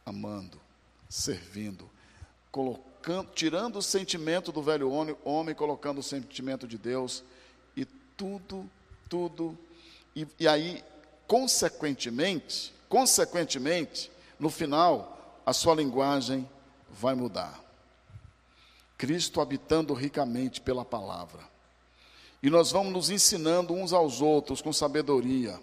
amando 0.06 0.60
servindo, 1.08 1.90
colocando, 2.52 3.32
tirando 3.34 3.78
o 3.78 3.82
sentimento 3.82 4.52
do 4.52 4.62
velho 4.62 4.92
homem, 4.92 5.56
colocando 5.56 6.00
o 6.00 6.04
sentimento 6.04 6.68
de 6.68 6.78
Deus, 6.78 7.24
e 7.74 7.86
tudo, 8.18 8.70
tudo, 9.08 9.58
e, 10.14 10.28
e 10.38 10.46
aí, 10.46 10.84
consequentemente, 11.26 12.74
consequentemente, 12.90 14.12
no 14.38 14.50
final, 14.50 15.19
a 15.50 15.54
sua 15.54 15.74
linguagem 15.74 16.48
vai 16.92 17.16
mudar. 17.16 17.60
Cristo 18.96 19.42
habitando 19.42 19.96
ricamente 19.96 20.62
pela 20.62 20.86
palavra. 20.86 21.42
E 22.44 22.52
nós 22.52 22.72
vamos 22.72 22.94
nos 22.94 23.10
ensinando 23.10 23.74
uns 23.74 23.92
aos 23.92 24.22
outros 24.22 24.62
com 24.62 24.72
sabedoria. 24.72 25.60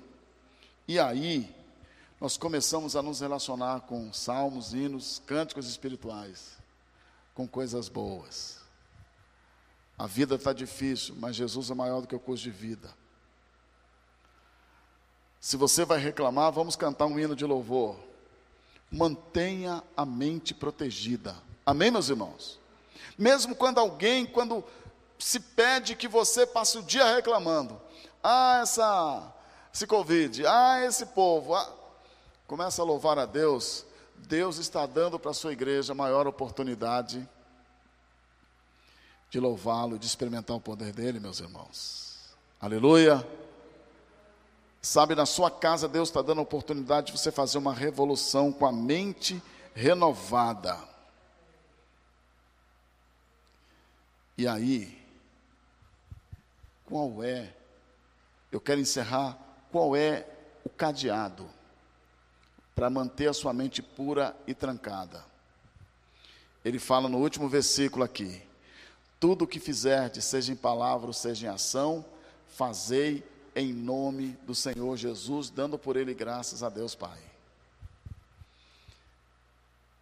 E 0.89 0.99
aí, 0.99 1.55
nós 2.21 2.37
começamos 2.37 2.97
a 2.97 3.03
nos 3.03 3.21
relacionar 3.21 3.83
com 3.83 4.13
salmos, 4.13 4.75
hinos, 4.75 5.23
cânticos 5.25 5.69
espirituais, 5.69 6.59
com 7.33 7.47
coisas 7.47 7.89
boas. 7.89 8.59
A 9.97 10.09
vida 10.09 10.35
está 10.35 10.53
difícil, 10.53 11.15
mas 11.17 11.37
Jesus 11.37 11.71
é 11.71 11.75
maior 11.75 12.01
do 12.01 12.09
que 12.09 12.17
o 12.17 12.21
custo 12.21 12.43
de 12.43 12.51
vida. 12.51 12.93
Se 15.39 15.57
você 15.57 15.85
vai 15.85 16.01
reclamar, 16.01 16.51
vamos 16.51 16.75
cantar 16.75 17.07
um 17.07 17.21
hino 17.21 17.37
de 17.37 17.45
louvor. 17.45 18.06
Mantenha 18.91 19.83
a 19.97 20.05
mente 20.05 20.55
protegida. 20.55 21.35
Amém, 21.65 21.91
meus 21.91 22.09
irmãos? 22.09 22.59
Mesmo 23.19 23.55
quando 23.55 23.79
alguém, 23.79 24.25
quando 24.25 24.65
se 25.19 25.41
pede 25.41 25.97
que 25.97 26.07
você 26.07 26.47
passe 26.47 26.79
o 26.79 26.83
dia 26.83 27.15
reclamando, 27.15 27.81
ah, 28.23 28.61
essa, 28.63 29.35
esse 29.73 29.87
Covid, 29.87 30.47
ah, 30.47 30.85
esse 30.85 31.07
povo, 31.07 31.55
ah, 31.55 31.77
Começa 32.47 32.81
a 32.81 32.85
louvar 32.85 33.19
a 33.19 33.27
Deus. 33.27 33.85
Deus 34.17 34.59
está 34.59 34.87
dando 34.87 35.19
para 35.19 35.33
a 35.33 35.35
sua 35.35 35.53
igreja 35.53 35.93
a 35.93 35.97
maior 35.97 36.27
oportunidade 36.27 37.29
de 39.29 39.41
louvá-lo, 39.41 39.99
de 39.99 40.07
experimentar 40.07 40.57
o 40.57 40.61
poder 40.61 40.93
dele, 40.93 41.19
meus 41.19 41.41
irmãos. 41.41 42.37
Aleluia. 42.61 43.27
Sabe, 44.87 45.17
na 45.17 45.27
sua 45.27 45.51
casa, 45.51 45.89
Deus 45.89 46.11
está 46.11 46.23
dando 46.23 46.39
a 46.39 46.43
oportunidade 46.43 47.09
de 47.09 47.19
você 47.19 47.33
fazer 47.33 47.59
uma 47.59 47.75
revolução 47.75 48.53
com 48.53 48.65
a 48.65 48.71
mente 48.71 49.43
renovada. 49.75 50.79
E 54.39 54.47
aí, 54.47 54.97
qual 56.85 57.21
é? 57.25 57.53
Eu 58.53 58.61
quero 58.61 58.81
encerrar. 58.81 59.37
Qual 59.73 59.97
é 59.97 60.25
o 60.65 60.69
cadeado? 60.69 61.51
para 62.73 62.89
manter 62.89 63.27
a 63.27 63.33
sua 63.33 63.53
mente 63.53 63.83
pura 63.83 64.37
e 64.47 64.55
trancada. 64.55 65.25
Ele 66.65 66.79
fala 66.79 67.09
no 67.09 67.19
último 67.19 67.49
versículo 67.49 68.05
aqui: 68.05 68.41
Tudo 69.19 69.47
o 69.47 69.49
que 69.49 69.59
fizerdes, 69.59 70.25
seja 70.27 70.53
em 70.53 70.57
palavra 70.57 71.09
ou 71.09 71.13
seja 71.13 71.47
em 71.47 71.51
ação, 71.51 72.05
fazei 72.47 73.25
em 73.57 73.73
nome 73.73 74.39
do 74.45 74.55
Senhor 74.55 74.95
Jesus, 74.99 75.49
dando 75.49 75.79
por 75.79 75.97
ele 75.97 76.13
graças 76.13 76.63
a 76.63 76.69
Deus 76.69 76.95
Pai. 76.95 77.19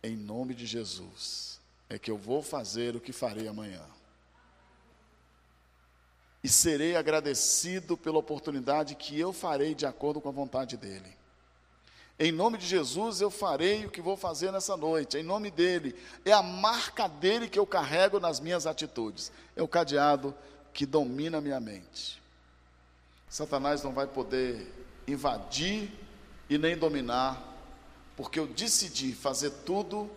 Em 0.03 0.17
nome 0.17 0.55
de 0.55 0.67
Jesus, 0.67 1.61
é 1.89 1.97
que 1.97 2.11
eu 2.11 2.19
vou 2.19 2.43
fazer 2.43 2.97
o 2.97 3.01
que 3.01 3.13
farei 3.13 3.47
amanhã. 3.47 3.81
E 6.43 6.49
serei 6.49 6.97
agradecido 6.97 7.97
pela 7.97 8.19
oportunidade 8.19 8.97
que 8.97 9.19
eu 9.19 9.33
farei 9.33 9.73
de 9.73 9.87
acordo 9.87 10.21
com 10.21 10.29
a 10.29 10.33
vontade 10.33 10.77
dEle. 10.77 11.17
Em 12.19 12.33
nome 12.33 12.59
de 12.59 12.67
Jesus 12.67 13.21
eu 13.21 13.31
farei 13.31 13.87
o 13.87 13.91
que 13.91 14.03
vou 14.03 14.17
fazer 14.17 14.51
nessa 14.51 14.77
noite, 14.77 15.17
em 15.17 15.23
nome 15.23 15.51
dEle. 15.53 15.95
É 16.25 16.33
a 16.33 16.43
marca 16.43 17.07
dEle 17.07 17.49
que 17.49 17.59
eu 17.59 17.67
carrego 17.67 18.19
nas 18.19 18.41
minhas 18.41 18.67
atitudes. 18.67 19.31
É 19.55 19.63
o 19.63 19.69
cadeado 19.69 20.35
que 20.73 20.85
domina 20.85 21.39
a 21.39 21.41
minha 21.41 21.61
mente. 21.61 22.24
Satanás 23.35 23.83
não 23.83 23.93
vai 23.93 24.07
poder 24.07 24.73
invadir 25.09 25.91
e 26.49 26.57
nem 26.57 26.77
dominar, 26.77 27.43
porque 28.17 28.39
eu 28.39 28.47
decidi 28.47 29.13
fazer 29.13 29.51
tudo 29.67 30.09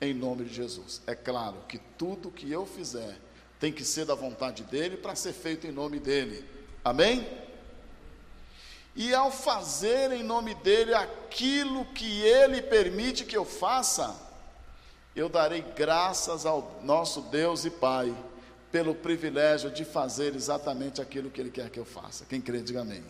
em 0.00 0.14
nome 0.14 0.44
de 0.44 0.54
Jesus. 0.54 1.02
É 1.08 1.14
claro 1.16 1.56
que 1.68 1.78
tudo 1.98 2.30
que 2.30 2.48
eu 2.48 2.64
fizer 2.64 3.18
tem 3.58 3.72
que 3.72 3.84
ser 3.84 4.04
da 4.04 4.14
vontade 4.14 4.62
dele 4.62 4.96
para 4.96 5.16
ser 5.16 5.32
feito 5.32 5.66
em 5.66 5.72
nome 5.72 5.98
dele. 5.98 6.48
Amém? 6.84 7.26
E 8.94 9.12
ao 9.12 9.32
fazer 9.32 10.12
em 10.12 10.22
nome 10.22 10.54
dele 10.54 10.94
aquilo 10.94 11.84
que 11.86 12.22
ele 12.22 12.62
permite 12.62 13.24
que 13.24 13.36
eu 13.36 13.44
faça, 13.44 14.16
eu 15.16 15.28
darei 15.28 15.62
graças 15.62 16.46
ao 16.46 16.78
nosso 16.84 17.22
Deus 17.22 17.64
e 17.64 17.70
Pai 17.70 18.14
pelo 18.70 18.94
privilégio 18.94 19.70
de 19.70 19.84
fazer 19.84 20.34
exatamente 20.34 21.00
aquilo 21.00 21.30
que 21.30 21.40
Ele 21.40 21.50
quer 21.50 21.68
que 21.70 21.78
eu 21.78 21.84
faça. 21.84 22.24
Quem 22.24 22.40
crê, 22.40 22.60
diga 22.60 22.82
amém. 22.82 23.02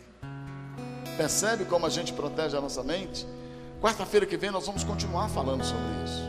Percebe 1.16 1.64
como 1.66 1.84
a 1.84 1.90
gente 1.90 2.12
protege 2.12 2.56
a 2.56 2.60
nossa 2.60 2.82
mente? 2.82 3.26
Quarta-feira 3.80 4.26
que 4.26 4.36
vem 4.36 4.50
nós 4.50 4.66
vamos 4.66 4.84
continuar 4.84 5.28
falando 5.28 5.64
sobre 5.64 6.04
isso. 6.04 6.22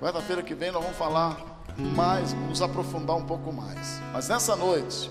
Quarta-feira 0.00 0.42
que 0.42 0.54
vem 0.54 0.70
nós 0.70 0.82
vamos 0.82 0.96
falar 0.96 1.62
mais, 1.76 2.32
nos 2.32 2.62
aprofundar 2.62 3.16
um 3.16 3.26
pouco 3.26 3.52
mais. 3.52 4.00
Mas 4.12 4.28
nessa 4.28 4.56
noite, 4.56 5.10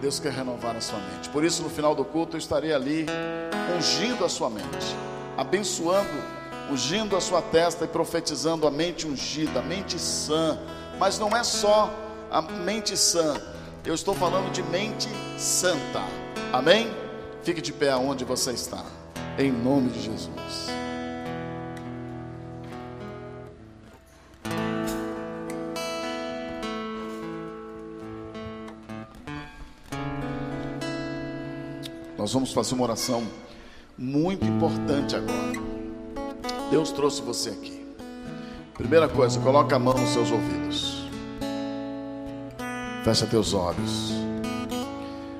Deus 0.00 0.20
quer 0.20 0.32
renovar 0.32 0.76
a 0.76 0.80
sua 0.80 0.98
mente. 0.98 1.28
Por 1.30 1.44
isso, 1.44 1.62
no 1.62 1.70
final 1.70 1.94
do 1.94 2.04
culto, 2.04 2.36
eu 2.36 2.38
estarei 2.38 2.72
ali 2.72 3.06
ungindo 3.76 4.24
a 4.24 4.28
sua 4.28 4.50
mente, 4.50 4.94
abençoando 5.36 6.10
ungindo 6.70 7.16
a 7.16 7.20
sua 7.20 7.42
testa 7.42 7.84
e 7.84 7.88
profetizando 7.88 8.66
a 8.66 8.70
mente 8.70 9.06
ungida, 9.06 9.60
a 9.60 9.62
mente 9.62 9.98
sã. 9.98 10.58
Mas 10.98 11.18
não 11.18 11.36
é 11.36 11.44
só 11.44 11.92
a 12.30 12.42
mente 12.42 12.96
sã, 12.96 13.40
eu 13.84 13.94
estou 13.94 14.14
falando 14.14 14.50
de 14.50 14.62
mente 14.64 15.08
santa. 15.38 16.02
Amém? 16.52 16.90
Fique 17.42 17.60
de 17.60 17.72
pé 17.72 17.90
aonde 17.90 18.24
você 18.24 18.52
está, 18.52 18.84
em 19.38 19.52
nome 19.52 19.90
de 19.90 20.02
Jesus. 20.02 20.66
Nós 32.18 32.32
vamos 32.32 32.52
fazer 32.52 32.74
uma 32.74 32.82
oração 32.82 33.24
muito 33.96 34.44
importante 34.44 35.14
agora. 35.14 35.75
Deus 36.70 36.90
trouxe 36.90 37.22
você 37.22 37.50
aqui. 37.50 37.86
Primeira 38.74 39.08
coisa, 39.08 39.40
coloca 39.40 39.76
a 39.76 39.78
mão 39.78 39.94
nos 39.94 40.10
seus 40.10 40.30
ouvidos. 40.30 41.06
Fecha 43.04 43.26
teus 43.26 43.54
olhos. 43.54 44.12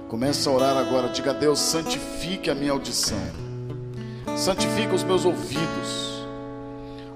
Começa 0.08 0.48
a 0.48 0.52
orar 0.52 0.76
agora. 0.76 1.08
Diga 1.08 1.32
a 1.32 1.34
Deus: 1.34 1.58
santifique 1.58 2.48
a 2.48 2.54
minha 2.54 2.72
audição. 2.72 3.18
Santifique 4.36 4.94
os 4.94 5.02
meus 5.02 5.24
ouvidos. 5.24 6.24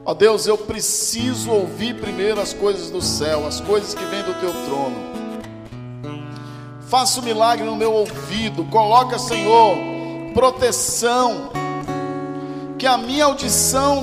Ó 0.04 0.12
Deus, 0.12 0.46
eu 0.46 0.58
preciso 0.58 1.50
ouvir 1.50 1.94
primeiro 2.00 2.40
as 2.40 2.52
coisas 2.52 2.90
do 2.90 3.00
céu, 3.00 3.46
as 3.46 3.60
coisas 3.60 3.94
que 3.94 4.04
vêm 4.06 4.24
do 4.24 4.34
teu 4.40 4.52
trono. 4.64 5.10
Faça 6.88 7.20
um 7.20 7.22
milagre 7.22 7.64
no 7.64 7.76
meu 7.76 7.92
ouvido. 7.92 8.64
Coloca, 8.64 9.18
Senhor, 9.20 9.76
proteção 10.34 11.52
que 12.80 12.86
a 12.86 12.96
minha 12.96 13.26
audição 13.26 14.02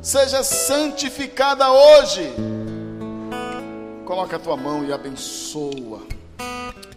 seja 0.00 0.42
santificada 0.42 1.70
hoje. 1.70 2.32
Coloca 4.06 4.36
a 4.36 4.38
tua 4.38 4.56
mão 4.56 4.82
e 4.86 4.90
abençoa. 4.90 6.00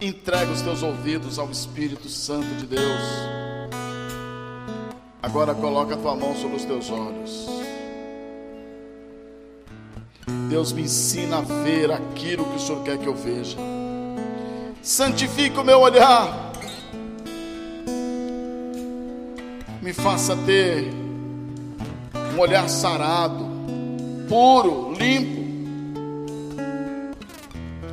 Entrega 0.00 0.50
os 0.50 0.62
teus 0.62 0.82
ouvidos 0.82 1.38
ao 1.38 1.50
Espírito 1.50 2.08
Santo 2.08 2.46
de 2.54 2.64
Deus. 2.64 3.02
Agora 5.22 5.54
coloca 5.54 5.94
a 5.94 5.98
tua 5.98 6.16
mão 6.16 6.34
sobre 6.34 6.56
os 6.56 6.64
teus 6.64 6.90
olhos. 6.90 7.46
Deus 10.48 10.72
me 10.72 10.82
ensina 10.82 11.38
a 11.38 11.42
ver 11.42 11.92
aquilo 11.92 12.46
que 12.46 12.56
o 12.56 12.58
Senhor 12.58 12.82
quer 12.82 12.96
que 12.96 13.06
eu 13.06 13.14
veja. 13.14 13.58
Santifica 14.82 15.60
o 15.60 15.64
meu 15.64 15.80
olhar. 15.80 16.50
Me 19.82 19.92
faça 19.92 20.34
ter 20.46 20.99
olhar 22.40 22.68
sarado, 22.68 23.46
puro, 24.28 24.92
limpo. 24.92 25.40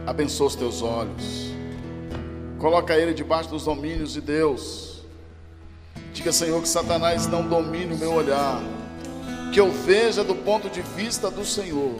Abençoa 0.05 0.47
os 0.47 0.55
teus 0.55 0.81
olhos. 0.81 1.51
Coloca 2.57 2.95
ele 2.95 3.13
debaixo 3.13 3.49
dos 3.49 3.65
domínios 3.65 4.13
de 4.13 4.21
Deus. 4.21 5.03
Diga, 6.13 6.31
Senhor, 6.31 6.61
que 6.61 6.67
Satanás 6.67 7.27
não 7.27 7.47
domine 7.47 7.93
o 7.93 7.97
meu 7.97 8.13
olhar. 8.13 8.61
Que 9.53 9.59
eu 9.59 9.71
veja 9.71 10.23
do 10.23 10.33
ponto 10.33 10.69
de 10.69 10.81
vista 10.81 11.29
do 11.29 11.45
Senhor. 11.45 11.95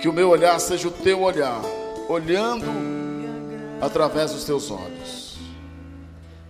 Que 0.00 0.08
o 0.08 0.12
meu 0.12 0.28
olhar 0.28 0.58
seja 0.60 0.88
o 0.88 0.90
teu 0.90 1.22
olhar, 1.22 1.60
olhando 2.08 2.66
através 3.80 4.32
dos 4.32 4.44
teus 4.44 4.70
olhos. 4.70 5.38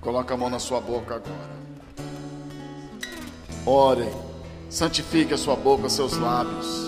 Coloca 0.01 0.35
a 0.35 0.37
mão 0.37 0.51
na 0.51 0.59
sua 0.59 0.81
boca 0.81 1.15
agora. 1.15 1.56
Ore, 3.67 4.09
santifique 4.71 5.35
a 5.35 5.37
sua 5.37 5.57
boca, 5.57 5.89
seus 5.89 6.17
lábios. 6.17 6.87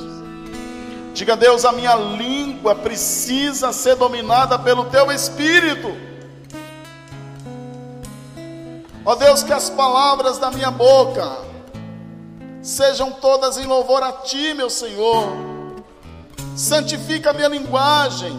Diga 1.13 1.33
a 1.33 1.37
Deus: 1.37 1.65
a 1.65 1.73
minha 1.73 1.97
língua 1.97 2.77
precisa 2.77 3.73
ser 3.73 3.97
dominada 3.97 4.57
pelo 4.57 4.85
teu 4.85 5.11
espírito. 5.11 5.89
Ó 9.05 9.17
Deus, 9.17 9.43
que 9.43 9.53
as 9.53 9.69
palavras 9.69 10.39
da 10.39 10.53
minha 10.53 10.71
boca 10.71 11.39
sejam 12.63 13.11
todas 13.11 13.57
em 13.59 13.67
louvor 13.67 14.03
a 14.03 14.13
ti, 14.13 14.55
meu 14.55 14.71
Senhor. 14.71 15.27
Santifica 16.55 17.31
a 17.31 17.33
minha 17.33 17.49
linguagem. 17.49 18.39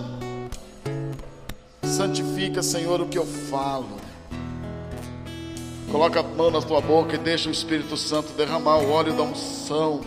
Santifica, 1.84 2.64
Senhor, 2.64 3.02
o 3.02 3.08
que 3.08 3.18
eu 3.18 3.26
falo. 3.50 3.99
Coloca 5.92 6.20
a 6.20 6.24
mão 6.24 6.52
na 6.52 6.62
tua 6.62 6.80
boca 6.80 7.16
e 7.16 7.18
deixa 7.18 7.50
o 7.50 7.52
Espírito 7.52 7.98
Santo 7.98 8.34
derramar 8.34 8.78
o 8.78 8.92
óleo 8.92 9.12
da 9.14 9.24
unção. 9.24 10.02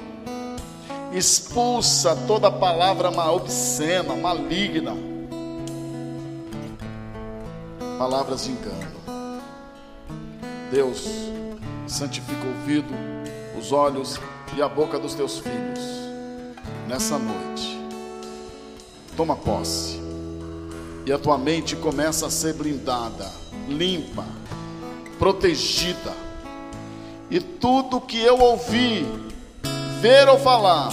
Expulsa 1.13 2.15
toda 2.29 2.51
palavra 2.53 3.11
obscena, 3.33 4.15
maligna. 4.15 4.97
Palavras 7.99 8.45
de 8.45 8.53
engano. 8.53 8.93
Deus, 10.71 11.05
santifica 11.87 12.47
o 12.47 12.61
ouvido, 12.61 12.95
os 13.59 13.73
olhos 13.73 14.21
e 14.57 14.63
a 14.63 14.69
boca 14.69 15.01
dos 15.01 15.15
teus 15.15 15.41
filhos 15.41 15.81
nessa 16.87 17.19
noite. 17.19 17.79
Toma 19.17 19.35
posse. 19.35 20.01
E 21.05 21.13
a 21.13 21.19
tua 21.19 21.37
mente 21.37 21.75
começa 21.75 22.27
a 22.27 22.31
ser 22.31 22.55
blindada, 22.55 23.29
limpa 23.69 24.25
protegida. 25.23 26.13
E 27.31 27.39
tudo 27.39 28.01
que 28.01 28.21
eu 28.21 28.41
ouvi, 28.41 29.07
ver 30.01 30.29
ou 30.29 30.37
falar, 30.37 30.93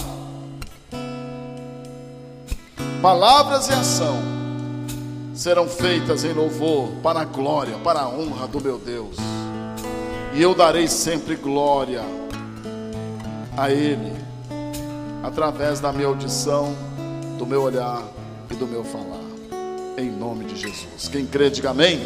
palavras 3.02 3.68
e 3.68 3.72
ação, 3.72 4.16
serão 5.34 5.66
feitas 5.66 6.22
em 6.22 6.32
louvor 6.32 6.90
para 7.02 7.22
a 7.22 7.24
glória, 7.24 7.76
para 7.78 8.02
a 8.02 8.08
honra 8.08 8.46
do 8.46 8.60
meu 8.60 8.78
Deus. 8.78 9.16
E 10.32 10.40
eu 10.40 10.54
darei 10.54 10.86
sempre 10.86 11.34
glória 11.34 12.04
a 13.56 13.68
Ele, 13.68 14.12
através 15.24 15.80
da 15.80 15.92
minha 15.92 16.06
audição, 16.06 16.72
do 17.36 17.44
meu 17.44 17.62
olhar 17.62 18.04
e 18.48 18.54
do 18.54 18.68
meu 18.68 18.84
falar. 18.84 19.18
Em 19.98 20.08
nome 20.08 20.44
de 20.44 20.54
Jesus. 20.54 21.08
Quem 21.10 21.26
crê, 21.26 21.50
diga 21.50 21.70
amém. 21.70 22.00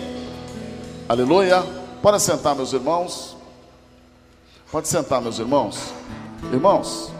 Aleluia. 1.06 1.83
Pode 2.04 2.20
sentar, 2.20 2.54
meus 2.54 2.74
irmãos. 2.74 3.34
Pode 4.70 4.88
sentar, 4.88 5.22
meus 5.22 5.38
irmãos. 5.38 5.90
Irmãos, 6.52 7.10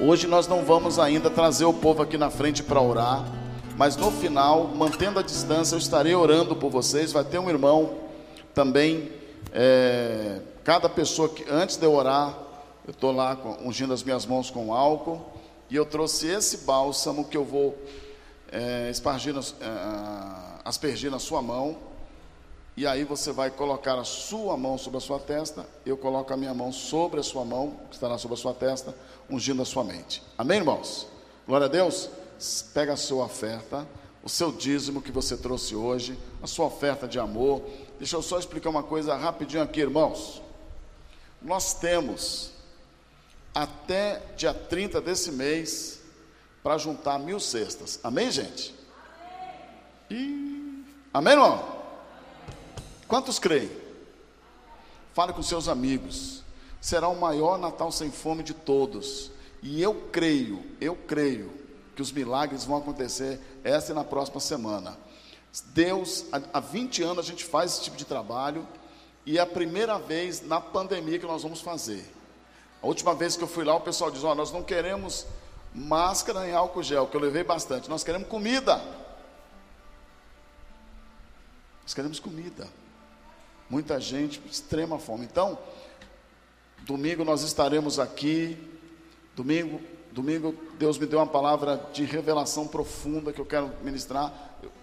hoje 0.00 0.26
nós 0.26 0.48
não 0.48 0.64
vamos 0.64 0.98
ainda 0.98 1.30
trazer 1.30 1.64
o 1.64 1.72
povo 1.72 2.02
aqui 2.02 2.18
na 2.18 2.30
frente 2.30 2.64
para 2.64 2.80
orar, 2.80 3.24
mas 3.78 3.94
no 3.94 4.10
final, 4.10 4.66
mantendo 4.66 5.20
a 5.20 5.22
distância, 5.22 5.76
eu 5.76 5.78
estarei 5.78 6.16
orando 6.16 6.56
por 6.56 6.68
vocês. 6.68 7.12
Vai 7.12 7.22
ter 7.22 7.38
um 7.38 7.48
irmão 7.48 7.94
também, 8.52 9.12
é, 9.52 10.40
cada 10.64 10.88
pessoa 10.88 11.28
que 11.28 11.48
antes 11.48 11.76
de 11.76 11.86
eu 11.86 11.94
orar, 11.94 12.36
eu 12.84 12.90
estou 12.90 13.12
lá 13.12 13.38
ungindo 13.64 13.94
as 13.94 14.02
minhas 14.02 14.26
mãos 14.26 14.50
com 14.50 14.74
álcool, 14.74 15.24
e 15.70 15.76
eu 15.76 15.86
trouxe 15.86 16.26
esse 16.26 16.56
bálsamo 16.64 17.24
que 17.26 17.36
eu 17.36 17.44
vou 17.44 17.78
é, 18.50 18.90
espargir, 18.90 19.32
é, 19.38 20.58
aspergir 20.64 21.08
na 21.08 21.20
sua 21.20 21.40
mão 21.40 21.91
e 22.76 22.86
aí 22.86 23.04
você 23.04 23.32
vai 23.32 23.50
colocar 23.50 23.98
a 23.98 24.04
sua 24.04 24.56
mão 24.56 24.78
sobre 24.78 24.96
a 24.96 25.00
sua 25.00 25.18
testa, 25.18 25.66
eu 25.84 25.96
coloco 25.96 26.32
a 26.32 26.36
minha 26.36 26.54
mão 26.54 26.72
sobre 26.72 27.20
a 27.20 27.22
sua 27.22 27.44
mão, 27.44 27.76
que 27.88 27.94
estará 27.94 28.16
sobre 28.16 28.34
a 28.34 28.40
sua 28.40 28.54
testa, 28.54 28.94
ungindo 29.28 29.60
a 29.60 29.64
sua 29.64 29.84
mente. 29.84 30.22
Amém, 30.38 30.58
irmãos? 30.58 31.06
Glória 31.46 31.66
a 31.66 31.70
Deus. 31.70 32.08
Pega 32.72 32.94
a 32.94 32.96
sua 32.96 33.26
oferta, 33.26 33.86
o 34.22 34.28
seu 34.28 34.50
dízimo 34.50 35.02
que 35.02 35.12
você 35.12 35.36
trouxe 35.36 35.76
hoje, 35.76 36.18
a 36.42 36.46
sua 36.46 36.66
oferta 36.66 37.06
de 37.06 37.18
amor. 37.18 37.62
Deixa 37.98 38.16
eu 38.16 38.22
só 38.22 38.38
explicar 38.38 38.70
uma 38.70 38.82
coisa 38.82 39.14
rapidinho 39.16 39.62
aqui, 39.62 39.80
irmãos. 39.80 40.42
Nós 41.42 41.74
temos 41.74 42.52
até 43.54 44.22
dia 44.34 44.54
30 44.54 45.00
desse 45.00 45.30
mês 45.30 46.00
para 46.62 46.78
juntar 46.78 47.18
mil 47.18 47.38
cestas. 47.38 48.00
Amém, 48.02 48.30
gente? 48.30 48.74
Amém, 50.08 50.84
Amém 51.12 51.32
irmão? 51.34 51.81
Quantos 53.08 53.38
creem? 53.38 53.70
Fale 55.12 55.32
com 55.32 55.42
seus 55.42 55.68
amigos. 55.68 56.42
Será 56.80 57.08
o 57.08 57.18
maior 57.18 57.58
Natal 57.58 57.92
sem 57.92 58.10
fome 58.10 58.42
de 58.42 58.54
todos. 58.54 59.30
E 59.62 59.80
eu 59.80 59.94
creio, 60.10 60.64
eu 60.80 60.96
creio 60.96 61.52
que 61.94 62.02
os 62.02 62.10
milagres 62.10 62.64
vão 62.64 62.78
acontecer 62.78 63.40
esta 63.62 63.92
e 63.92 63.94
na 63.94 64.02
próxima 64.02 64.40
semana. 64.40 64.96
Deus, 65.66 66.24
há 66.52 66.60
20 66.60 67.02
anos 67.02 67.26
a 67.26 67.28
gente 67.28 67.44
faz 67.44 67.72
esse 67.72 67.82
tipo 67.82 67.96
de 67.96 68.04
trabalho 68.04 68.66
e 69.26 69.38
é 69.38 69.40
a 69.40 69.46
primeira 69.46 69.98
vez 69.98 70.40
na 70.40 70.60
pandemia 70.60 71.18
que 71.18 71.26
nós 71.26 71.42
vamos 71.42 71.60
fazer. 71.60 72.04
A 72.82 72.86
última 72.86 73.14
vez 73.14 73.36
que 73.36 73.44
eu 73.44 73.48
fui 73.48 73.64
lá, 73.64 73.76
o 73.76 73.80
pessoal 73.80 74.10
diz: 74.10 74.24
Ó, 74.24 74.32
oh, 74.32 74.34
nós 74.34 74.50
não 74.50 74.62
queremos 74.62 75.26
máscara 75.74 76.48
em 76.48 76.52
álcool 76.52 76.82
gel, 76.82 77.06
que 77.06 77.16
eu 77.16 77.20
levei 77.20 77.44
bastante, 77.44 77.88
nós 77.88 78.02
queremos 78.02 78.28
comida. 78.28 78.82
Nós 81.82 81.94
queremos 81.94 82.18
comida. 82.18 82.66
Muita 83.72 83.98
gente, 83.98 84.38
extrema 84.50 84.98
fome. 84.98 85.24
Então, 85.24 85.58
domingo 86.82 87.24
nós 87.24 87.40
estaremos 87.40 87.98
aqui. 87.98 88.54
Domingo, 89.34 89.80
domingo 90.10 90.54
Deus 90.78 90.98
me 90.98 91.06
deu 91.06 91.18
uma 91.18 91.26
palavra 91.26 91.82
de 91.90 92.04
revelação 92.04 92.68
profunda 92.68 93.32
que 93.32 93.40
eu 93.40 93.46
quero 93.46 93.72
ministrar. 93.82 94.30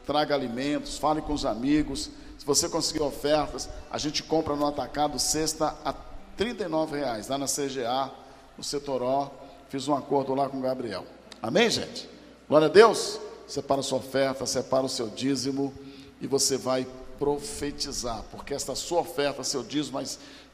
Traga 0.08 0.34
alimentos, 0.34 0.98
fale 0.98 1.22
com 1.22 1.34
os 1.34 1.46
amigos. 1.46 2.10
Se 2.36 2.44
você 2.44 2.68
conseguir 2.68 3.04
ofertas, 3.04 3.70
a 3.92 4.00
gente 4.00 4.24
compra 4.24 4.56
no 4.56 4.66
atacado 4.66 5.20
sexta 5.20 5.78
a 5.86 5.94
R$ 6.36 6.56
reais 6.92 7.28
lá 7.28 7.38
na 7.38 7.46
CGA, 7.46 8.12
no 8.58 8.64
Setoró. 8.64 9.30
Fiz 9.70 9.88
um 9.88 9.94
acordo 9.94 10.34
lá 10.34 10.50
com 10.50 10.58
o 10.58 10.62
Gabriel. 10.62 11.06
Amém, 11.44 11.70
gente? 11.70 12.10
Glória 12.48 12.66
a 12.66 12.72
Deus. 12.72 13.20
Separa 13.48 13.82
a 13.82 13.84
sua 13.84 14.00
oferta, 14.00 14.48
separa 14.48 14.84
o 14.84 14.90
seu 14.90 15.10
dízimo 15.10 15.72
e 16.20 16.26
você 16.26 16.58
vai 16.58 16.88
profetizar, 17.20 18.24
porque 18.32 18.54
esta 18.54 18.74
sua 18.74 19.02
oferta, 19.02 19.44
seu 19.44 19.62
dízimo, 19.62 20.02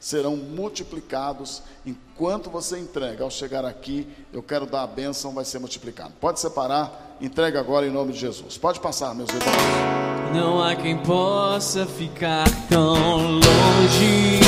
serão 0.00 0.36
multiplicados 0.36 1.62
enquanto 1.86 2.50
você 2.50 2.78
entrega. 2.78 3.22
Ao 3.22 3.30
chegar 3.30 3.64
aqui, 3.64 4.06
eu 4.32 4.42
quero 4.42 4.66
dar 4.66 4.82
a 4.82 4.86
bênção, 4.86 5.32
vai 5.32 5.44
ser 5.44 5.60
multiplicado. 5.60 6.12
Pode 6.20 6.40
separar, 6.40 7.16
entrega 7.20 7.60
agora 7.60 7.86
em 7.86 7.90
nome 7.90 8.12
de 8.12 8.18
Jesus. 8.18 8.58
Pode 8.58 8.80
passar, 8.80 9.14
meus 9.14 9.30
irmãos. 9.30 10.34
Não 10.34 10.62
há 10.62 10.74
quem 10.74 10.98
possa 10.98 11.86
ficar 11.86 12.44
tão 12.68 12.94
longe. 13.30 14.40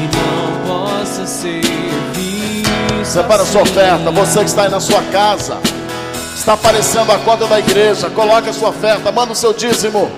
E 0.00 0.06
não 0.14 0.66
possa 0.68 1.26
ser 1.26 1.62
visto. 2.12 3.04
Separa 3.04 3.42
a 3.42 3.46
sua 3.46 3.62
oferta, 3.62 4.10
você 4.10 4.40
que 4.40 4.44
está 4.44 4.64
aí 4.64 4.70
na 4.70 4.78
sua 4.78 5.02
casa. 5.04 5.58
Está 6.48 6.54
aparecendo 6.54 7.12
a 7.12 7.18
conta 7.18 7.46
da 7.46 7.58
igreja. 7.58 8.08
Coloque 8.08 8.48
a 8.48 8.52
sua 8.54 8.70
oferta, 8.70 9.12
manda 9.12 9.32
o 9.32 9.36
seu 9.36 9.52
dízimo. 9.52 10.10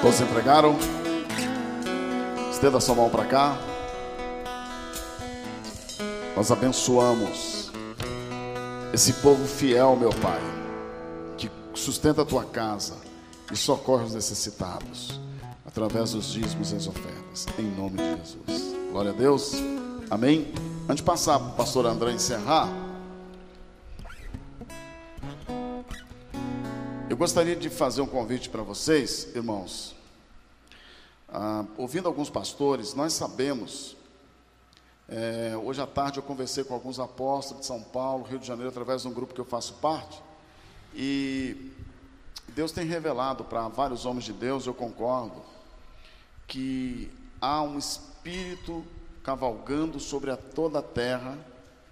Todos 0.00 0.20
entregaram? 0.22 0.91
Estenda 2.62 2.78
sua 2.78 2.94
mão 2.94 3.10
para 3.10 3.24
cá. 3.24 3.58
Nós 6.36 6.48
abençoamos 6.52 7.72
esse 8.94 9.14
povo 9.14 9.44
fiel, 9.48 9.96
meu 9.96 10.10
Pai, 10.10 10.40
que 11.36 11.50
sustenta 11.74 12.22
a 12.22 12.24
tua 12.24 12.44
casa 12.44 12.94
e 13.50 13.56
socorre 13.56 14.04
os 14.04 14.14
necessitados 14.14 15.20
através 15.66 16.12
dos 16.12 16.26
dízimos 16.26 16.70
e 16.70 16.76
as 16.76 16.86
ofertas, 16.86 17.48
em 17.58 17.64
nome 17.64 17.96
de 17.96 18.16
Jesus. 18.16 18.76
Glória 18.92 19.10
a 19.10 19.14
Deus. 19.14 19.54
Amém. 20.08 20.54
Antes 20.84 20.98
de 20.98 21.02
passar 21.02 21.40
para 21.40 21.48
o 21.48 21.56
pastor 21.56 21.84
André 21.84 22.12
encerrar, 22.12 22.68
eu 27.10 27.16
gostaria 27.16 27.56
de 27.56 27.68
fazer 27.68 28.02
um 28.02 28.06
convite 28.06 28.48
para 28.48 28.62
vocês, 28.62 29.26
irmãos. 29.34 30.00
Ah, 31.34 31.64
ouvindo 31.78 32.06
alguns 32.06 32.28
pastores, 32.28 32.92
nós 32.92 33.14
sabemos. 33.14 33.96
É, 35.08 35.56
hoje 35.56 35.80
à 35.80 35.86
tarde 35.86 36.18
eu 36.18 36.22
conversei 36.22 36.62
com 36.62 36.74
alguns 36.74 37.00
apóstolos 37.00 37.62
de 37.62 37.66
São 37.66 37.82
Paulo, 37.82 38.24
Rio 38.24 38.38
de 38.38 38.46
Janeiro, 38.46 38.68
através 38.68 39.00
de 39.00 39.08
um 39.08 39.14
grupo 39.14 39.32
que 39.32 39.40
eu 39.40 39.44
faço 39.46 39.72
parte. 39.74 40.22
E 40.94 41.72
Deus 42.48 42.70
tem 42.70 42.84
revelado 42.84 43.44
para 43.44 43.66
vários 43.68 44.04
homens 44.04 44.26
de 44.26 44.34
Deus, 44.34 44.66
eu 44.66 44.74
concordo, 44.74 45.42
que 46.46 47.10
há 47.40 47.62
um 47.62 47.78
espírito 47.78 48.84
cavalgando 49.22 49.98
sobre 49.98 50.30
a 50.30 50.36
toda 50.36 50.80
a 50.80 50.82
terra, 50.82 51.38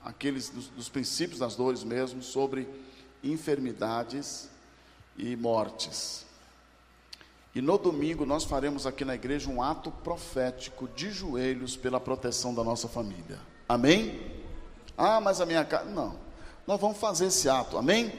aqueles 0.05 0.51
dos, 0.51 0.67
dos 0.69 0.91
princípios 0.91 1.39
das 1.39 1.57
dores 1.57 1.83
mesmo, 1.83 2.23
sobre 2.23 2.69
enfermidades 3.25 4.51
e 5.17 5.35
mortes. 5.35 6.27
E 7.55 7.61
no 7.61 7.77
domingo 7.77 8.25
nós 8.25 8.45
faremos 8.45 8.87
aqui 8.87 9.05
na 9.05 9.15
igreja 9.15 9.51
um 9.51 9.61
ato 9.61 9.91
profético 9.91 10.89
de 10.95 11.11
joelhos 11.11 11.77
pela 11.77 11.99
proteção 11.99 12.55
da 12.55 12.63
nossa 12.63 12.87
família. 12.87 13.39
Amém? 13.69 14.21
Ah, 14.97 15.21
mas 15.21 15.41
a 15.41 15.47
minha 15.47 15.65
casa. 15.65 15.91
Não. 15.91 16.15
Nós 16.67 16.81
vamos 16.81 16.99
fazer 16.99 17.27
esse 17.27 17.49
ato. 17.49 17.77
Amém? 17.77 18.13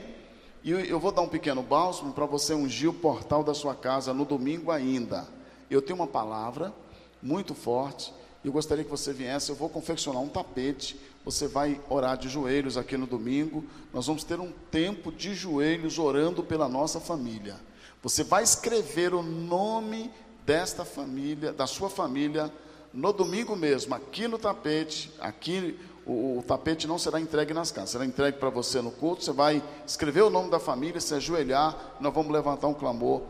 E 0.64 0.72
eu 0.72 1.00
vou 1.00 1.12
dar 1.12 1.22
um 1.22 1.28
pequeno 1.30 1.64
bálsamo 1.64 2.14
para 2.14 2.26
você 2.26 2.54
ungir 2.54 2.90
o 2.90 2.94
portal 2.94 3.44
da 3.44 3.54
sua 3.54 3.74
casa 3.74 4.14
no 4.14 4.26
domingo 4.26 4.70
ainda. 4.70 5.26
Eu 5.70 5.82
tenho 5.82 5.98
uma 5.98 6.08
palavra 6.08 6.74
muito 7.22 7.56
forte. 7.56 8.14
Eu 8.44 8.52
gostaria 8.52 8.84
que 8.84 8.90
você 8.90 9.14
viesse. 9.14 9.50
Eu 9.50 9.56
vou 9.56 9.70
confeccionar 9.70 10.22
um 10.22 10.28
tapete. 10.28 11.00
Você 11.24 11.48
vai 11.48 11.80
orar 11.90 12.18
de 12.18 12.28
joelhos 12.28 12.76
aqui 12.76 12.98
no 12.98 13.08
domingo. 13.08 13.64
Nós 13.94 14.08
vamos 14.08 14.26
ter 14.26 14.40
um 14.40 14.52
tempo 14.70 15.12
de 15.12 15.34
joelhos 15.34 15.98
orando 15.98 16.44
pela 16.44 16.68
nossa 16.68 17.00
família. 17.00 17.56
Você 18.04 18.24
vai 18.24 18.44
escrever 18.44 19.14
o 19.14 19.22
nome 19.22 20.12
desta 20.44 20.84
família, 20.84 21.54
da 21.54 21.68
sua 21.68 21.90
família, 21.90 22.52
no 22.92 23.14
domingo 23.14 23.56
mesmo, 23.56 23.94
aqui 23.94 24.28
no 24.28 24.40
tapete. 24.40 25.14
Aqui 25.20 25.80
o, 26.06 26.40
o 26.40 26.44
tapete 26.46 26.88
não 26.88 26.98
será 26.98 27.20
entregue 27.20 27.54
nas 27.54 27.72
casas, 27.72 27.92
será 27.92 28.06
entregue 28.06 28.38
para 28.38 28.50
você 28.50 28.82
no 28.82 28.92
culto. 28.92 29.24
Você 29.24 29.32
vai 29.32 29.64
escrever 29.86 30.24
o 30.24 30.30
nome 30.32 30.50
da 30.50 30.60
família, 30.60 31.00
se 31.00 31.14
ajoelhar. 31.14 31.96
Nós 32.00 32.14
vamos 32.14 32.32
levantar 32.32 32.68
um 32.68 32.74
clamor. 32.74 33.22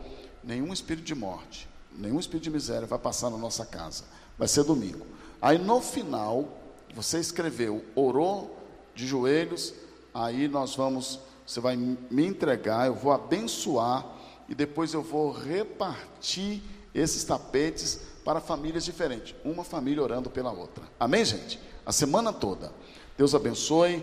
Nenhum 0.42 0.72
espírito 0.72 1.04
de 1.04 1.14
morte, 1.14 1.68
nenhum 1.96 2.18
espírito 2.18 2.44
de 2.44 2.50
miséria 2.50 2.86
vai 2.86 2.98
passar 2.98 3.30
na 3.30 3.36
nossa 3.36 3.64
casa. 3.64 4.04
Vai 4.36 4.48
ser 4.48 4.64
domingo. 4.64 5.06
Aí 5.40 5.58
no 5.58 5.80
final, 5.80 6.48
você 6.94 7.20
escreveu, 7.20 7.84
orou 7.94 8.56
de 8.94 9.06
joelhos. 9.06 9.74
Aí 10.12 10.48
nós 10.48 10.74
vamos, 10.74 11.20
você 11.46 11.60
vai 11.60 11.76
me 11.76 12.26
entregar, 12.26 12.86
eu 12.86 12.94
vou 12.94 13.12
abençoar 13.12 14.04
e 14.52 14.54
depois 14.54 14.94
eu 14.94 15.02
vou 15.02 15.32
repartir 15.32 16.62
esses 16.94 17.24
tapetes 17.24 18.02
para 18.24 18.40
famílias 18.40 18.84
diferentes, 18.84 19.34
uma 19.44 19.64
família 19.64 20.00
orando 20.00 20.30
pela 20.30 20.52
outra. 20.52 20.84
Amém, 21.00 21.24
gente? 21.24 21.58
a 21.84 21.92
semana 21.92 22.32
toda. 22.32 22.72
Deus 23.16 23.34
abençoe. 23.34 24.02